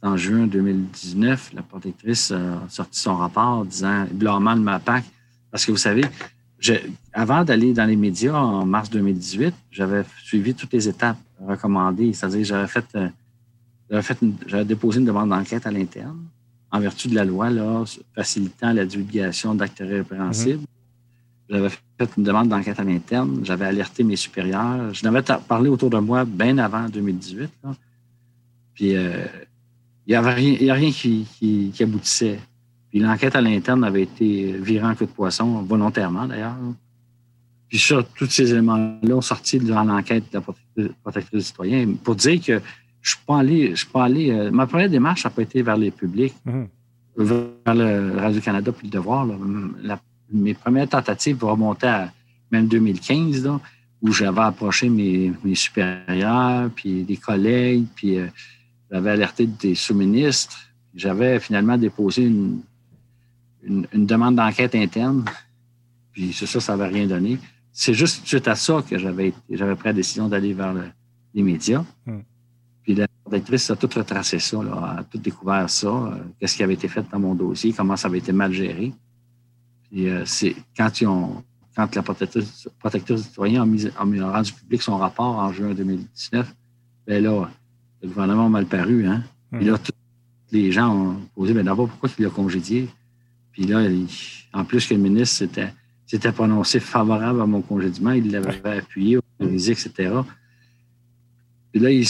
en 0.00 0.16
juin 0.16 0.46
2019, 0.46 1.52
la 1.54 1.62
protectrice 1.62 2.30
a 2.30 2.62
sorti 2.68 3.00
son 3.00 3.16
rapport 3.16 3.64
disant 3.64 4.06
blâmant 4.12 4.54
le 4.54 4.60
MAPAC. 4.60 5.04
Parce 5.50 5.64
que 5.64 5.72
vous 5.72 5.78
savez, 5.78 6.04
avant 7.12 7.42
d'aller 7.44 7.72
dans 7.72 7.84
les 7.84 7.96
médias 7.96 8.36
en 8.36 8.64
mars 8.64 8.90
2018, 8.90 9.54
j'avais 9.70 10.04
suivi 10.22 10.54
toutes 10.54 10.72
les 10.72 10.88
étapes 10.88 11.18
recommandées. 11.40 12.12
C'est-à-dire, 12.12 12.44
j'avais 12.44 12.68
fait, 12.68 12.96
j'avais 14.46 14.64
déposé 14.64 15.00
une 15.00 15.06
demande 15.06 15.30
d'enquête 15.30 15.66
à 15.66 15.70
l'interne 15.72 16.18
en 16.70 16.80
vertu 16.80 17.08
de 17.08 17.14
la 17.14 17.24
loi 17.24 17.50
là, 17.50 17.84
facilitant 18.14 18.72
la 18.72 18.84
divulgation 18.84 19.54
d'actes 19.54 19.80
répréhensibles. 19.80 20.62
Mm-hmm. 20.62 21.48
J'avais 21.50 21.68
fait 21.70 22.10
une 22.16 22.24
demande 22.24 22.48
d'enquête 22.48 22.78
à 22.78 22.84
l'interne. 22.84 23.40
J'avais 23.42 23.64
alerté 23.64 24.04
mes 24.04 24.16
supérieurs. 24.16 24.92
Je 24.92 25.02
n'avais 25.04 25.22
parlé 25.46 25.70
autour 25.70 25.88
de 25.88 25.98
moi 25.98 26.24
bien 26.26 26.58
avant 26.58 26.88
2018. 26.88 27.50
Puis 28.74 28.94
euh, 28.94 29.24
il 30.06 30.10
n'y 30.10 30.14
avait 30.14 30.34
rien, 30.34 30.70
a 30.70 30.74
rien 30.74 30.90
qui, 30.90 31.72
aboutissait. 31.80 32.38
Puis 32.90 32.98
l'enquête 33.00 33.34
à 33.34 33.40
l'interne 33.40 33.84
avait 33.84 34.02
été 34.02 34.52
virée 34.52 34.86
en 34.86 34.94
queue 34.94 35.06
de 35.06 35.10
poisson, 35.10 35.62
volontairement 35.62 36.26
d'ailleurs. 36.26 36.56
Puis 37.68 37.78
ça, 37.78 38.02
tous 38.14 38.30
ces 38.30 38.50
éléments-là 38.50 39.14
ont 39.14 39.20
sorti 39.20 39.58
durant 39.58 39.84
l'enquête 39.84 40.24
de 40.32 40.38
la 40.76 40.92
protectrice 41.02 41.40
du 41.40 41.46
citoyen 41.46 41.94
pour 42.02 42.14
dire 42.14 42.42
que 42.42 42.62
je 43.00 43.12
ne 43.12 43.16
suis 43.16 43.24
pas 43.26 43.38
allé, 43.38 43.70
je 43.70 43.76
suis 43.76 43.86
pas 43.86 44.04
allé. 44.04 44.30
Euh, 44.30 44.50
ma 44.50 44.66
première 44.66 44.90
démarche 44.90 45.24
n'a 45.24 45.30
pas 45.30 45.42
été 45.42 45.62
vers 45.62 45.76
les 45.76 45.90
publics, 45.90 46.34
mm-hmm. 46.46 46.66
vers 47.16 47.74
le 47.74 48.18
Radio-Canada 48.18 48.72
puis 48.72 48.88
le 48.88 48.92
Devoir. 48.92 49.26
mes 50.32 50.54
premières 50.54 50.88
tentatives 50.88 51.42
remontaient 51.42 51.86
à 51.86 52.12
même 52.50 52.68
2015, 52.68 53.48
où 54.00 54.12
j'avais 54.12 54.40
approché 54.40 54.88
mes, 54.88 55.32
supérieurs, 55.54 56.70
puis 56.74 57.02
des 57.02 57.16
collègues, 57.16 57.86
puis 57.94 58.18
euh, 58.18 58.26
j'avais 58.90 59.10
alerté 59.10 59.46
des 59.46 59.74
sous-ministres. 59.74 60.58
J'avais 60.94 61.38
finalement 61.40 61.76
déposé 61.76 62.24
une, 62.24 62.62
une, 63.62 64.06
demande 64.06 64.36
d'enquête 64.36 64.74
interne. 64.74 65.24
Puis 66.12 66.32
c'est 66.32 66.46
ça, 66.46 66.60
ça 66.60 66.76
n'avait 66.76 66.92
rien 66.92 67.06
donné. 67.06 67.38
C'est 67.72 67.94
juste 67.94 68.26
suite 68.26 68.48
à 68.48 68.56
ça 68.56 68.82
que 68.88 68.98
j'avais 68.98 69.30
pris 69.30 69.84
la 69.84 69.92
décision 69.92 70.28
d'aller 70.28 70.54
vers 70.54 70.74
les 71.34 71.42
médias. 71.42 71.84
Hmm. 72.06 72.20
Puis 73.28 73.38
la 73.38 73.44
directrice 73.44 73.70
a 73.70 73.76
tout 73.76 73.90
retracé 73.94 74.38
ça, 74.38 74.62
là, 74.62 74.96
a 74.98 75.04
tout 75.04 75.18
découvert 75.18 75.68
ça, 75.68 75.88
euh, 75.88 76.16
qu'est-ce 76.38 76.56
qui 76.56 76.62
avait 76.62 76.74
été 76.74 76.88
fait 76.88 77.04
dans 77.10 77.18
mon 77.18 77.34
dossier, 77.34 77.72
comment 77.72 77.96
ça 77.96 78.08
avait 78.08 78.18
été 78.18 78.32
mal 78.32 78.52
géré. 78.52 78.92
Puis 79.90 80.08
euh, 80.08 80.24
c'est 80.24 80.56
quand 80.76 81.00
ils 81.00 81.06
ont 81.06 81.44
quand 81.76 81.94
la 81.94 82.02
protectrice, 82.02 82.68
protectrice 82.80 83.22
du 83.22 83.28
citoyen 83.28 83.62
a, 83.62 83.66
mis, 83.66 83.86
a 83.86 84.30
rendu 84.32 84.52
public 84.52 84.82
son 84.82 84.96
rapport 84.96 85.36
en 85.38 85.52
juin 85.52 85.74
2019, 85.74 86.52
ben 87.06 87.22
là, 87.22 87.48
le 88.02 88.08
gouvernement 88.08 88.46
a 88.46 88.48
mal 88.48 88.66
paru. 88.66 89.06
Hein? 89.06 89.22
Puis 89.52 89.64
là, 89.64 89.78
tous 89.78 89.92
les 90.50 90.72
gens 90.72 90.92
ont 90.92 91.16
posé, 91.36 91.54
mais 91.54 91.62
d'abord, 91.62 91.88
pourquoi 91.88 92.08
il 92.18 92.24
l'a 92.24 92.30
congédié? 92.30 92.88
Puis 93.52 93.62
là, 93.64 93.88
en 94.54 94.64
plus 94.64 94.88
que 94.88 94.94
le 94.94 95.00
ministre 95.00 95.46
s'était 96.06 96.32
prononcé 96.32 96.80
favorable 96.80 97.40
à 97.42 97.46
mon 97.46 97.62
congédiement, 97.62 98.10
il 98.10 98.32
l'avait 98.32 98.78
appuyé, 98.78 99.18
autorisé, 99.18 99.72
etc. 99.72 100.14
Puis 101.70 101.80
là, 101.80 101.90
il, 101.92 102.04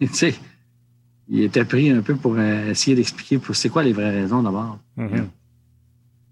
il 1.28 1.42
était 1.42 1.64
pris 1.64 1.90
un 1.90 2.02
peu 2.02 2.14
pour 2.16 2.36
euh, 2.36 2.70
essayer 2.70 2.96
d'expliquer 2.96 3.38
c'est 3.52 3.68
quoi 3.68 3.82
les 3.82 3.92
vraies 3.92 4.10
raisons 4.10 4.42
d'abord. 4.42 4.78
Mm-hmm. 4.96 5.26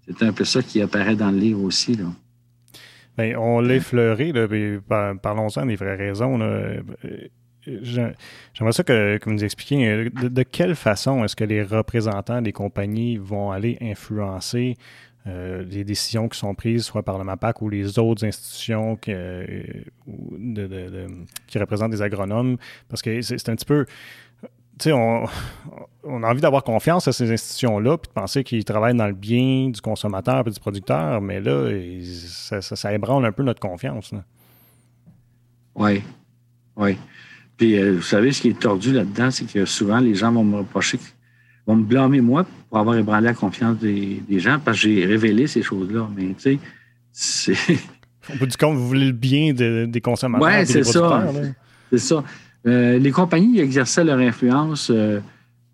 C'est 0.07 0.23
un 0.23 0.33
peu 0.33 0.45
ça 0.45 0.61
qui 0.63 0.81
apparaît 0.81 1.15
dans 1.15 1.31
le 1.31 1.37
livre 1.37 1.61
aussi. 1.63 1.95
Là. 1.95 2.05
Bien, 3.17 3.37
on 3.37 3.59
l'a 3.59 3.75
effleuré, 3.75 4.31
parlons-en 5.21 5.65
des 5.65 5.75
vraies 5.75 5.95
raisons. 5.95 6.37
J'aimerais 7.67 8.71
ça 8.71 8.83
que, 8.83 9.19
vous 9.23 9.31
nous 9.31 9.43
expliquiez 9.43 9.87
euh, 9.89 10.09
de, 10.09 10.43
quelle 10.43 10.75
façon 10.75 11.23
est-ce 11.23 11.35
que 11.35 11.43
les 11.43 11.63
représentants 11.63 12.41
des 12.41 12.53
compagnies 12.53 13.17
vont 13.17 13.51
aller 13.51 13.77
influencer 13.81 14.77
euh, 15.27 15.63
les 15.63 15.83
décisions 15.83 16.29
qui 16.29 16.37
sont 16.37 16.55
prises, 16.55 16.83
soit 16.83 17.03
par 17.03 17.17
le 17.17 17.23
MAPAC 17.23 17.61
ou 17.61 17.69
les 17.69 17.99
autres 17.99 18.25
institutions 18.25 18.95
qui, 18.95 19.11
euh, 19.13 19.61
qui 21.47 21.59
représentent 21.59 21.91
des 21.91 22.01
agronomes. 22.01 22.57
Parce 22.87 23.01
que 23.01 23.21
c'est 23.21 23.49
un 23.49 23.55
petit 23.55 23.65
peu. 23.65 23.85
Tu 24.79 24.89
sais, 24.89 24.91
on, 26.03 26.23
a 26.23 26.27
envie 26.29 26.41
d'avoir 26.41 26.63
confiance 26.63 27.07
à 27.07 27.11
ces 27.11 27.31
institutions-là, 27.31 27.97
puis 27.97 28.09
de 28.09 28.13
penser 28.13 28.43
qu'ils 28.43 28.63
travaillent 28.63 28.95
dans 28.95 29.07
le 29.07 29.13
bien 29.13 29.69
du 29.69 29.81
consommateur 29.81 30.47
et 30.47 30.51
du 30.51 30.59
producteur, 30.59 31.19
mais 31.21 31.39
là, 31.41 31.71
ça, 32.03 32.61
ça, 32.61 32.93
ébranle 32.93 33.25
un 33.25 33.31
peu 33.31 33.43
notre 33.43 33.59
confiance. 33.59 34.13
Oui, 35.75 36.03
oui. 36.75 36.97
Puis, 37.57 37.75
euh, 37.75 37.95
vous 37.95 38.03
savez, 38.03 38.31
ce 38.31 38.41
qui 38.41 38.49
est 38.49 38.59
tordu 38.59 38.93
là-dedans, 38.93 39.31
c'est 39.31 39.51
que 39.51 39.65
souvent, 39.65 39.99
les 39.99 40.13
gens 40.13 40.31
vont 40.31 40.43
me 40.43 40.57
reprocher, 40.57 40.99
vont 41.67 41.75
me 41.75 41.83
blâmer 41.83 42.21
moi 42.21 42.45
pour 42.69 42.79
avoir 42.79 42.97
ébranlé 42.97 43.25
la 43.25 43.33
confiance 43.33 43.77
des, 43.77 44.21
gens 44.39 44.57
parce 44.63 44.81
que 44.81 44.87
j'ai 44.87 45.05
révélé 45.05 45.47
ces 45.47 45.61
choses-là. 45.61 46.09
Mais, 46.15 46.27
tu 46.27 46.35
sais, 46.37 46.59
c'est. 47.11 47.77
Au 48.33 48.37
bout 48.39 48.47
du 48.47 48.57
compte, 48.57 48.77
vous 48.77 48.87
voulez 48.87 49.07
le 49.07 49.11
bien 49.11 49.53
des 49.53 50.01
consommateurs. 50.01 50.47
Oui, 50.47 50.65
c'est 50.65 50.83
ça. 50.83 51.31
C'est 51.91 51.99
ça. 51.99 52.23
Euh, 52.65 52.97
les 52.97 53.11
compagnies 53.11 53.59
exerçaient 53.59 54.03
leur 54.03 54.19
influence 54.19 54.91
euh, 54.93 55.21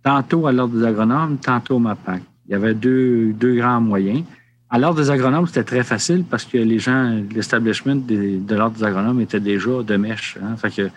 tantôt 0.03 0.45
à 0.45 0.51
l'ordre 0.51 0.77
des 0.77 0.85
agronomes, 0.85 1.37
tantôt 1.37 1.77
au 1.77 1.79
MAPAC. 1.79 2.21
Il 2.47 2.51
y 2.51 2.55
avait 2.55 2.75
deux, 2.75 3.33
deux 3.33 3.55
grands 3.55 3.81
moyens. 3.81 4.23
À 4.69 4.77
l'ordre 4.77 5.01
des 5.01 5.09
agronomes, 5.09 5.47
c'était 5.47 5.63
très 5.63 5.83
facile 5.83 6.23
parce 6.29 6.45
que 6.45 6.57
les 6.57 6.77
gens, 6.77 7.21
l'establishment 7.33 7.95
de 7.95 8.55
l'ordre 8.55 8.77
des 8.77 8.83
agronomes 8.83 9.21
était 9.21 9.39
déjà 9.39 9.81
de 9.81 9.95
mèche. 9.95 10.37
Hein. 10.43 10.55
Fait 10.57 10.69
que 10.69 10.89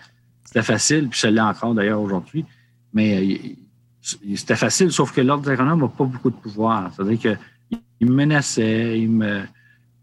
c'était 0.43 0.63
facile, 0.63 1.07
puis 1.09 1.19
ça 1.19 1.31
l'est 1.31 1.41
encore 1.41 1.73
d'ailleurs 1.73 2.01
aujourd'hui. 2.01 2.45
Mais 2.93 3.17
euh, 3.17 3.37
c'était 4.35 4.55
facile, 4.55 4.91
sauf 4.91 5.11
que 5.11 5.21
l'ordre 5.21 5.49
agronome 5.49 5.81
n'a 5.81 5.87
pas 5.87 6.05
beaucoup 6.05 6.29
de 6.29 6.35
pouvoir. 6.35 6.91
C'est-à-dire 6.95 7.37
qu'il 7.99 8.09
me 8.09 8.15
menaçait, 8.15 8.99
il 8.99 9.09
me 9.09 9.41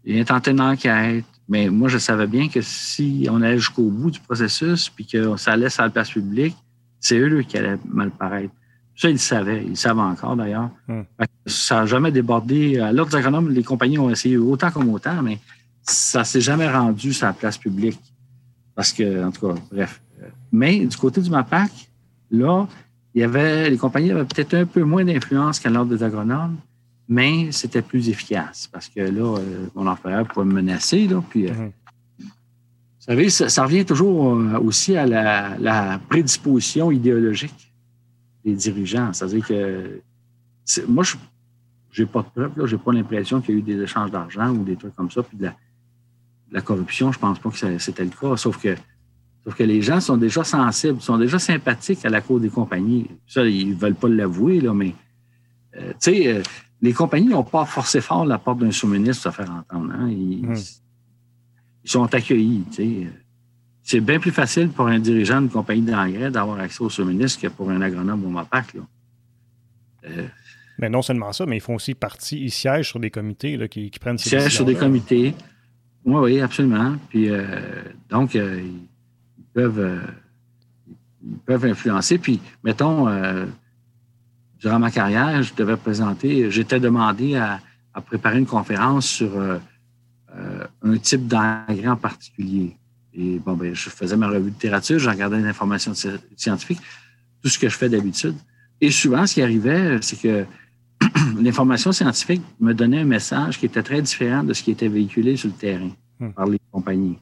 il 0.05 0.19
intentait 0.19 0.51
une 0.51 0.61
enquête. 0.61 1.25
Mais 1.47 1.69
moi, 1.69 1.89
je 1.89 1.97
savais 1.97 2.27
bien 2.27 2.47
que 2.47 2.61
si 2.61 3.27
on 3.29 3.41
allait 3.41 3.57
jusqu'au 3.57 3.89
bout 3.89 4.11
du 4.11 4.19
processus, 4.19 4.89
puis 4.89 5.05
que 5.05 5.35
ça 5.37 5.53
allait 5.53 5.69
sur 5.69 5.83
la 5.83 5.89
place 5.89 6.09
publique, 6.09 6.55
c'est 6.99 7.17
eux 7.19 7.41
qui 7.43 7.57
allaient 7.57 7.77
mal 7.87 8.11
paraître. 8.11 8.53
Ça, 8.95 9.09
ils 9.09 9.13
le 9.13 9.17
savaient. 9.17 9.63
Ils 9.63 9.69
le 9.69 9.75
savent 9.75 9.99
encore, 9.99 10.35
d'ailleurs. 10.35 10.69
Hmm. 10.87 11.01
Ça 11.45 11.81
n'a 11.81 11.85
jamais 11.85 12.11
débordé. 12.11 12.79
À 12.79 12.91
l'ordre 12.91 13.11
des 13.11 13.17
agronomes, 13.17 13.51
les 13.51 13.63
compagnies 13.63 13.99
ont 13.99 14.09
essayé 14.09 14.37
autant 14.37 14.71
comme 14.71 14.89
autant, 14.89 15.21
mais 15.21 15.39
ça 15.83 16.19
ne 16.19 16.23
s'est 16.23 16.41
jamais 16.41 16.69
rendu 16.69 17.13
sur 17.13 17.27
la 17.27 17.33
place 17.33 17.57
publique. 17.57 17.99
Parce 18.73 18.91
que, 18.91 19.25
en 19.25 19.31
tout 19.31 19.47
cas, 19.47 19.55
bref. 19.71 20.01
Mais 20.51 20.85
du 20.85 20.97
côté 20.97 21.21
du 21.21 21.29
MAPAC, 21.29 21.71
là, 22.31 22.67
il 23.15 23.21
y 23.21 23.23
avait, 23.23 23.69
les 23.69 23.77
compagnies 23.77 24.11
avaient 24.11 24.25
peut-être 24.25 24.53
un 24.53 24.65
peu 24.65 24.83
moins 24.83 25.05
d'influence 25.05 25.59
qu'à 25.61 25.69
l'ordre 25.69 25.95
des 25.95 26.03
agronomes, 26.03 26.57
mais 27.07 27.49
c'était 27.53 27.81
plus 27.81 28.09
efficace 28.09 28.67
parce 28.71 28.89
que 28.89 28.99
là, 28.99 29.37
euh, 29.37 29.67
mon 29.73 29.87
employeur 29.87 30.27
pouvait 30.27 30.45
me 30.45 30.53
menacer. 30.53 31.07
Là, 31.07 31.23
puis, 31.29 31.47
euh, 31.47 31.53
mhm. 31.53 31.71
Vous 32.19 33.11
savez, 33.11 33.29
ça, 33.29 33.63
revient 33.63 33.85
toujours 33.85 34.35
euh, 34.35 34.59
aussi 34.59 34.97
à 34.97 35.05
la, 35.05 35.99
prédisposition 36.09 36.91
idéologique 36.91 37.71
des 38.43 38.55
dirigeants. 38.55 39.13
C'est-à-dire 39.13 39.47
que 39.47 40.01
moi, 40.87 41.03
je 41.03 42.01
n'ai 42.01 42.07
pas 42.07 42.23
de 42.23 42.27
preuve, 42.27 42.65
je 42.65 42.75
n'ai 42.75 42.81
pas 42.81 42.91
l'impression 42.91 43.41
qu'il 43.41 43.53
y 43.53 43.57
a 43.57 43.59
eu 43.59 43.63
des 43.63 43.81
échanges 43.81 44.09
d'argent 44.09 44.49
ou 44.49 44.63
des 44.63 44.75
trucs 44.75 44.95
comme 44.95 45.11
ça, 45.11 45.21
puis 45.21 45.37
de 45.37 45.49
la, 46.51 46.61
corruption, 46.61 47.11
je 47.11 47.19
ne 47.19 47.21
pense 47.21 47.39
pas 47.39 47.49
que 47.51 47.77
c'était 47.77 48.03
le 48.03 48.09
cas, 48.09 48.35
sauf 48.37 48.57
que 48.57 48.75
Sauf 49.45 49.55
que 49.55 49.63
les 49.63 49.81
gens 49.81 50.01
sont 50.01 50.17
déjà 50.17 50.43
sensibles, 50.43 50.99
sont 50.99 51.17
déjà 51.17 51.37
sympathiques 51.39 52.03
à 52.03 52.09
la 52.09 52.21
cour 52.21 52.39
des 52.39 52.49
compagnies. 52.49 53.07
Ça, 53.27 53.45
ils 53.45 53.69
ne 53.69 53.75
veulent 53.75 53.95
pas 53.95 54.09
l'avouer, 54.09 54.59
là, 54.59 54.73
mais 54.73 54.93
tu 55.73 55.83
sais, 55.99 56.41
les 56.81 56.93
compagnies 56.93 57.27
n'ont 57.27 57.43
pas 57.43 57.65
forcé 57.65 58.01
fort 58.01 58.25
la 58.25 58.37
porte 58.37 58.59
d'un 58.59 58.71
sous-ministre 58.71 59.23
pour 59.23 59.31
se 59.31 59.37
faire 59.37 59.51
entendre. 59.51 59.93
Hein. 59.93 60.07
Hmm. 60.07 60.55
Ils, 61.83 61.89
sont 61.89 62.13
accueillis. 62.13 62.63
C'est 63.83 63.99
bien 64.01 64.19
plus 64.19 64.31
facile 64.31 64.69
pour 64.69 64.87
un 64.87 64.99
dirigeant 64.99 65.41
d'une 65.41 65.51
compagnie 65.51 65.81
d'engrais 65.81 66.31
d'avoir 66.31 66.59
accès 66.59 66.81
au 66.81 66.89
sous-ministre 66.89 67.41
que 67.41 67.47
pour 67.47 67.69
un 67.69 67.81
agronome 67.81 68.25
au 68.25 68.29
MAPAC. 68.29 68.75
Euh, 70.05 70.27
mais 70.79 70.89
non 70.89 71.01
seulement 71.01 71.31
ça, 71.31 71.45
mais 71.45 71.57
ils 71.57 71.61
font 71.61 71.75
aussi 71.75 71.93
partie, 71.93 72.39
ils 72.39 72.51
siègent 72.51 72.89
sur 72.89 72.99
des 72.99 73.11
comités 73.11 73.69
qui, 73.69 73.91
prennent 73.99 74.17
ces 74.17 74.29
Ils 74.29 74.41
siègent 74.41 74.55
sur 74.55 74.65
des 74.65 74.75
comités. 74.75 75.35
Oui, 76.03 76.19
oui, 76.21 76.41
absolument. 76.41 76.97
Puis, 77.09 77.29
euh, 77.29 77.43
donc, 78.09 78.35
euh, 78.35 78.61
ils, 78.61 78.87
peuvent, 79.55 80.01
ils 81.23 81.37
peuvent 81.39 81.65
influencer. 81.65 82.17
Puis, 82.17 82.39
mettons, 82.63 83.07
durant 84.59 84.79
ma 84.79 84.89
carrière, 84.89 85.43
je 85.43 85.53
devais 85.53 85.77
présenter, 85.77 86.49
j'étais 86.49 86.79
demandé 86.79 87.35
à, 87.35 87.61
préparer 88.07 88.39
une 88.39 88.45
conférence 88.45 89.05
sur 89.05 89.37
euh, 89.37 89.57
euh, 90.35 90.65
un 90.81 90.97
type 90.97 91.27
d'engrais 91.27 91.87
en 91.87 91.95
particulier. 91.95 92.75
Et 93.13 93.39
bon, 93.39 93.53
ben, 93.53 93.73
je 93.73 93.89
faisais 93.89 94.17
ma 94.17 94.27
revue 94.27 94.49
de 94.49 94.55
littérature, 94.55 94.99
je 94.99 95.09
regardais 95.09 95.39
l'information 95.39 95.93
scientifique, 95.93 96.79
tout 97.41 97.47
ce 97.47 97.57
que 97.57 97.69
je 97.69 97.77
fais 97.77 97.87
d'habitude. 97.87 98.35
Et 98.81 98.91
souvent, 98.91 99.25
ce 99.25 99.35
qui 99.35 99.41
arrivait, 99.41 99.99
c'est 100.01 100.19
que 100.19 100.45
l'information 101.41 101.93
scientifique 101.93 102.41
me 102.59 102.73
donnait 102.73 103.01
un 103.01 103.05
message 103.05 103.59
qui 103.59 103.67
était 103.67 103.83
très 103.83 104.01
différent 104.01 104.43
de 104.43 104.53
ce 104.53 104.61
qui 104.61 104.71
était 104.71 104.89
véhiculé 104.89 105.37
sur 105.37 105.49
le 105.49 105.55
terrain 105.55 105.91
hmm. 106.19 106.31
par 106.31 106.47
les 106.47 106.59
compagnies. 106.71 107.17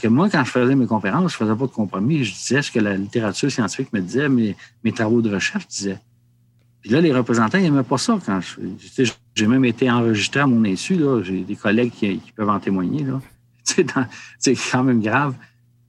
Que 0.00 0.08
moi, 0.08 0.30
quand 0.30 0.42
je 0.44 0.50
faisais 0.50 0.74
mes 0.74 0.86
conférences, 0.86 1.32
je 1.32 1.36
faisais 1.36 1.54
pas 1.54 1.66
de 1.66 1.72
compromis. 1.72 2.24
Je 2.24 2.32
disais 2.32 2.62
ce 2.62 2.70
que 2.70 2.78
la 2.78 2.96
littérature 2.96 3.50
scientifique 3.50 3.92
me 3.92 4.00
disait, 4.00 4.28
mes, 4.28 4.56
mes 4.84 4.92
travaux 4.92 5.20
de 5.20 5.34
recherche 5.34 5.68
disaient. 5.68 6.00
Puis 6.80 6.90
là, 6.90 7.00
les 7.00 7.12
représentants, 7.12 7.58
ils 7.58 7.64
n'aimaient 7.64 7.84
pas 7.84 7.98
ça. 7.98 8.18
Quand 8.24 8.40
j'ai 9.34 9.46
même 9.46 9.64
été 9.64 9.90
enregistré 9.90 10.40
à 10.40 10.46
mon 10.46 10.64
insu. 10.64 10.98
J'ai 11.22 11.42
des 11.42 11.56
collègues 11.56 11.92
qui, 11.92 12.20
peuvent 12.34 12.48
en 12.48 12.58
témoigner. 12.58 13.06
C'est 13.64 13.84
quand 14.72 14.84
même 14.84 15.00
grave. 15.00 15.34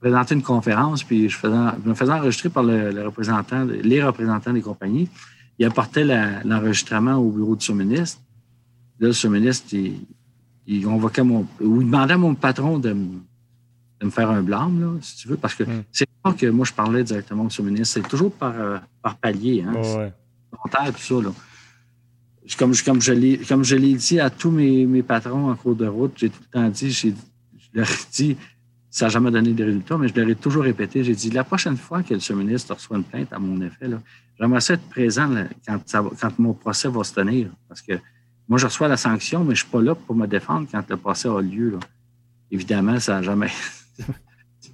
Présenter 0.00 0.34
une 0.34 0.42
conférence, 0.42 1.02
puis 1.02 1.30
je, 1.30 1.38
me 1.84 1.94
faisais 1.94 2.12
enregistrer 2.12 2.50
par 2.50 2.62
le, 2.62 3.06
représentant, 3.06 3.64
les 3.64 4.04
représentants 4.04 4.52
des 4.52 4.60
compagnies. 4.60 5.08
Ils 5.58 5.64
apportaient 5.64 6.04
l'enregistrement 6.44 7.14
au 7.14 7.30
bureau 7.30 7.56
du 7.56 7.64
sous-ministre. 7.64 8.20
Là, 9.00 9.08
le 9.08 9.12
sous-ministre, 9.14 9.74
il, 10.66 10.84
convoquait 10.84 11.24
mon. 11.24 11.46
ou 11.60 11.80
il 11.80 11.86
demandait 11.86 12.14
à 12.14 12.18
mon 12.18 12.34
patron 12.34 12.78
de, 12.78 12.92
me 12.92 13.20
faire 14.10 14.30
un 14.30 14.42
blâme, 14.42 14.98
si 15.00 15.16
tu 15.16 15.28
veux, 15.28 15.36
parce 15.36 15.54
que 15.54 15.64
hmm. 15.64 15.84
c'est 15.92 16.08
pas 16.22 16.32
que 16.32 16.46
moi 16.46 16.64
je 16.66 16.72
parlais 16.72 17.02
directement 17.04 17.44
au 17.44 17.50
sous-ministre, 17.50 18.00
c'est 18.00 18.08
toujours 18.08 18.32
par, 18.32 18.54
euh, 18.58 18.78
par 19.02 19.16
palier. 19.16 19.64
Hein? 19.66 19.72
tout 20.92 20.98
ça. 20.98 21.22
Là. 21.22 21.32
Comme, 22.58 22.74
comme 22.84 23.00
je 23.00 23.74
l'ai 23.76 23.94
dit 23.94 24.20
à 24.20 24.30
tous 24.30 24.50
mes, 24.50 25.02
patrons 25.02 25.50
en 25.50 25.54
cours 25.56 25.76
de 25.76 25.86
route, 25.86 26.12
j'ai 26.16 26.28
tout 26.28 26.40
le 26.42 26.60
temps 26.60 26.68
dit, 26.68 26.90
je 26.90 27.08
leur 27.72 27.88
ai 27.88 27.94
dit, 28.12 28.36
ça 28.90 29.06
n'a 29.06 29.08
jamais 29.08 29.30
donné 29.30 29.52
de 29.52 29.64
résultats, 29.64 29.96
mais 29.96 30.08
je 30.08 30.14
leur 30.14 30.28
ai 30.28 30.36
toujours 30.36 30.64
répété, 30.64 31.02
j'ai 31.02 31.14
dit, 31.14 31.30
la 31.30 31.44
prochaine 31.44 31.76
fois 31.76 32.02
que 32.02 32.14
le 32.14 32.34
ministre 32.36 32.74
reçoit 32.74 32.96
une 32.96 33.04
plainte 33.04 33.32
à 33.32 33.38
mon 33.38 33.60
effet, 33.62 33.88
j'aimerais 34.38 34.60
ça 34.60 34.74
être 34.74 34.88
présent 34.88 35.30
quand, 35.66 35.80
quand 36.20 36.38
mon 36.38 36.52
procès 36.52 36.88
va 36.88 37.02
se 37.02 37.14
tenir. 37.14 37.48
Parce 37.68 37.80
que 37.80 37.94
moi, 38.48 38.58
je 38.58 38.66
reçois 38.66 38.88
la 38.88 38.96
sanction, 38.96 39.40
mais 39.40 39.54
je 39.54 39.64
ne 39.64 39.66
suis 39.66 39.70
pas 39.70 39.80
là 39.80 39.94
pour 39.94 40.14
me 40.14 40.26
défendre 40.26 40.68
quand 40.70 40.82
le 40.88 40.96
procès 40.96 41.28
a 41.28 41.40
lieu. 41.40 41.78
Évidemment, 42.50 43.00
ça 43.00 43.14
n'a 43.14 43.22
jamais... 43.22 43.50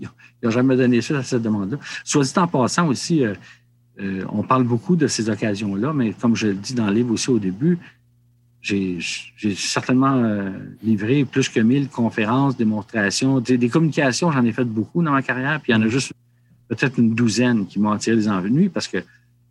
Il 0.00 0.08
n'a 0.42 0.50
jamais 0.50 0.76
donné 0.76 1.00
suite 1.00 1.16
à 1.16 1.22
cette 1.22 1.42
demande-là. 1.42 1.78
Soit 2.04 2.24
dit 2.24 2.38
en 2.38 2.46
passant 2.46 2.88
aussi, 2.88 3.24
euh, 3.24 3.34
euh, 4.00 4.24
on 4.30 4.42
parle 4.42 4.64
beaucoup 4.64 4.96
de 4.96 5.06
ces 5.06 5.28
occasions-là, 5.28 5.92
mais 5.92 6.12
comme 6.12 6.36
je 6.36 6.48
le 6.48 6.54
dis 6.54 6.74
dans 6.74 6.86
le 6.86 6.94
livre 6.94 7.12
aussi 7.12 7.30
au 7.30 7.38
début, 7.38 7.78
j'ai 8.62 8.98
certainement 9.54 10.16
euh, 10.16 10.50
livré 10.82 11.24
plus 11.24 11.48
que 11.48 11.60
1000 11.60 11.88
conférences, 11.88 12.56
démonstrations, 12.56 13.40
des, 13.40 13.68
communications, 13.68 14.30
j'en 14.30 14.44
ai 14.44 14.52
fait 14.52 14.64
beaucoup 14.64 15.02
dans 15.02 15.12
ma 15.12 15.22
carrière, 15.22 15.60
puis 15.60 15.72
il 15.72 15.76
y 15.76 15.78
en 15.78 15.82
a 15.82 15.88
juste 15.88 16.12
peut-être 16.68 16.98
une 16.98 17.14
douzaine 17.14 17.66
qui 17.66 17.78
m'ont 17.78 17.90
attiré 17.90 18.16
les 18.16 18.28
envenus 18.28 18.70
parce 18.72 18.86
que, 18.86 18.98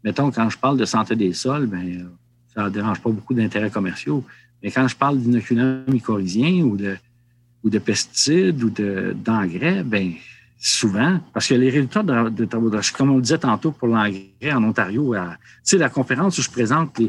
mettons, 0.03 0.32
quand 0.32 0.49
je 0.49 0.57
parle 0.57 0.78
de 0.78 0.86
santé 0.86 1.15
des 1.15 1.34
sols, 1.34 1.65
ben, 1.65 2.07
ça 2.53 2.65
ne 2.65 2.70
dérange 2.70 3.01
pas 3.01 3.09
beaucoup 3.09 3.34
d'intérêts 3.34 3.72
commerciaux. 3.72 4.24
Mais 4.61 4.72
quand 4.72 4.88
je 4.88 4.95
parle 4.95 5.20
d'inoculants 5.20 5.82
mycorhiziens 5.88 6.63
ou 6.63 6.78
de, 6.78 6.95
ou 7.64 7.70
de 7.70 7.80
pesticides 7.80 8.64
ou 8.64 8.70
d'engrais, 8.70 9.84
ben 9.84 10.14
souvent, 10.57 11.20
parce 11.34 11.47
que 11.47 11.53
les 11.55 11.70
résultats 11.70 12.03
de, 12.03 12.45
travaux 12.45 12.70
de 12.70 12.80
comme 12.95 13.12
on 13.12 13.16
le 13.16 13.22
disait 13.22 13.38
tantôt 13.38 13.72
pour 13.72 13.88
l'engrais 13.88 14.51
en 14.51 14.64
Ontario, 14.64 15.16
tu 15.16 15.20
sais, 15.64 15.78
la 15.78 15.89
conférence 15.89 16.38
où 16.38 16.41
je 16.41 16.49
présente 16.49 16.99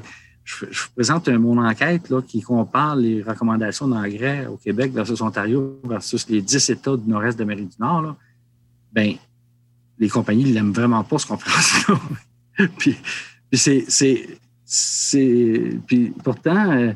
je, 0.45 0.65
présente 0.95 1.29
mon 1.29 1.59
enquête 1.59 2.09
là, 2.11 2.23
qui 2.23 2.41
compare 2.41 2.97
les 2.97 3.23
recommandations 3.23 3.89
d'engrais 3.89 4.47
au 4.47 4.57
Québec 4.57 4.93
versus 4.93 5.21
Ontario 5.21 5.81
versus 5.85 6.29
les 6.29 6.43
10 6.43 6.71
États 6.71 6.97
du 6.97 7.09
nord-est 7.09 7.35
de 7.35 7.41
l'Amérique 7.41 7.71
du 7.71 7.77
Nord, 7.79 8.03
là, 8.03 8.17
ben, 8.93 9.15
les 9.99 10.09
compagnies 10.09 10.51
n'aiment 10.53 10.73
vraiment 10.73 11.05
pas, 11.05 11.19
cette 11.19 11.29
conférence-là. 11.29 12.01
puis, 12.79 12.97
puis 13.51 13.59
c'est, 13.59 14.39
puis 15.87 16.13
pourtant, 16.25 16.73
euh, 16.73 16.93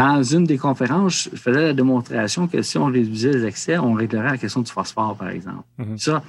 dans 0.00 0.22
une 0.22 0.44
des 0.44 0.56
conférences, 0.56 1.28
je 1.30 1.36
faisais 1.36 1.62
la 1.62 1.72
démonstration 1.74 2.48
que 2.48 2.62
si 2.62 2.78
on 2.78 2.86
réduisait 2.86 3.32
les 3.32 3.44
excès, 3.44 3.76
on 3.76 3.92
réglerait 3.92 4.30
la 4.30 4.38
question 4.38 4.62
du 4.62 4.72
phosphore, 4.72 5.14
par 5.14 5.28
exemple. 5.28 5.64
Mhm. 5.76 5.98
Ça, 5.98 6.22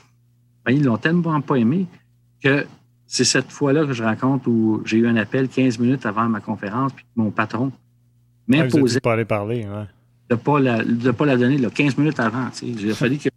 ben, 0.65 0.73
ils 0.73 0.83
l'ont 0.83 0.97
tellement 0.97 1.39
pas 1.39 1.55
aimé 1.55 1.87
que 2.43 2.65
c'est 3.07 3.23
cette 3.23 3.49
fois-là 3.49 3.85
que 3.85 3.93
je 3.93 4.03
raconte 4.03 4.45
où 4.45 4.81
j'ai 4.83 4.97
eu 4.97 5.07
un 5.07 5.15
appel 5.15 5.47
15 5.47 5.79
minutes 5.79 6.05
avant 6.05 6.27
ma 6.27 6.41
conférence, 6.41 6.91
puis 6.91 7.05
mon 7.15 7.31
patron 7.31 7.71
m'imposait 8.45 8.97
ah, 8.97 9.01
pas 9.01 9.13
aller 9.13 9.23
parler, 9.23 9.63
de 9.63 10.35
ne 10.35 10.35
pas, 10.35 10.59
la, 10.59 10.83
pas 11.13 11.25
la 11.25 11.37
donner 11.37 11.57
là, 11.57 11.69
15 11.69 11.97
minutes 11.97 12.19
avant. 12.19 12.49
Il 12.61 12.91
a 12.91 12.93
fallu 12.93 13.19
que 13.19 13.29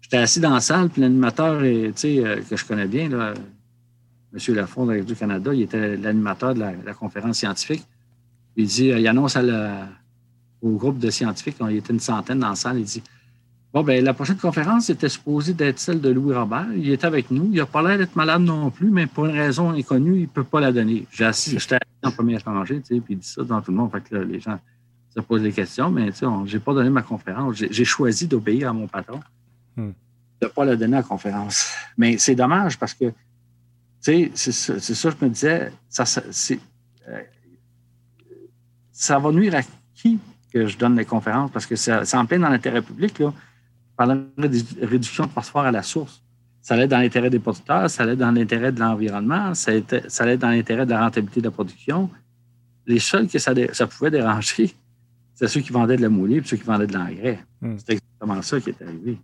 j'étais 0.00 0.18
assis 0.18 0.38
dans 0.38 0.54
la 0.54 0.60
salle, 0.60 0.90
puis 0.90 1.02
l'animateur 1.02 1.58
euh, 1.60 1.90
que 1.92 2.56
je 2.56 2.64
connais 2.64 2.86
bien, 2.86 3.08
là, 3.08 3.34
M. 4.32 4.54
Lafont 4.54 4.86
de 4.86 5.00
du 5.00 5.16
Canada, 5.16 5.52
il 5.52 5.62
était 5.62 5.96
l'animateur 5.96 6.54
de 6.54 6.60
la 6.60 6.94
conférence 6.94 7.38
scientifique. 7.38 7.82
Il 8.56 8.66
dit, 8.66 8.86
il 8.86 9.08
annonce 9.08 9.36
au 10.62 10.70
groupe 10.70 10.98
de 10.98 11.10
scientifiques, 11.10 11.56
il 11.68 11.76
était 11.76 11.92
une 11.92 12.00
centaine 12.00 12.40
dans 12.40 12.50
la 12.50 12.54
salle, 12.54 12.78
il 12.78 12.84
dit 12.84 13.02
Bon, 13.76 13.82
ben 13.82 14.02
la 14.02 14.14
prochaine 14.14 14.38
conférence 14.38 14.88
était 14.88 15.10
supposée 15.10 15.52
d'être 15.52 15.78
celle 15.78 16.00
de 16.00 16.08
Louis 16.08 16.34
Robert. 16.34 16.66
Il 16.74 16.88
est 16.88 17.04
avec 17.04 17.30
nous. 17.30 17.50
Il 17.52 17.58
n'a 17.58 17.66
pas 17.66 17.82
l'air 17.82 17.98
d'être 17.98 18.16
malade 18.16 18.40
non 18.40 18.70
plus, 18.70 18.88
mais 18.88 19.06
pour 19.06 19.26
une 19.26 19.32
raison 19.32 19.68
inconnue, 19.68 20.16
il 20.16 20.22
ne 20.22 20.26
peut 20.28 20.44
pas 20.44 20.60
la 20.60 20.72
donner. 20.72 21.06
J'étais 21.10 21.76
en 22.02 22.10
premier 22.10 22.38
rangée, 22.38 22.80
tu 22.80 22.94
sais, 22.94 23.00
puis 23.02 23.12
il 23.12 23.18
dit 23.18 23.28
ça 23.28 23.44
dans 23.44 23.60
tout 23.60 23.72
le 23.72 23.76
monde. 23.76 23.92
Fait 23.92 24.00
que 24.00 24.16
les 24.16 24.40
gens 24.40 24.58
se 25.14 25.20
posent 25.20 25.42
des 25.42 25.52
questions, 25.52 25.90
mais 25.90 26.06
tu 26.06 26.20
sais, 26.20 26.26
je 26.46 26.56
n'ai 26.56 26.58
pas 26.58 26.72
donné 26.72 26.88
ma 26.88 27.02
conférence. 27.02 27.56
J'ai 27.56 27.84
choisi 27.84 28.26
d'obéir 28.26 28.70
à 28.70 28.72
mon 28.72 28.88
patron, 28.88 29.20
hmm. 29.76 29.90
de 30.40 30.46
ne 30.46 30.48
pas 30.48 30.64
la 30.64 30.76
donner 30.76 30.96
à 30.96 31.00
la 31.00 31.06
conférence. 31.06 31.70
Mais 31.98 32.16
c'est 32.16 32.34
dommage 32.34 32.78
parce 32.78 32.94
que, 32.94 33.04
tu 33.04 33.12
sais, 34.00 34.30
c'est 34.34 34.52
ça, 34.52 34.80
ça, 34.80 35.10
je 35.10 35.22
me 35.22 35.30
disais, 35.30 35.70
ça, 35.90 36.06
c'est, 36.06 36.60
euh, 37.08 37.20
ça 38.96 39.18
va 39.18 39.30
nuire 39.30 39.54
à 39.54 39.60
qui 39.94 40.18
que 40.52 40.66
je 40.66 40.78
donne 40.78 40.96
les 40.96 41.04
conférences? 41.04 41.50
Parce 41.50 41.66
que 41.66 41.76
c'est 41.76 42.14
en 42.14 42.24
plein 42.24 42.38
dans 42.38 42.48
l'intérêt 42.48 42.80
public, 42.80 43.18
là. 43.18 43.32
Parlant 43.94 44.22
de 44.36 44.86
réduction 44.86 45.24
de 45.24 45.30
phosphore 45.30 45.64
à 45.64 45.70
la 45.70 45.82
source. 45.82 46.22
Ça 46.62 46.74
allait 46.74 46.88
dans 46.88 46.98
l'intérêt 46.98 47.30
des 47.30 47.38
producteurs, 47.38 47.88
ça 47.88 48.02
allait 48.02 48.16
dans 48.16 48.30
l'intérêt 48.30 48.72
de 48.72 48.80
l'environnement, 48.80 49.54
ça, 49.54 49.72
allait 50.18 50.36
dans 50.36 50.50
l'intérêt 50.50 50.84
de 50.84 50.90
la 50.90 51.00
rentabilité 51.00 51.40
de 51.40 51.46
la 51.46 51.50
production. 51.50 52.10
Les 52.86 52.98
seuls 52.98 53.28
que 53.28 53.38
ça, 53.38 53.52
ça 53.72 53.86
pouvait 53.86 54.10
déranger, 54.10 54.74
c'est 55.34 55.48
ceux 55.48 55.60
qui 55.60 55.72
vendaient 55.72 55.96
de 55.96 56.02
la 56.02 56.08
moulée 56.08 56.36
et 56.36 56.42
ceux 56.44 56.56
qui 56.56 56.64
vendaient 56.64 56.86
de 56.86 56.94
l'engrais. 56.94 57.38
Hmm. 57.60 57.76
C'est 57.78 57.92
exactement 57.92 58.42
ça 58.42 58.60
qui 58.60 58.70
est 58.70 58.82
arrivé. 58.82 59.18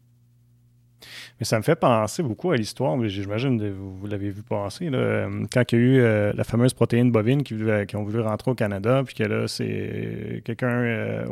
Mais 1.42 1.46
ça 1.46 1.58
me 1.58 1.64
fait 1.64 1.74
penser 1.74 2.22
beaucoup 2.22 2.52
à 2.52 2.56
l'histoire, 2.56 2.96
j'imagine 3.08 3.58
que 3.58 3.68
vous, 3.68 4.06
l'avez 4.06 4.30
vu 4.30 4.42
passer, 4.42 4.90
là, 4.90 5.28
quand 5.52 5.72
il 5.72 5.76
y 5.76 5.80
a 5.80 5.84
eu 5.84 5.98
euh, 5.98 6.32
la 6.36 6.44
fameuse 6.44 6.72
protéine 6.72 7.10
bovine 7.10 7.42
qui, 7.42 7.56
qui, 7.88 7.96
ont 7.96 8.04
voulu 8.04 8.20
rentrer 8.20 8.52
au 8.52 8.54
Canada, 8.54 9.02
puis 9.04 9.16
que 9.16 9.24
là, 9.24 9.48
c'est 9.48 10.40
quelqu'un, 10.44 10.68
euh, 10.68 11.24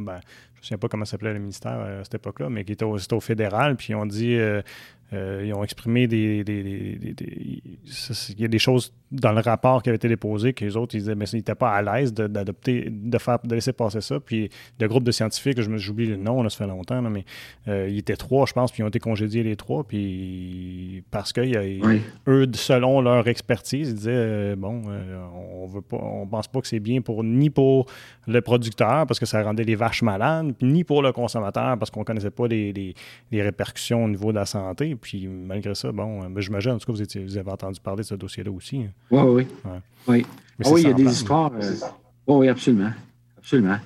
ben, 0.00 0.20
je 0.66 0.74
ne 0.74 0.76
sais 0.76 0.80
pas 0.80 0.88
comment 0.88 1.04
s'appelait 1.04 1.32
le 1.32 1.38
ministère 1.38 1.78
à 1.78 2.02
cette 2.02 2.16
époque-là, 2.16 2.50
mais 2.50 2.64
qui 2.64 2.72
était 2.72 2.84
au, 2.84 2.96
au 2.96 3.20
fédéral, 3.20 3.76
puis 3.76 3.88
ils 3.90 3.94
ont 3.94 4.04
dit 4.04 4.34
euh, 4.34 4.60
euh, 5.12 5.44
ils 5.46 5.54
ont 5.54 5.62
exprimé 5.62 6.08
des, 6.08 6.42
Il 6.44 8.40
y 8.40 8.44
a 8.44 8.48
des 8.48 8.58
choses 8.58 8.92
dans 9.12 9.30
le 9.30 9.40
rapport 9.40 9.80
qui 9.80 9.88
avait 9.88 9.96
été 9.96 10.08
déposé 10.08 10.52
que 10.52 10.64
les 10.64 10.76
autres 10.76 10.96
ils 10.96 10.98
disaient 10.98 11.14
mais 11.14 11.26
ils 11.26 11.36
n'étaient 11.36 11.54
pas 11.54 11.70
à 11.70 11.80
l'aise 11.80 12.12
d'adopter, 12.12 12.88
de, 12.90 13.18
faire, 13.18 13.38
de 13.44 13.54
laisser 13.54 13.72
passer 13.72 14.00
ça. 14.00 14.18
Puis 14.18 14.50
le 14.80 14.88
groupe 14.88 15.04
de 15.04 15.12
scientifiques, 15.12 15.60
je 15.60 15.70
me 15.70 15.78
j'oublie 15.78 16.06
le 16.06 16.16
nom, 16.16 16.42
là, 16.42 16.50
ça 16.50 16.58
fait 16.58 16.66
longtemps, 16.66 17.00
mais 17.02 17.24
euh, 17.68 17.88
ils 17.88 17.98
étaient 17.98 18.16
trois, 18.16 18.46
je 18.46 18.52
pense, 18.52 18.72
puis 18.72 18.80
ils 18.80 18.84
ont 18.84 18.88
été 18.88 18.98
congédiés 18.98 19.44
les 19.44 19.54
trois. 19.54 19.84
Puis 19.84 21.04
parce 21.12 21.32
que 21.32 21.40
eux, 22.28 22.50
selon 22.54 23.00
leur 23.00 23.28
expertise, 23.28 23.90
ils 23.90 23.94
disaient 23.94 24.10
euh, 24.12 24.56
bon, 24.56 24.82
on 25.34 25.66
veut 25.66 25.82
pas, 25.82 25.98
on 25.98 26.26
pense 26.26 26.48
pas 26.48 26.60
que 26.60 26.66
c'est 26.66 26.80
bien 26.80 27.00
pour 27.00 27.22
ni 27.22 27.48
pour 27.48 27.86
le 28.26 28.40
producteur 28.40 29.06
parce 29.06 29.20
que 29.20 29.26
ça 29.26 29.40
rendait 29.40 29.62
les 29.62 29.76
vaches 29.76 30.02
malades, 30.02 30.52
ni 30.62 30.84
pour 30.84 31.02
le 31.02 31.12
consommateur 31.12 31.78
parce 31.78 31.90
qu'on 31.90 32.04
connaissait 32.04 32.30
pas 32.30 32.46
les, 32.46 32.94
les 33.30 33.42
répercussions 33.42 34.04
au 34.04 34.08
niveau 34.08 34.30
de 34.30 34.36
la 34.36 34.46
santé. 34.46 34.94
Puis 34.94 35.26
malgré 35.26 35.74
ça, 35.74 35.92
bon, 35.92 36.22
euh, 36.22 36.40
j'imagine, 36.40 36.72
en 36.72 36.78
tout 36.78 36.92
cas, 36.92 36.98
vous, 36.98 37.24
vous, 37.24 37.36
avez 37.36 37.50
entendu 37.50 37.80
parler 37.80 38.02
de 38.02 38.06
ce 38.06 38.14
dossier-là 38.14 38.50
aussi. 38.50 38.78
Hein. 38.78 38.90
Oui, 39.10 39.20
oui. 39.22 39.46
Oui, 40.08 40.26
ah 40.64 40.68
oui 40.70 40.82
il 40.82 40.88
y 40.88 40.90
a 40.90 40.94
des 40.94 41.10
histoires. 41.10 41.52
Euh, 41.60 41.74
oui, 42.26 42.48
absolument. 42.48 42.92
Absolument. 43.38 43.78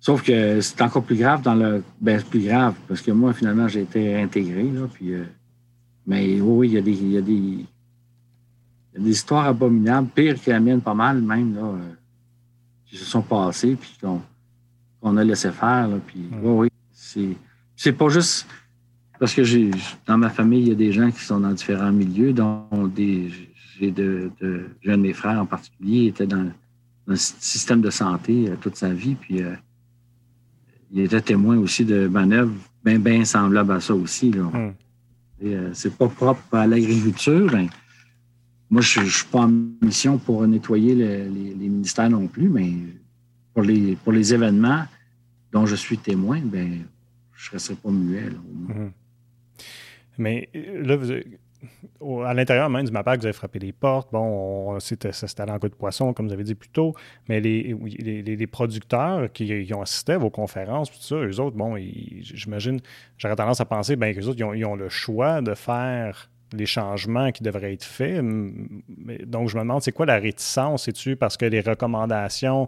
Sauf 0.00 0.22
que 0.22 0.60
c'est 0.60 0.82
encore 0.82 1.02
plus 1.02 1.16
grave 1.16 1.42
dans 1.42 1.54
le. 1.54 1.82
Ben, 2.00 2.20
plus 2.22 2.44
grave, 2.44 2.74
parce 2.86 3.00
que 3.00 3.10
moi, 3.10 3.32
finalement, 3.32 3.68
j'ai 3.68 3.82
été 3.82 4.20
intégré, 4.20 4.64
là, 4.64 4.86
puis. 4.92 5.14
Euh, 5.14 5.24
mais 6.06 6.40
oui, 6.40 6.68
il 6.68 6.74
y 6.74 6.78
a 6.78 6.82
des. 6.82 6.92
Il 6.92 7.12
y 7.12 7.16
a 7.16 7.22
des, 7.22 7.64
des 8.98 9.10
histoires 9.10 9.46
abominables, 9.46 10.08
pires 10.08 10.42
que 10.42 10.50
la 10.50 10.60
mienne, 10.60 10.80
pas 10.82 10.94
mal, 10.94 11.22
même, 11.22 11.54
là, 11.54 11.72
qui 12.84 12.96
se 12.96 13.04
sont 13.04 13.22
passées, 13.22 13.76
puis 13.76 13.96
qu'on 14.00 14.20
a 15.16 15.24
laissé 15.24 15.50
faire, 15.50 15.88
là, 15.88 15.96
puis. 16.06 16.28
Oui, 16.42 16.68
oui. 16.92 17.36
C'est 17.76 17.92
pas 17.92 18.08
juste 18.08 18.46
parce 19.18 19.34
que 19.34 19.44
j'ai, 19.44 19.70
dans 20.06 20.18
ma 20.18 20.30
famille, 20.30 20.62
il 20.62 20.68
y 20.68 20.72
a 20.72 20.74
des 20.74 20.92
gens 20.92 21.10
qui 21.10 21.20
sont 21.20 21.40
dans 21.40 21.52
différents 21.52 21.92
milieux, 21.92 22.32
dont 22.32 22.66
des, 22.94 23.30
j'ai 23.78 23.90
de, 23.90 24.30
de, 24.40 24.66
de 24.84 24.96
mes 24.96 25.12
frères 25.12 25.40
en 25.40 25.46
particulier, 25.46 26.06
était 26.06 26.26
dans, 26.26 26.50
un 27.08 27.16
système 27.16 27.80
de 27.80 27.90
santé 27.90 28.48
euh, 28.48 28.56
toute 28.60 28.76
sa 28.76 28.92
vie, 28.92 29.14
puis 29.14 29.42
euh, 29.42 29.54
il 30.92 31.00
était 31.00 31.20
témoin 31.20 31.58
aussi 31.58 31.84
de 31.84 32.06
manœuvres 32.06 32.54
bien, 32.84 32.98
bien 32.98 33.24
semblables 33.24 33.72
à 33.72 33.80
ça 33.80 33.94
aussi. 33.94 34.32
Euh, 35.42 35.70
c'est 35.74 35.96
pas 35.96 36.08
propre 36.08 36.42
à 36.52 36.66
l'agriculture. 36.66 37.50
Ben, 37.50 37.68
moi, 38.70 38.80
je 38.80 39.00
ne 39.00 39.06
suis 39.06 39.26
pas 39.26 39.40
en 39.40 39.52
mission 39.82 40.18
pour 40.18 40.46
nettoyer 40.46 40.94
les, 40.94 41.68
ministères 41.68 42.08
non 42.08 42.26
plus, 42.26 42.48
mais 42.48 42.72
pour 43.54 43.62
les, 43.62 43.96
pour 43.96 44.12
les 44.12 44.34
événements 44.34 44.84
dont 45.52 45.64
je 45.64 45.76
suis 45.76 45.96
témoin, 45.96 46.40
ben, 46.44 46.84
je 47.32 47.54
ne 47.54 47.58
serais 47.58 47.76
pas 47.76 47.90
muet. 47.90 48.28
Là, 48.28 48.90
mais 50.18 50.48
euh, 50.54 50.82
là, 50.84 50.96
vous, 50.96 52.22
à 52.22 52.34
l'intérieur 52.34 52.68
même 52.68 52.84
du 52.84 52.92
MAPAC, 52.92 53.20
vous 53.20 53.26
avez 53.26 53.32
frappé 53.32 53.58
les 53.58 53.72
portes. 53.72 54.10
Bon, 54.12 54.78
c'était, 54.80 55.12
ça 55.12 55.26
s'était 55.26 55.42
en 55.42 55.58
coup 55.58 55.68
de 55.68 55.74
poisson, 55.74 56.12
comme 56.12 56.26
vous 56.26 56.32
avez 56.32 56.44
dit 56.44 56.54
plus 56.54 56.68
tôt. 56.68 56.94
Mais 57.28 57.40
les, 57.40 57.74
les, 57.74 58.46
producteurs 58.46 59.32
qui, 59.32 59.70
ont 59.74 59.82
assisté 59.82 60.12
à 60.12 60.18
vos 60.18 60.30
conférences, 60.30 60.90
tout 60.90 61.00
ça, 61.00 61.16
eux 61.16 61.40
autres, 61.40 61.56
bon, 61.56 61.76
j'imagine, 62.20 62.80
j'aurais 63.16 63.36
tendance 63.36 63.60
à 63.60 63.64
penser 63.64 63.96
ben, 63.96 64.14
qu'eux 64.14 64.26
autres, 64.26 64.38
ils 64.38 64.64
ont, 64.64 64.74
le 64.74 64.88
choix 64.88 65.40
de 65.40 65.54
faire 65.54 66.30
les 66.56 66.66
changements 66.66 67.32
qui 67.32 67.42
devraient 67.42 67.72
être 67.72 67.84
faits. 67.84 68.16
Donc, 69.26 69.48
je 69.48 69.56
me 69.56 69.62
demande, 69.62 69.82
c'est 69.82 69.92
quoi 69.92 70.06
la 70.06 70.18
réticence? 70.18 70.84
C'est-tu 70.84 71.16
parce 71.16 71.36
que 71.36 71.44
les 71.44 71.60
recommandations 71.60 72.66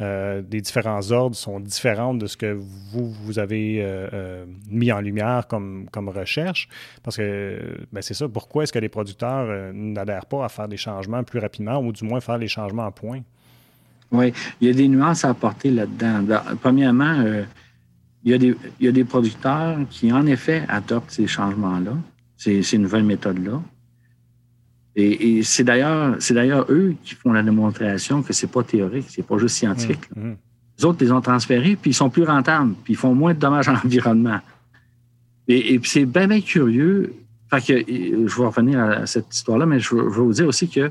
euh, 0.00 0.42
des 0.42 0.60
différents 0.60 1.10
ordres 1.10 1.36
sont 1.36 1.58
différentes 1.58 2.18
de 2.18 2.26
ce 2.26 2.36
que 2.36 2.52
vous, 2.52 3.10
vous 3.10 3.38
avez 3.38 3.82
euh, 3.82 4.08
euh, 4.12 4.46
mis 4.70 4.92
en 4.92 5.00
lumière 5.00 5.46
comme, 5.48 5.86
comme 5.90 6.08
recherche? 6.08 6.68
Parce 7.02 7.16
que, 7.16 7.58
ben 7.92 8.02
c'est 8.02 8.14
ça, 8.14 8.28
pourquoi 8.28 8.64
est-ce 8.64 8.72
que 8.72 8.78
les 8.78 8.88
producteurs 8.88 9.72
n'adhèrent 9.72 10.26
pas 10.26 10.44
à 10.44 10.48
faire 10.48 10.68
des 10.68 10.76
changements 10.76 11.22
plus 11.24 11.38
rapidement 11.38 11.78
ou 11.78 11.92
du 11.92 12.04
moins 12.04 12.20
faire 12.20 12.38
les 12.38 12.48
changements 12.48 12.86
en 12.86 12.92
point? 12.92 13.20
Oui, 14.12 14.32
il 14.60 14.68
y 14.68 14.70
a 14.70 14.74
des 14.74 14.86
nuances 14.86 15.24
à 15.24 15.30
apporter 15.30 15.70
là-dedans. 15.70 16.22
Premièrement, 16.60 17.24
il, 18.24 18.30
y 18.30 18.34
a 18.34 18.38
des, 18.38 18.54
il 18.78 18.86
y 18.86 18.88
a 18.88 18.92
des 18.92 19.04
producteurs 19.04 19.78
qui, 19.90 20.12
en 20.12 20.26
effet, 20.26 20.62
adoptent 20.68 21.10
ces 21.10 21.26
changements-là 21.26 21.96
ces, 22.36 22.78
nouvelles 22.78 23.04
méthodes-là. 23.04 23.62
Et, 24.98 25.42
c'est 25.42 25.64
d'ailleurs, 25.64 26.16
c'est 26.20 26.32
d'ailleurs 26.32 26.66
eux 26.70 26.94
qui 27.02 27.14
font 27.14 27.32
la 27.32 27.42
démonstration 27.42 28.22
que 28.22 28.32
c'est 28.32 28.46
pas 28.46 28.62
théorique, 28.62 29.06
c'est 29.08 29.22
pas 29.22 29.36
juste 29.36 29.56
scientifique. 29.56 30.08
Mmh, 30.16 30.28
mmh. 30.28 30.36
Les 30.78 30.84
autres 30.84 31.04
les 31.04 31.12
ont 31.12 31.20
transférés, 31.20 31.76
puis 31.76 31.90
ils 31.90 31.94
sont 31.94 32.08
plus 32.08 32.24
rentables, 32.24 32.74
puis 32.82 32.94
ils 32.94 32.96
font 32.96 33.14
moins 33.14 33.34
de 33.34 33.38
dommages 33.38 33.68
à 33.68 33.72
l'environnement. 33.72 34.40
Et, 35.48 35.78
puis 35.78 35.90
c'est 35.90 36.06
bien, 36.06 36.26
bien 36.26 36.40
curieux. 36.40 37.14
Fait 37.50 37.60
que, 37.60 37.84
je 37.88 38.36
vais 38.36 38.46
revenir 38.46 38.80
à 38.80 39.06
cette 39.06 39.32
histoire-là, 39.34 39.66
mais 39.66 39.80
je, 39.80 39.94
veux 39.94 40.08
vous 40.08 40.32
dire 40.32 40.48
aussi 40.48 40.68
que 40.68 40.90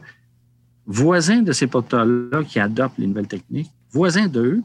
voisins 0.85 1.41
de 1.41 1.51
ces 1.51 1.67
producteurs-là 1.67 2.43
qui 2.43 2.59
adoptent 2.59 2.97
les 2.99 3.07
nouvelles 3.07 3.27
techniques, 3.27 3.71
voisins 3.91 4.27
d'eux, 4.27 4.61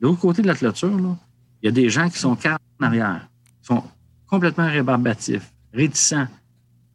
de 0.00 0.06
l'autre 0.06 0.20
côté 0.20 0.42
de 0.42 0.46
la 0.46 0.54
clôture, 0.54 1.16
il 1.62 1.66
y 1.66 1.68
a 1.68 1.72
des 1.72 1.90
gens 1.90 2.08
qui 2.08 2.18
sont 2.18 2.36
carrément 2.36 2.60
en 2.80 2.84
arrière, 2.84 3.28
qui 3.60 3.66
sont 3.66 3.82
complètement 4.28 4.66
rébarbatifs 4.66 5.52
réticents 5.76 6.22
à 6.22 6.28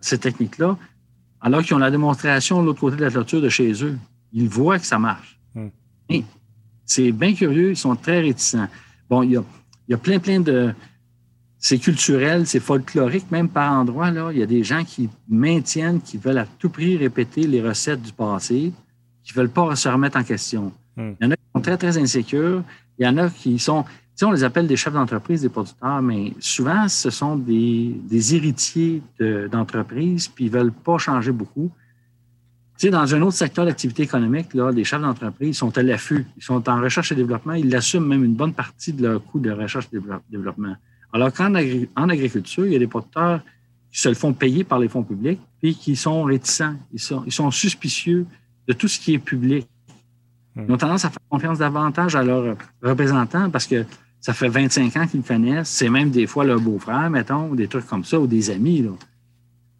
ces 0.01 0.17
techniques-là, 0.17 0.77
alors 1.39 1.61
qu'ils 1.61 1.75
ont 1.75 1.79
la 1.79 1.91
démonstration 1.91 2.61
de 2.61 2.67
l'autre 2.67 2.79
côté 2.79 2.97
de 2.97 3.03
la 3.03 3.11
clôture 3.11 3.41
de 3.41 3.49
chez 3.49 3.71
eux. 3.83 3.97
Ils 4.33 4.49
voient 4.49 4.79
que 4.79 4.85
ça 4.85 4.99
marche. 4.99 5.39
Hmm. 5.55 5.69
C'est 6.85 7.11
bien 7.11 7.33
curieux, 7.33 7.71
ils 7.71 7.77
sont 7.77 7.95
très 7.95 8.21
réticents. 8.21 8.67
Bon, 9.09 9.23
il 9.23 9.31
y 9.31 9.37
a, 9.37 9.43
il 9.87 9.91
y 9.91 9.93
a 9.93 9.97
plein, 9.97 10.19
plein 10.19 10.39
de. 10.39 10.73
C'est 11.57 11.77
culturel, 11.77 12.47
c'est 12.47 12.59
folklorique, 12.59 13.29
même 13.29 13.47
par 13.47 13.71
endroits. 13.73 14.09
Là, 14.09 14.31
il 14.31 14.39
y 14.39 14.43
a 14.43 14.47
des 14.47 14.63
gens 14.63 14.83
qui 14.83 15.09
maintiennent, 15.29 16.01
qui 16.01 16.17
veulent 16.17 16.39
à 16.39 16.45
tout 16.45 16.69
prix 16.69 16.97
répéter 16.97 17.45
les 17.45 17.61
recettes 17.61 18.01
du 18.01 18.11
passé, 18.11 18.73
qui 19.23 19.33
ne 19.33 19.35
veulent 19.35 19.51
pas 19.51 19.75
se 19.75 19.87
remettre 19.87 20.17
en 20.17 20.23
question. 20.23 20.73
Hmm. 20.97 21.11
Il 21.19 21.23
y 21.23 21.27
en 21.27 21.31
a 21.31 21.35
qui 21.35 21.43
sont 21.55 21.61
très, 21.61 21.77
très 21.77 21.97
insécures. 21.97 22.63
Il 22.97 23.05
y 23.05 23.07
en 23.07 23.17
a 23.17 23.29
qui 23.29 23.59
sont 23.59 23.85
on 24.23 24.31
les 24.31 24.43
appelle 24.43 24.67
des 24.67 24.75
chefs 24.75 24.93
d'entreprise, 24.93 25.41
des 25.41 25.49
producteurs, 25.49 26.01
mais 26.01 26.33
souvent, 26.39 26.87
ce 26.87 27.09
sont 27.09 27.35
des, 27.35 28.35
héritiers 28.35 29.01
d'entreprises, 29.51 30.27
puis 30.27 30.45
ils 30.45 30.51
ne 30.51 30.57
veulent 30.57 30.71
pas 30.71 30.97
changer 30.97 31.31
beaucoup. 31.31 31.71
Tu 32.77 32.87
sais, 32.87 32.91
dans 32.91 33.13
un 33.13 33.21
autre 33.21 33.37
secteur 33.37 33.65
d'activité 33.65 34.03
économique, 34.03 34.53
là, 34.53 34.71
les 34.71 34.83
chefs 34.83 35.01
d'entreprise 35.01 35.57
sont 35.57 35.75
à 35.77 35.83
l'affût. 35.83 36.25
Ils 36.37 36.43
sont 36.43 36.67
en 36.67 36.81
recherche 36.81 37.11
et 37.11 37.15
développement. 37.15 37.53
Ils 37.53 37.75
assument 37.75 38.07
même 38.07 38.23
une 38.23 38.33
bonne 38.33 38.53
partie 38.53 38.93
de 38.93 39.07
leur 39.07 39.23
coût 39.23 39.39
de 39.39 39.51
recherche 39.51 39.87
et 39.93 39.99
développement. 40.29 40.75
Alors 41.13 41.31
qu'en 41.33 41.53
en 41.53 42.09
agriculture, 42.09 42.65
il 42.65 42.73
y 42.73 42.75
a 42.75 42.79
des 42.79 42.87
producteurs 42.87 43.41
qui 43.91 43.99
se 43.99 44.09
le 44.09 44.15
font 44.15 44.33
payer 44.33 44.63
par 44.63 44.79
les 44.79 44.87
fonds 44.87 45.03
publics, 45.03 45.39
puis 45.61 45.75
qui 45.75 45.95
sont 45.95 46.23
réticents. 46.23 46.75
Ils 46.93 46.99
sont, 46.99 47.23
ils 47.25 47.31
sont 47.31 47.51
suspicieux 47.51 48.25
de 48.67 48.73
tout 48.73 48.87
ce 48.87 48.99
qui 48.99 49.13
est 49.13 49.19
public. 49.19 49.67
Ils 50.55 50.71
ont 50.71 50.77
tendance 50.77 51.05
à 51.05 51.09
faire 51.09 51.21
confiance 51.29 51.59
davantage 51.59 52.15
à 52.15 52.23
leurs 52.23 52.57
représentants 52.83 53.49
parce 53.49 53.67
que 53.67 53.85
ça 54.19 54.33
fait 54.33 54.49
25 54.49 54.95
ans 54.97 55.07
qu'ils 55.07 55.23
connaissent. 55.23 55.69
C'est 55.69 55.89
même 55.89 56.11
des 56.11 56.27
fois 56.27 56.43
leur 56.43 56.59
beau-frère, 56.59 57.09
mettons, 57.09 57.55
des 57.55 57.67
trucs 57.67 57.87
comme 57.87 58.03
ça, 58.03 58.19
ou 58.19 58.27
des 58.27 58.49
amis. 58.49 58.81
Là. 58.81 58.91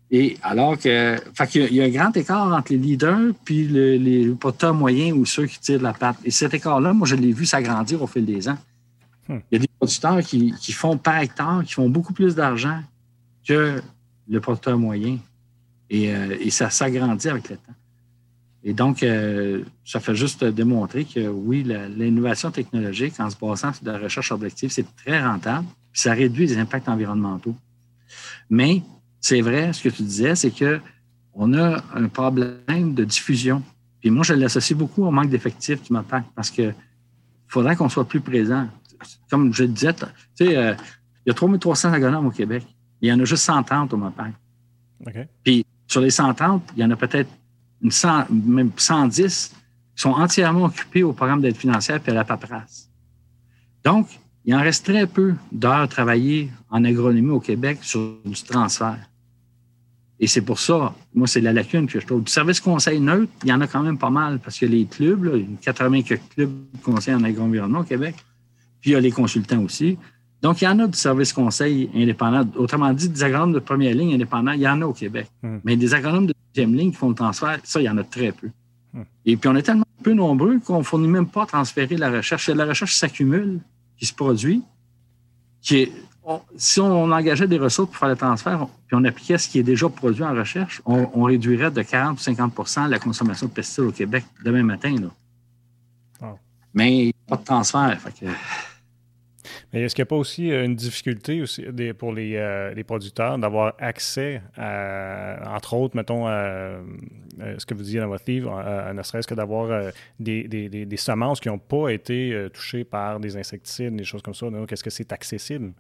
Et 0.10 0.38
alors 0.42 0.78
que. 0.78 1.18
Fait 1.34 1.48
qu'il 1.48 1.74
y 1.74 1.82
a 1.82 1.86
un 1.86 1.90
grand 1.90 2.16
écart 2.18 2.52
entre 2.54 2.72
les 2.72 2.78
leaders 2.78 3.34
puis 3.46 3.68
les 3.68 4.28
producteurs 4.40 4.74
moyens 4.74 5.18
ou 5.18 5.26
ceux 5.26 5.46
qui 5.46 5.60
tirent 5.60 5.82
la 5.82 5.94
patte. 5.94 6.18
Et 6.24 6.32
cet 6.32 6.54
écart-là, 6.54 6.94
moi, 6.94 7.08
je 7.08 7.16
l'ai 7.16 7.32
vu 7.32 7.46
s'agrandir 7.46 8.02
au 8.02 8.08
fil 8.08 8.26
des 8.26 8.50
ans. 8.50 8.58
Hmm. 9.28 9.40
Il 9.52 9.56
y 9.56 9.56
a 9.58 9.60
des 9.60 9.70
producteurs 9.78 10.20
qui, 10.22 10.74
font 10.74 10.98
par 10.98 11.20
hectare, 11.20 11.64
qui 11.64 11.74
font 11.74 11.90
beaucoup 11.90 12.14
plus 12.14 12.36
d'argent 12.36 12.82
que 13.48 13.82
le 14.28 14.40
producteur 14.40 14.78
moyen. 14.78 15.18
Et, 15.90 16.14
euh, 16.14 16.38
et 16.40 16.50
ça 16.50 16.70
s'agrandit 16.70 17.30
avec 17.30 17.50
le 17.50 17.58
temps. 17.58 17.74
Et 18.64 18.74
donc, 18.74 19.02
euh, 19.02 19.64
ça 19.84 20.00
fait 20.00 20.16
juste 20.16 20.44
démontrer 20.44 21.06
que 21.06 21.28
oui, 21.28 21.64
l'innovation 21.64 22.52
technologique, 22.52 23.20
en 23.20 23.30
se 23.30 23.36
basant 23.36 23.74
sur 23.74 23.84
de 23.84 23.92
la 23.92 23.98
recherche 23.98 24.32
objective, 24.32 24.70
c'est 24.70 24.86
très 24.96 25.24
rentable, 25.24 25.66
puis 25.92 26.02
ça 26.02 26.14
réduit 26.14 26.46
les 26.46 26.58
impacts 26.58 26.88
environnementaux. 26.88 27.56
Mais 28.50 28.84
c'est 29.20 29.42
vrai, 29.42 29.74
ce 29.74 29.84
que 29.84 29.90
tu 29.90 30.04
disais, 30.04 30.36
c'est 30.36 30.52
que 30.52 30.80
on 31.34 31.54
a 31.54 31.84
un 31.96 32.08
problème 32.08 32.94
de 32.94 33.04
diffusion. 33.04 33.64
Puis 34.00 34.10
moi, 34.10 34.24
je 34.24 34.34
l'associe 34.34 34.78
beaucoup 34.78 35.06
au 35.06 35.12
manque 35.12 35.30
d'effectifs 35.30 35.82
qui 35.82 35.94
m'attaque 35.94 36.26
parce 36.36 36.52
que 36.52 36.74
faudrait 37.48 37.76
qu'on 37.76 37.90
soit 37.90 38.08
plus 38.08 38.22
présent. 38.22 38.68
Comme 39.30 39.54
je 39.54 39.64
le 39.64 39.70
disais, 39.70 39.94
tu 39.94 40.06
sais, 40.36 40.58
euh, 40.58 40.74
il 41.26 41.30
y 41.30 41.32
a 41.32 41.34
3300 41.34 41.94
agronomes 41.94 42.28
au 42.28 42.32
Québec. 42.32 42.66
Il 43.02 43.10
y 43.10 43.14
en 43.14 43.20
a 43.20 43.26
juste 43.26 43.44
130 43.44 43.94
au 43.94 43.98
MAPAC. 43.98 44.34
Puis 45.44 45.66
sur 45.88 46.02
les 46.02 46.10
130, 46.10 46.74
il 46.76 46.82
y 46.82 46.86
en 46.86 46.92
a 46.92 46.96
peut-être 46.96 47.30
une 47.82 47.92
même 48.46 48.72
110 48.76 49.56
sont 49.96 50.12
entièrement 50.12 50.66
occupés 50.66 51.04
au 51.04 51.14
programme 51.14 51.42
d'aide 51.42 51.56
financière 51.56 52.00
et 52.06 52.10
à 52.10 52.14
la 52.14 52.24
paperasse. 52.24 52.90
Donc, 53.84 54.08
il 54.46 54.56
en 54.56 54.62
reste 54.62 54.86
très 54.86 55.06
peu 55.06 55.36
d'heures 55.52 55.88
travaillées 55.88 56.50
en 56.70 56.84
agronomie 56.84 57.30
au 57.30 57.40
Québec 57.40 57.80
sur 57.82 58.18
du 58.26 58.44
transfert. 58.44 59.00
Et 60.20 60.28
c'est 60.28 60.42
pour 60.42 60.60
ça, 60.60 60.94
moi, 61.16 61.28
c'est 61.28 61.42
la 61.42 61.52
lacune 61.52 61.88
que 61.88 62.00
je 62.00 62.06
trouve. 62.06 62.24
Du 62.24 62.32
service 62.32 62.60
conseil 62.60 63.00
neutre, 63.00 63.32
il 63.44 63.50
y 63.50 63.54
en 63.54 63.62
a 63.62 63.68
quand 63.68 63.82
même 63.82 63.98
pas 63.98 64.12
mal 64.12 64.40
parce 64.40 64.60
que 64.60 64.68
les 64.68 64.86
clubs, 64.86 65.24
là, 65.24 65.36
il 65.36 65.42
y 65.42 65.54
a 65.68 65.74
80 65.74 66.02
clubs 66.36 66.52
conseils 66.84 67.16
en 67.16 67.24
agro-environnement 67.24 67.80
au 67.80 67.84
Québec. 67.84 68.16
Puis 68.82 68.92
il 68.92 68.94
y 68.94 68.96
a 68.96 69.00
les 69.00 69.12
consultants 69.12 69.62
aussi. 69.64 69.98
Donc, 70.42 70.62
il 70.62 70.66
y 70.66 70.68
en 70.68 70.78
a 70.80 70.88
du 70.88 70.98
service 70.98 71.34
conseil 71.34 71.90
indépendant. 71.96 72.48
Autrement 72.56 72.94
dit, 72.94 73.10
des 73.10 73.24
agronomes 73.24 73.54
de 73.54 73.60
première 73.60 73.96
ligne 73.96 74.14
indépendants, 74.14 74.52
il 74.52 74.62
y 74.62 74.68
en 74.68 74.82
a 74.82 74.86
au 74.86 74.94
Québec. 74.94 75.28
Hmm. 75.42 75.58
Mais 75.64 75.76
des 75.76 75.94
agronomes 75.94 76.28
de 76.28 76.34
ligne 76.56 76.92
qui 76.92 76.98
font 76.98 77.10
le 77.10 77.16
transfert, 77.16 77.60
ça, 77.64 77.82
il 77.82 77.86
y 77.86 77.90
en 77.90 77.98
a 77.98 78.04
très 78.04 78.32
peu. 78.32 78.50
Hmm. 78.94 79.04
Et 79.26 79.38
puis, 79.38 79.50
on 79.50 79.56
est 79.56 79.62
tellement 79.62 79.86
peu 80.04 80.14
nombreux 80.14 80.60
qu'on 80.60 80.80
ne 80.80 80.84
fournit 80.84 81.08
même 81.08 81.28
pas 81.28 81.46
transférer 81.46 81.96
la 81.98 82.12
recherche. 82.12 82.50
La 82.50 82.66
recherche 82.66 82.96
s'accumule, 82.96 83.60
qui 83.98 84.06
se 84.06 84.14
produit, 84.14 84.64
qui 85.62 85.78
est, 85.78 85.92
si 86.56 86.80
on 86.80 87.12
engageait 87.12 87.48
des 87.48 87.58
ressources 87.58 87.90
pour 87.90 87.98
faire 87.98 88.10
le 88.10 88.16
transfert, 88.16 88.68
puis 88.88 88.98
on 89.00 89.04
appliquait 89.04 89.38
ce 89.38 89.48
qui 89.48 89.60
est 89.60 89.64
déjà 89.64 89.90
produit 89.90 90.24
en 90.24 90.34
recherche, 90.34 90.82
on, 90.86 91.24
réduirait 91.24 91.72
de 91.72 91.82
40 91.82 92.20
ou 92.20 92.22
50% 92.22 92.88
la 92.88 93.00
consommation 93.00 93.48
de 93.48 93.52
pesticides 93.52 93.84
au 93.86 93.92
Québec 93.92 94.26
demain 94.44 94.64
matin. 94.64 94.96
Là. 95.00 95.08
Mais 96.74 96.98
il 96.98 97.06
n'y 97.06 97.14
a 97.28 97.30
pas 97.30 97.38
de 97.38 97.44
transfert. 97.44 98.00
Fait 98.00 98.26
que, 98.26 98.32
mais 99.74 99.82
est-ce 99.82 99.96
qu'il 99.96 100.02
n'y 100.02 100.08
a 100.08 100.10
pas 100.10 100.18
aussi 100.18 100.52
euh, 100.52 100.66
une 100.66 100.76
difficulté 100.76 101.44
pour 101.98 102.14
euh, 102.18 102.74
les, 102.74 102.84
producteurs 102.84 103.38
d'avoir 103.38 103.74
accès 103.80 104.42
à, 104.58 105.56
entre 105.56 105.76
autres, 105.76 105.96
mettons, 105.96 106.26
ce 106.26 107.66
que 107.66 107.74
vous 107.74 107.84
disiez 107.84 108.02
dans 108.02 108.08
votre 108.08 108.26
livre, 108.28 108.92
ne 108.94 109.02
serait-ce 109.02 109.28
que 109.28 109.34
d'avoir 109.34 109.92
des, 110.20 110.98
semences 110.98 111.40
qui 111.40 111.48
n'ont 111.48 111.58
pas 111.58 111.90
été 111.90 112.34
euh, 112.34 112.50
touchées 112.50 112.84
par 112.84 113.20
des 113.20 113.38
insecticides, 113.38 113.96
des 113.96 114.04
choses 114.04 114.22
comme 114.22 114.34
ça. 114.34 114.50
Donc, 114.50 114.72
est-ce 114.72 114.84
que 114.84 114.90
c'est 114.90 115.12
accessible? 115.14 115.72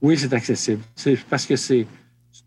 Oui, 0.00 0.16
c'est 0.16 0.32
accessible. 0.32 0.82
C'est 0.94 1.16
parce 1.28 1.44
que 1.44 1.56
c'est 1.56 1.86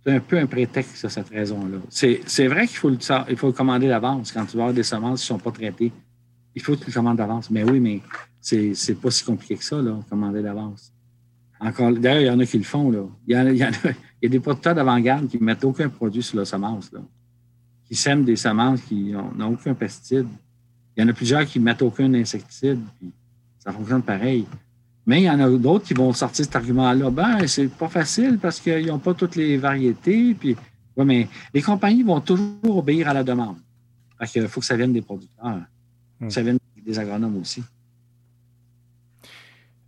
un 0.05 0.19
peu 0.19 0.37
un 0.37 0.45
prétexte 0.45 1.03
à 1.03 1.09
cette 1.09 1.29
raison-là. 1.29 1.79
C'est 1.89 2.47
vrai 2.47 2.67
qu'il 2.67 2.77
faut, 2.77 2.89
le, 2.89 3.35
faut 3.35 3.51
commander 3.51 3.87
d'avance 3.87 4.31
quand 4.31 4.45
tu 4.45 4.55
vas 4.55 4.63
avoir 4.63 4.73
des 4.73 4.83
semences 4.83 5.25
qui 5.25 5.33
ne 5.33 5.37
sont 5.37 5.43
pas 5.43 5.51
traitées. 5.51 5.91
Il 6.55 6.61
faut 6.61 6.75
que 6.75 6.79
tu 6.79 6.87
le 6.87 6.93
commandes 6.93 7.17
d'avance. 7.17 7.49
Mais 7.51 7.63
oui, 7.63 7.79
mais 7.79 7.99
c'est 8.41 9.01
pas 9.01 9.11
si 9.11 9.23
compliqué 9.23 9.55
que 9.55 9.63
ça, 9.63 9.81
là, 9.81 9.99
commander 10.09 10.41
d'avance. 10.41 10.93
Encore, 11.59 11.91
d'ailleurs, 11.91 12.21
il 12.21 12.27
y 12.27 12.29
en 12.29 12.39
a 12.39 12.45
qui 12.45 12.57
le 12.57 12.63
font, 12.63 12.89
là. 12.89 13.05
Il 13.27 13.33
y, 13.33 13.35
a, 13.35 13.51
il 13.51 13.57
y, 13.57 13.63
a, 13.63 14.29
des 14.29 14.39
producteurs 14.39 14.75
d'avant-garde 14.75 15.27
qui 15.27 15.37
ne 15.37 15.43
mettent 15.43 15.63
aucun 15.63 15.89
produit 15.89 16.23
sur 16.23 16.37
la 16.37 16.45
semence, 16.45 16.91
là. 16.91 17.01
Qui 17.85 17.95
sèment 17.95 18.23
des 18.23 18.35
semences 18.35 18.81
qui 18.81 19.11
n'ont 19.11 19.53
aucun 19.53 19.73
pesticide. 19.73 20.27
Il 20.95 21.01
y 21.01 21.05
en 21.05 21.09
a 21.09 21.13
plusieurs 21.13 21.45
qui 21.45 21.59
ne 21.59 21.65
mettent 21.65 21.81
aucun 21.81 22.13
insecticide, 22.13 22.79
puis 22.99 23.11
ça 23.57 23.71
fonctionne 23.71 24.03
pareil. 24.03 24.45
Mais 25.05 25.21
il 25.21 25.25
y 25.25 25.29
en 25.29 25.39
a 25.39 25.49
d'autres 25.49 25.85
qui 25.85 25.93
vont 25.95 26.13
sortir 26.13 26.45
cet 26.45 26.55
argument-là. 26.55 27.09
Ben, 27.09 27.47
c'est 27.47 27.67
pas 27.67 27.89
facile 27.89 28.37
parce 28.37 28.59
qu'ils 28.59 28.85
n'ont 28.85 28.99
pas 28.99 29.13
toutes 29.13 29.35
les 29.35 29.57
variétés. 29.57 30.35
Puis, 30.35 30.55
mais 30.97 31.27
les 31.53 31.61
compagnies 31.61 32.03
vont 32.03 32.21
toujours 32.21 32.77
obéir 32.77 33.09
à 33.09 33.13
la 33.13 33.23
demande. 33.23 33.57
Parce 34.19 34.31
qu'il 34.31 34.47
faut 34.47 34.59
que 34.59 34.65
ça 34.65 34.75
vienne 34.75 34.93
des 34.93 35.01
producteurs. 35.01 35.61
Que 36.21 36.29
ça 36.29 36.43
vienne 36.43 36.59
des 36.85 36.99
agronomes 36.99 37.37
aussi. 37.37 37.63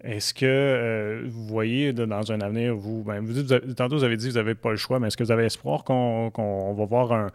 Est-ce 0.03 0.33
que 0.33 0.45
euh, 0.47 1.27
vous 1.29 1.45
voyez 1.45 1.93
dans 1.93 2.31
un 2.31 2.41
avenir, 2.41 2.75
vous, 2.75 3.03
ben, 3.03 3.23
vous, 3.23 3.43
tantôt 3.75 3.97
vous 3.97 4.03
avez 4.03 4.17
dit 4.17 4.27
que 4.27 4.31
vous 4.31 4.37
n'avez 4.37 4.55
pas 4.55 4.71
le 4.71 4.77
choix, 4.77 4.99
mais 4.99 5.07
est-ce 5.07 5.17
que 5.17 5.23
vous 5.23 5.31
avez 5.31 5.45
espoir 5.45 5.83
qu'on 5.83 6.73
va 6.73 6.85
voir 6.85 7.11
un, 7.11 7.29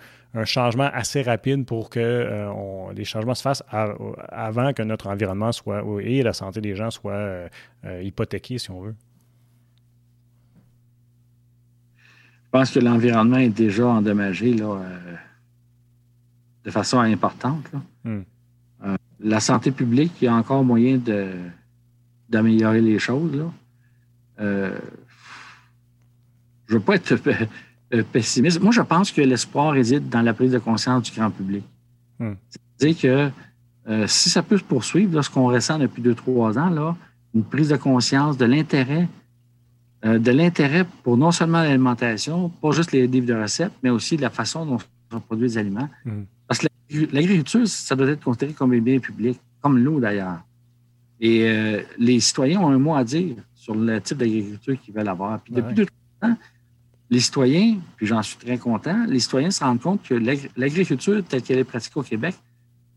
changement 0.44 0.90
assez 0.92 1.22
rapide 1.22 1.64
pour 1.64 1.88
que 1.88 2.00
euh, 2.00 2.92
les 2.94 3.04
changements 3.04 3.34
se 3.34 3.42
fassent 3.42 3.62
avant 3.70 4.74
que 4.74 4.82
notre 4.82 5.06
environnement 5.06 5.50
soit 5.50 5.82
et 6.02 6.22
la 6.22 6.34
santé 6.34 6.60
des 6.60 6.74
gens 6.74 6.90
soit 6.90 7.12
euh, 7.12 7.48
hypothéquée, 8.02 8.58
si 8.58 8.70
on 8.70 8.82
veut? 8.82 8.94
Je 12.44 12.50
pense 12.50 12.70
que 12.70 12.80
l'environnement 12.80 13.38
est 13.38 13.48
déjà 13.48 13.86
endommagé 13.86 14.52
là, 14.52 14.80
de 16.64 16.70
façon 16.70 16.98
importante. 16.98 17.70
Hmm. 18.04 18.22
la 19.20 19.40
santé 19.40 19.70
publique, 19.70 20.12
il 20.20 20.26
y 20.26 20.28
a 20.28 20.34
encore 20.34 20.64
moyen 20.64 20.98
de 20.98 21.28
d'améliorer 22.28 22.80
les 22.80 22.98
choses. 22.98 23.34
Là. 23.34 23.52
Euh, 24.40 24.78
je 26.66 26.74
ne 26.74 26.78
veux 26.78 26.84
pas 26.84 26.96
être 26.96 27.14
euh, 27.94 28.02
pessimiste. 28.12 28.60
Moi, 28.60 28.72
je 28.72 28.82
pense 28.82 29.12
que 29.12 29.20
l'espoir 29.20 29.72
réside 29.72 30.08
dans 30.08 30.22
la 30.22 30.34
prise 30.34 30.52
de 30.52 30.58
conscience 30.58 31.04
du 31.04 31.18
grand 31.18 31.30
public. 31.30 31.64
Hmm. 32.18 32.32
C'est-à-dire 32.78 33.00
que 33.00 33.30
euh, 33.88 34.06
si 34.06 34.30
ça 34.30 34.42
peut 34.42 34.58
se 34.58 34.64
poursuivre, 34.64 35.22
ce 35.22 35.30
qu'on 35.30 35.46
ressent 35.46 35.78
depuis 35.78 36.02
deux, 36.02 36.14
trois 36.14 36.58
ans, 36.58 36.70
là, 36.70 36.96
une 37.34 37.44
prise 37.44 37.68
de 37.68 37.76
conscience 37.76 38.36
de 38.36 38.46
l'intérêt, 38.46 39.08
de 40.02 40.30
l'intérêt 40.30 40.86
pour 41.02 41.16
non 41.16 41.32
seulement 41.32 41.62
l'alimentation, 41.62 42.48
pas 42.48 42.70
juste 42.70 42.92
les 42.92 43.06
livres 43.06 43.26
de 43.26 43.34
recettes, 43.34 43.72
mais 43.82 43.90
aussi 43.90 44.16
la 44.16 44.30
façon 44.30 44.64
dont 44.64 44.78
on 45.12 45.20
produit 45.20 45.46
les 45.46 45.58
aliments. 45.58 45.88
Hmm. 46.04 46.24
Parce 46.46 46.60
que 46.60 46.66
l'agriculture, 47.12 47.66
ça 47.66 47.96
doit 47.96 48.08
être 48.08 48.22
considéré 48.22 48.52
comme 48.52 48.72
un 48.72 48.80
bien 48.80 48.98
public, 48.98 49.40
comme 49.60 49.78
l'eau 49.78 50.00
d'ailleurs. 50.00 50.45
Et 51.20 51.48
euh, 51.48 51.82
les 51.98 52.20
citoyens 52.20 52.60
ont 52.60 52.68
un 52.68 52.78
mot 52.78 52.94
à 52.94 53.04
dire 53.04 53.36
sur 53.54 53.74
le 53.74 54.00
type 54.00 54.18
d'agriculture 54.18 54.80
qu'ils 54.80 54.94
veulent 54.94 55.08
avoir. 55.08 55.40
Puis 55.40 55.54
depuis 55.54 55.74
deux 55.74 55.86
ans, 56.22 56.36
les 57.10 57.20
citoyens, 57.20 57.78
puis 57.96 58.06
j'en 58.06 58.22
suis 58.22 58.36
très 58.36 58.58
content, 58.58 59.04
les 59.06 59.20
citoyens 59.20 59.50
se 59.50 59.62
rendent 59.62 59.80
compte 59.80 60.02
que 60.02 60.14
l'agriculture 60.56 61.22
telle 61.28 61.42
qu'elle 61.42 61.58
est 61.58 61.64
pratiquée 61.64 62.00
au 62.00 62.02
Québec 62.02 62.34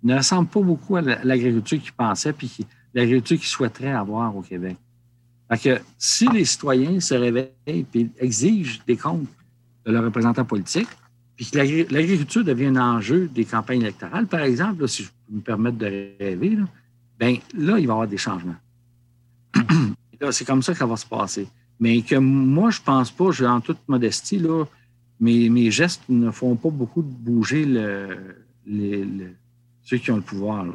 ne 0.04 0.16
ressemble 0.16 0.48
pas 0.48 0.62
beaucoup 0.62 0.96
à 0.98 1.02
l'agriculture 1.02 1.80
qu'ils 1.80 1.94
pensaient 1.94 2.34
puis 2.34 2.52
l'agriculture 2.94 3.38
qu'ils 3.38 3.48
souhaiteraient 3.48 3.92
avoir 3.92 4.36
au 4.36 4.42
Québec. 4.42 4.78
Fait 5.52 5.58
que 5.58 5.82
si 5.98 6.28
les 6.28 6.46
citoyens 6.46 7.00
se 7.00 7.14
réveillent 7.14 7.52
et 7.68 8.08
exigent 8.20 8.82
des 8.86 8.98
comptes 8.98 9.28
de 9.86 9.92
leurs 9.92 10.04
représentants 10.04 10.46
politiques, 10.46 10.90
puis 11.36 11.50
que 11.50 11.58
l'agriculture 11.58 12.44
devient 12.44 12.68
un 12.68 12.76
enjeu 12.76 13.30
des 13.34 13.46
campagnes 13.46 13.82
électorales, 13.82 14.28
par 14.28 14.42
exemple, 14.42 14.88
si 14.88 15.04
je 15.04 15.10
peux 15.10 15.36
me 15.36 15.42
permettre 15.42 15.78
de 15.78 15.86
rêver, 16.20 16.50
là, 16.50 16.66
bien 17.20 17.38
là, 17.54 17.78
il 17.78 17.88
va 17.88 17.94
y 17.94 17.96
avoir 17.96 18.08
des 18.08 18.18
changements. 18.18 18.56
c'est 20.32 20.46
comme 20.46 20.62
ça 20.62 20.74
que 20.74 20.80
ça 20.80 20.86
va 20.86 20.96
se 20.96 21.06
passer. 21.06 21.48
Mais 21.80 22.02
que 22.02 22.16
moi, 22.16 22.70
je 22.72 22.82
pense 22.82 23.12
pas, 23.12 23.30
en 23.48 23.62
toute 23.62 23.80
modestie, 23.88 24.38
là, 24.38 24.66
mes, 25.20 25.50
mes 25.50 25.72
gestes 25.72 26.04
ne 26.10 26.32
font 26.32 26.56
pas 26.56 26.70
beaucoup 26.70 27.02
bouger 27.02 27.66
le, 27.66 29.34
ceux 29.84 29.98
qui 29.98 30.12
ont 30.12 30.18
le 30.18 30.22
pouvoir. 30.22 30.66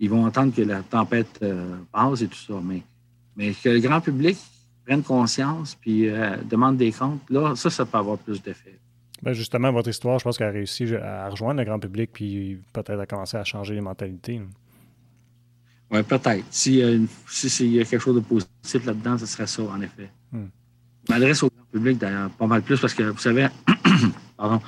Ils 0.00 0.10
vont 0.10 0.24
entendre 0.24 0.54
que 0.54 0.62
la 0.62 0.82
tempête 0.82 1.40
euh, 1.42 1.76
passe 1.92 2.22
et 2.22 2.28
tout 2.28 2.38
ça, 2.38 2.54
mais, 2.62 2.82
mais 3.36 3.52
que 3.52 3.68
le 3.68 3.80
grand 3.80 4.00
public 4.00 4.36
prenne 4.86 5.02
conscience 5.02 5.74
puis 5.74 6.08
euh, 6.08 6.36
demande 6.48 6.76
des 6.76 6.92
comptes, 6.92 7.28
là, 7.30 7.54
ça, 7.56 7.68
ça 7.68 7.84
peut 7.84 7.98
avoir 7.98 8.18
plus 8.18 8.42
d'effet. 8.42 8.78
Ben 9.22 9.32
justement, 9.32 9.72
votre 9.72 9.88
histoire, 9.88 10.20
je 10.20 10.24
pense 10.24 10.38
qu'elle 10.38 10.48
a 10.48 10.52
réussi 10.52 10.94
à 10.94 11.28
rejoindre 11.28 11.58
le 11.58 11.64
grand 11.64 11.80
public 11.80 12.10
puis 12.12 12.60
peut-être 12.72 13.00
à 13.00 13.06
commencer 13.06 13.36
à 13.36 13.42
changer 13.42 13.74
les 13.74 13.80
mentalités. 13.80 14.40
Oui, 15.90 16.02
peut-être. 16.02 16.44
S'il 16.50 16.74
y, 16.74 16.78
y, 16.78 17.80
a 17.80 17.84
quelque 17.84 18.00
chose 18.00 18.16
de 18.16 18.20
positif 18.20 18.84
là-dedans, 18.84 19.16
ce 19.18 19.26
serait 19.26 19.46
ça, 19.46 19.62
en 19.62 19.80
effet. 19.80 20.10
Je 20.32 20.38
m'adresse 21.12 21.42
au 21.42 21.48
grand 21.48 21.64
public, 21.72 21.98
d'ailleurs, 21.98 22.30
pas 22.30 22.46
mal 22.46 22.62
plus, 22.62 22.78
parce 22.78 22.92
que, 22.92 23.04
vous 23.04 23.18
savez, 23.18 23.48
pardon, 24.36 24.60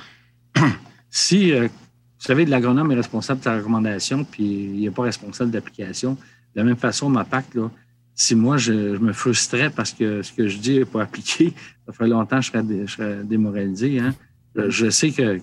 si, 1.09 1.51
euh, 1.51 1.67
vous 1.67 2.25
savez, 2.25 2.45
l'agronome 2.45 2.91
est 2.91 2.95
responsable 2.95 3.39
de 3.39 3.43
sa 3.43 3.55
recommandation, 3.55 4.23
puis 4.23 4.43
il 4.43 4.81
n'est 4.81 4.91
pas 4.91 5.03
responsable 5.03 5.51
d'application, 5.51 6.13
de 6.13 6.59
la 6.59 6.63
même 6.63 6.77
façon, 6.77 7.09
ma 7.09 7.23
PAC, 7.23 7.53
là, 7.53 7.69
si 8.15 8.35
moi, 8.35 8.57
je, 8.57 8.73
me 8.97 9.13
frustrais 9.13 9.69
parce 9.69 9.93
que 9.93 10.21
ce 10.21 10.33
que 10.33 10.47
je 10.47 10.57
dis 10.57 10.79
n'est 10.79 10.85
pas 10.85 11.03
appliqué, 11.03 11.53
ça 11.85 11.93
ferait 11.93 12.09
longtemps 12.09 12.39
que 12.39 12.45
je 12.45 12.91
serais, 12.91 13.23
démoralisé. 13.23 13.99
Hein. 13.99 14.13
Je, 14.55 14.89
sais 14.89 15.11
que 15.11 15.39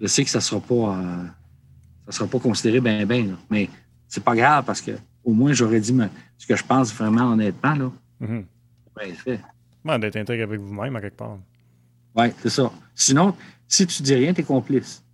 je 0.00 0.06
sais 0.06 0.24
que 0.24 0.30
ça 0.30 0.38
ne 0.38 0.42
sera 0.42 0.60
pas 0.60 0.96
euh, 0.96 1.24
ça 2.06 2.12
sera 2.12 2.28
pas 2.28 2.38
considéré 2.38 2.80
bien, 2.80 3.04
bien, 3.06 3.36
mais 3.50 3.68
c'est 4.14 4.22
pas 4.22 4.36
grave 4.36 4.64
parce 4.64 4.80
que 4.80 4.92
au 5.24 5.32
moins 5.32 5.52
j'aurais 5.52 5.80
dit 5.80 5.96
ce 6.38 6.46
que 6.46 6.54
je 6.54 6.64
pense 6.64 6.94
vraiment 6.94 7.32
honnêtement. 7.32 7.74
Là. 7.74 7.92
Mm 8.20 8.42
fait. 9.16 9.40
d'être 9.98 10.16
intègre 10.16 10.44
avec 10.44 10.60
vous-même 10.60 10.94
à 10.94 11.00
quelque 11.00 11.16
part. 11.16 11.36
Oui, 12.14 12.26
c'est 12.40 12.50
ça. 12.50 12.70
Sinon, 12.94 13.34
si 13.66 13.88
tu 13.88 14.04
dis 14.04 14.14
rien, 14.14 14.32
tu 14.32 14.42
es 14.42 14.44
complice. 14.44 15.04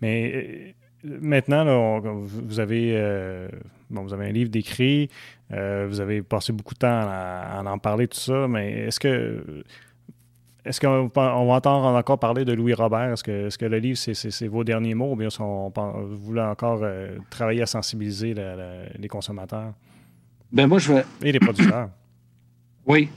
Mais 0.00 0.74
euh, 1.04 1.18
maintenant, 1.20 1.64
là, 1.64 2.00
vous, 2.00 2.60
avez, 2.60 2.92
euh, 2.96 3.48
bon, 3.90 4.04
vous 4.04 4.14
avez 4.14 4.28
un 4.28 4.32
livre 4.32 4.48
d'écrit, 4.50 5.10
euh, 5.52 5.86
vous 5.86 6.00
avez 6.00 6.22
passé 6.22 6.54
beaucoup 6.54 6.72
de 6.72 6.78
temps 6.78 6.88
à, 6.88 7.58
à, 7.58 7.62
en 7.62 7.78
parler, 7.78 8.08
tout 8.08 8.18
ça, 8.18 8.48
mais 8.48 8.86
est-ce 8.86 8.98
que 8.98 9.64
est-ce 10.64 10.80
qu'on 10.80 11.08
va 11.14 11.34
entendre 11.34 11.86
encore 11.86 12.18
parler 12.18 12.44
de 12.44 12.52
Louis 12.52 12.74
Robert? 12.74 13.12
Est-ce 13.12 13.24
que, 13.24 13.56
que, 13.56 13.64
le 13.64 13.78
livre, 13.78 13.96
c'est 13.98 14.48
vos 14.48 14.64
derniers 14.64 14.94
mots 14.94 15.12
ou 15.12 15.16
bien 15.16 15.28
on, 15.40 15.72
vous 15.74 16.18
voulez 16.18 16.42
encore 16.42 16.80
euh, 16.82 17.16
travailler 17.30 17.62
à 17.62 17.66
sensibiliser 17.66 18.34
les 18.98 19.08
consommateurs? 19.08 19.72
Ben 20.52 20.66
moi, 20.66 20.78
je 20.78 20.92
vais... 20.92 21.04
Et 21.22 21.32
les 21.32 21.40
producteurs. 21.40 21.90
oui. 22.86 23.08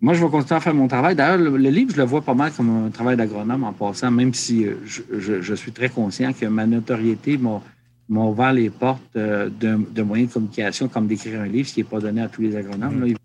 Moi, 0.00 0.12
je 0.12 0.22
vais 0.22 0.30
continuer 0.30 0.58
à 0.58 0.60
faire 0.60 0.74
mon 0.74 0.88
travail. 0.88 1.16
D'ailleurs, 1.16 1.38
le, 1.38 1.56
livre, 1.70 1.92
je 1.92 1.96
le 1.96 2.04
vois 2.04 2.20
pas 2.20 2.34
mal 2.34 2.52
comme 2.52 2.86
un 2.86 2.90
travail 2.90 3.16
d'agronome 3.16 3.64
en 3.64 3.72
passant, 3.72 4.10
même 4.10 4.34
si 4.34 4.66
euh, 4.66 4.76
je, 4.84 5.54
suis 5.54 5.72
très 5.72 5.88
conscient 5.88 6.34
que 6.34 6.44
ma 6.46 6.66
notoriété 6.66 7.38
m'a 7.38 8.20
ouvert 8.20 8.52
les 8.52 8.68
portes 8.68 9.00
euh, 9.16 9.48
de, 9.48 10.02
moyens 10.02 10.28
de 10.28 10.34
communication, 10.34 10.88
comme 10.88 11.06
d'écrire 11.06 11.40
un 11.40 11.46
livre, 11.46 11.66
ce 11.66 11.74
qui 11.74 11.80
n'est 11.80 11.88
pas 11.88 11.98
donné 11.98 12.20
à 12.20 12.28
tous 12.28 12.42
les 12.42 12.54
agronomes. 12.54 13.06
Mm-hmm. 13.06 13.16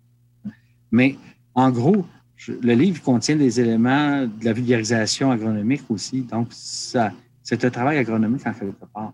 Mais 0.92 1.16
en 1.54 1.70
gros, 1.70 2.06
le 2.48 2.74
livre 2.74 3.02
contient 3.02 3.36
des 3.36 3.60
éléments 3.60 4.26
de 4.26 4.44
la 4.44 4.52
vulgarisation 4.52 5.30
agronomique 5.30 5.82
aussi. 5.88 6.22
Donc, 6.22 6.48
ça, 6.50 7.12
c'est 7.42 7.64
un 7.64 7.70
travail 7.70 7.98
agronomique 7.98 8.46
en 8.46 8.52
quelque 8.52 8.84
part. 8.92 9.12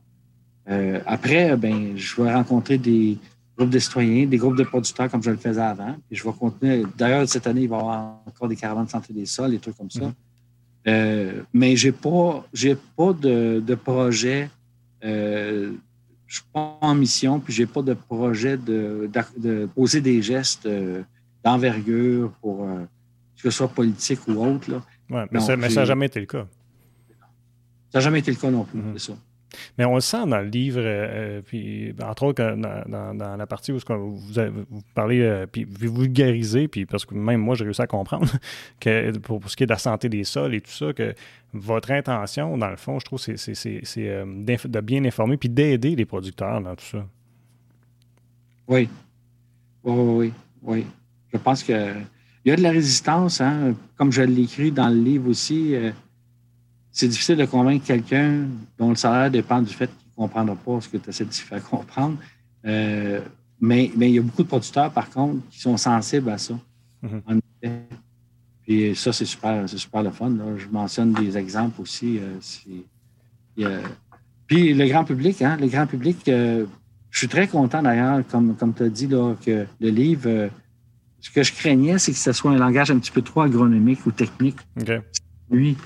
Euh, 0.68 1.00
après, 1.06 1.56
ben, 1.56 1.96
je 1.96 2.22
vais 2.22 2.32
rencontrer 2.32 2.78
des 2.78 3.18
groupes 3.56 3.70
de 3.70 3.78
citoyens, 3.78 4.26
des 4.26 4.36
groupes 4.36 4.56
de 4.56 4.64
producteurs 4.64 5.10
comme 5.10 5.22
je 5.22 5.30
le 5.30 5.36
faisais 5.36 5.60
avant. 5.60 5.96
Puis 6.08 6.16
je 6.16 6.24
vais 6.24 6.32
continuer. 6.32 6.84
D'ailleurs, 6.96 7.28
cette 7.28 7.46
année, 7.46 7.62
il 7.62 7.68
va 7.68 7.76
y 7.76 7.80
avoir 7.80 8.20
encore 8.26 8.48
des 8.48 8.56
caravanes 8.56 8.86
de 8.86 8.90
santé 8.90 9.12
des 9.12 9.26
sols, 9.26 9.50
des 9.50 9.58
trucs 9.58 9.76
comme 9.76 9.90
ça. 9.90 10.00
Mm-hmm. 10.00 10.12
Euh, 10.86 11.42
mais 11.52 11.76
j'ai 11.76 11.92
pas, 11.92 12.46
j'ai 12.52 12.76
pas 12.96 13.12
de, 13.12 13.62
de 13.64 13.74
projet. 13.74 14.48
Euh, 15.04 15.72
je 16.26 16.36
suis 16.36 16.44
pas 16.52 16.78
en 16.80 16.94
mission, 16.94 17.40
puis 17.40 17.52
j'ai 17.52 17.66
pas 17.66 17.82
de 17.82 17.94
projet 17.94 18.56
de, 18.56 19.10
de, 19.38 19.66
poser 19.66 20.00
des 20.00 20.20
gestes 20.22 20.66
euh, 20.66 21.02
d'envergure 21.42 22.30
pour 22.42 22.66
que 23.42 23.50
ce 23.50 23.56
soit 23.56 23.68
politique 23.68 24.20
ou 24.28 24.44
autre. 24.44 24.70
Là. 24.70 24.82
Ouais, 25.10 25.26
mais, 25.30 25.40
ça 25.40 25.56
n'a 25.56 25.84
jamais 25.84 26.06
été 26.06 26.20
le 26.20 26.26
cas. 26.26 26.46
Ça 27.90 27.98
n'a 27.98 28.00
jamais 28.00 28.18
été 28.18 28.30
le 28.30 28.36
cas 28.36 28.50
non 28.50 28.64
plus, 28.64 28.80
c'est 28.94 29.12
ça. 29.12 29.18
Mais 29.78 29.84
on 29.84 29.94
le 29.94 30.00
sent 30.00 30.26
dans 30.26 30.40
le 30.40 30.48
livre, 30.48 30.80
euh, 30.82 31.40
puis 31.42 31.94
entre 32.02 32.24
autres 32.24 32.54
dans, 32.54 33.36
la 33.36 33.46
partie 33.46 33.72
où 33.72 33.78
vous, 33.78 34.16
vous 34.18 34.82
parlez, 34.94 35.22
euh, 35.22 35.46
puis 35.46 35.64
vous 35.64 35.94
vulgarisez, 36.00 36.68
puis 36.68 36.86
parce 36.86 37.06
que 37.06 37.14
même 37.14 37.40
moi, 37.40 37.54
j'ai 37.54 37.64
réussi 37.64 37.80
à 37.80 37.86
comprendre 37.86 38.30
que 38.80 39.16
pour, 39.18 39.48
ce 39.48 39.56
qui 39.56 39.62
est 39.62 39.66
de 39.66 39.72
la 39.72 39.78
santé 39.78 40.08
des 40.08 40.24
sols 40.24 40.54
et 40.54 40.60
tout 40.60 40.70
ça, 40.70 40.92
que 40.92 41.14
votre 41.52 41.90
intention, 41.90 42.58
dans 42.58 42.68
le 42.68 42.76
fond, 42.76 42.98
je 42.98 43.04
trouve, 43.06 43.18
c'est 43.18 43.96
euh, 43.98 44.24
de 44.26 44.80
bien 44.80 45.04
informer 45.04 45.36
puis 45.36 45.48
d'aider 45.48 45.96
les 45.96 46.04
producteurs 46.04 46.60
dans 46.60 46.74
tout 46.74 46.84
ça. 46.84 47.06
Oui. 48.66 48.88
Oui, 49.82 49.94
oui, 49.94 50.32
oui. 50.62 50.86
Je 51.32 51.38
pense 51.38 51.62
que 51.62 51.94
il 52.44 52.50
y 52.50 52.52
a 52.52 52.56
de 52.56 52.62
la 52.62 52.70
résistance, 52.70 53.40
hein? 53.40 53.74
comme 53.96 54.12
je 54.12 54.22
l'écris 54.22 54.72
dans 54.72 54.88
le 54.88 55.00
livre 55.00 55.28
aussi 55.28 55.74
c'est 56.98 57.06
difficile 57.06 57.36
de 57.36 57.44
convaincre 57.44 57.86
quelqu'un 57.86 58.48
dont 58.76 58.88
le 58.88 58.96
salaire 58.96 59.30
dépend 59.30 59.62
du 59.62 59.72
fait 59.72 59.86
qu'il 59.86 60.08
ne 60.10 60.26
comprendra 60.26 60.56
pas 60.56 60.80
ce 60.80 60.88
que 60.88 60.96
tu 60.96 61.10
essaies 61.10 61.24
de 61.24 61.32
faire 61.32 61.62
comprendre. 61.62 62.18
Euh, 62.64 63.20
mais, 63.60 63.92
mais 63.96 64.10
il 64.10 64.14
y 64.16 64.18
a 64.18 64.22
beaucoup 64.22 64.42
de 64.42 64.48
producteurs, 64.48 64.90
par 64.90 65.08
contre, 65.08 65.48
qui 65.48 65.60
sont 65.60 65.76
sensibles 65.76 66.28
à 66.28 66.38
ça. 66.38 66.54
Mm-hmm. 67.04 67.80
Puis 68.62 68.96
ça, 68.96 69.12
c'est 69.12 69.26
super, 69.26 69.68
c'est 69.68 69.78
super 69.78 70.02
le 70.02 70.10
fun. 70.10 70.32
Je 70.56 70.66
mentionne 70.66 71.12
des 71.12 71.38
exemples 71.38 71.80
aussi. 71.80 72.18
Euh, 73.60 73.80
puis 74.48 74.74
le 74.74 74.88
grand 74.88 75.04
public, 75.04 75.40
hein, 75.40 75.56
le 75.60 75.68
grand 75.68 75.86
public, 75.86 76.28
euh, 76.28 76.66
je 77.10 77.18
suis 77.18 77.28
très 77.28 77.46
content 77.46 77.80
d'ailleurs, 77.80 78.26
comme, 78.26 78.56
comme 78.56 78.74
tu 78.74 78.82
as 78.82 78.88
dit, 78.88 79.06
là, 79.06 79.36
que 79.46 79.66
le 79.80 79.88
livre, 79.88 80.50
ce 81.28 81.34
que 81.34 81.42
je 81.42 81.52
craignais, 81.52 81.98
c'est 81.98 82.12
que 82.12 82.18
ce 82.18 82.32
soit 82.32 82.50
un 82.52 82.58
langage 82.58 82.90
un 82.90 82.98
petit 82.98 83.10
peu 83.10 83.22
trop 83.22 83.42
agronomique 83.42 84.04
ou 84.06 84.10
technique. 84.10 84.56
Okay. 84.80 85.00
Lui, 85.50 85.76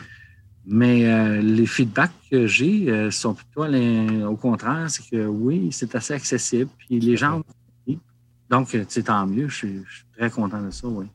mais 0.64 1.04
euh, 1.06 1.40
les 1.40 1.66
feedbacks 1.66 2.12
que 2.30 2.46
j'ai 2.46 2.88
euh, 2.88 3.10
sont 3.10 3.34
plutôt 3.34 3.64
au 3.64 4.36
contraire, 4.36 4.88
c'est 4.88 5.08
que 5.10 5.26
oui, 5.26 5.68
c'est 5.72 5.94
assez 5.94 6.14
accessible. 6.14 6.70
Puis 6.78 7.00
les 7.00 7.16
gens 7.16 7.42
donc, 8.52 8.76
c'est 8.88 9.04
tant 9.04 9.26
mieux. 9.26 9.48
Je 9.48 9.54
suis, 9.54 9.82
très 10.14 10.28
content 10.28 10.60
de 10.60 10.70
ça, 10.70 10.86
oui. 10.86 11.06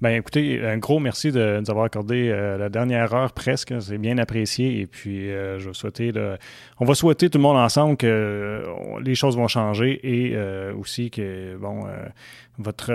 Bien, 0.00 0.12
écoutez, 0.12 0.64
un 0.64 0.78
gros 0.78 0.98
merci 0.98 1.30
de 1.30 1.60
nous 1.60 1.70
avoir 1.70 1.84
accordé 1.84 2.30
euh, 2.30 2.56
la 2.56 2.70
dernière 2.70 3.12
heure 3.12 3.32
presque. 3.32 3.74
C'est 3.80 3.98
bien 3.98 4.16
apprécié. 4.16 4.80
Et 4.80 4.86
puis, 4.86 5.28
je 5.28 5.66
vais 5.66 5.74
souhaiter, 5.74 6.12
on 6.78 6.84
va 6.84 6.94
souhaiter 6.94 7.28
tout 7.28 7.38
le 7.38 7.42
monde 7.42 7.58
ensemble 7.58 7.96
que 7.96 8.64
les 9.02 9.14
choses 9.14 9.36
vont 9.36 9.48
changer 9.48 10.00
et 10.02 10.36
aussi 10.72 11.10
que, 11.10 11.56
bon, 11.56 11.84
votre. 12.58 12.86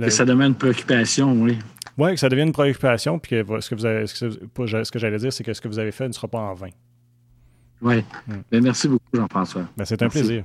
Que 0.00 0.10
ça 0.10 0.24
demande 0.24 0.48
une 0.48 0.54
préoccupation, 0.54 1.32
oui. 1.32 1.58
Oui, 1.96 2.12
que 2.12 2.20
ça 2.20 2.28
devienne 2.28 2.48
une 2.48 2.52
préoccupation, 2.52 3.18
puis 3.18 3.42
que 3.44 3.60
ce 3.60 3.70
que 3.70 3.74
vous 3.74 3.86
avez, 3.86 4.06
ce 4.06 4.90
que, 4.90 4.98
j'allais 4.98 5.18
dire, 5.18 5.32
c'est 5.32 5.42
que 5.42 5.52
ce 5.52 5.60
que 5.60 5.68
vous 5.68 5.80
avez 5.80 5.90
fait 5.90 6.06
ne 6.06 6.12
sera 6.12 6.28
pas 6.28 6.38
en 6.38 6.54
vain. 6.54 6.70
Oui. 7.82 8.04
Hmm. 8.26 8.40
Ben, 8.50 8.62
merci 8.62 8.88
beaucoup, 8.88 9.04
Jean-François. 9.12 9.62
Ben, 9.76 9.84
c'est 9.84 10.02
un 10.02 10.08
plaisir. 10.08 10.44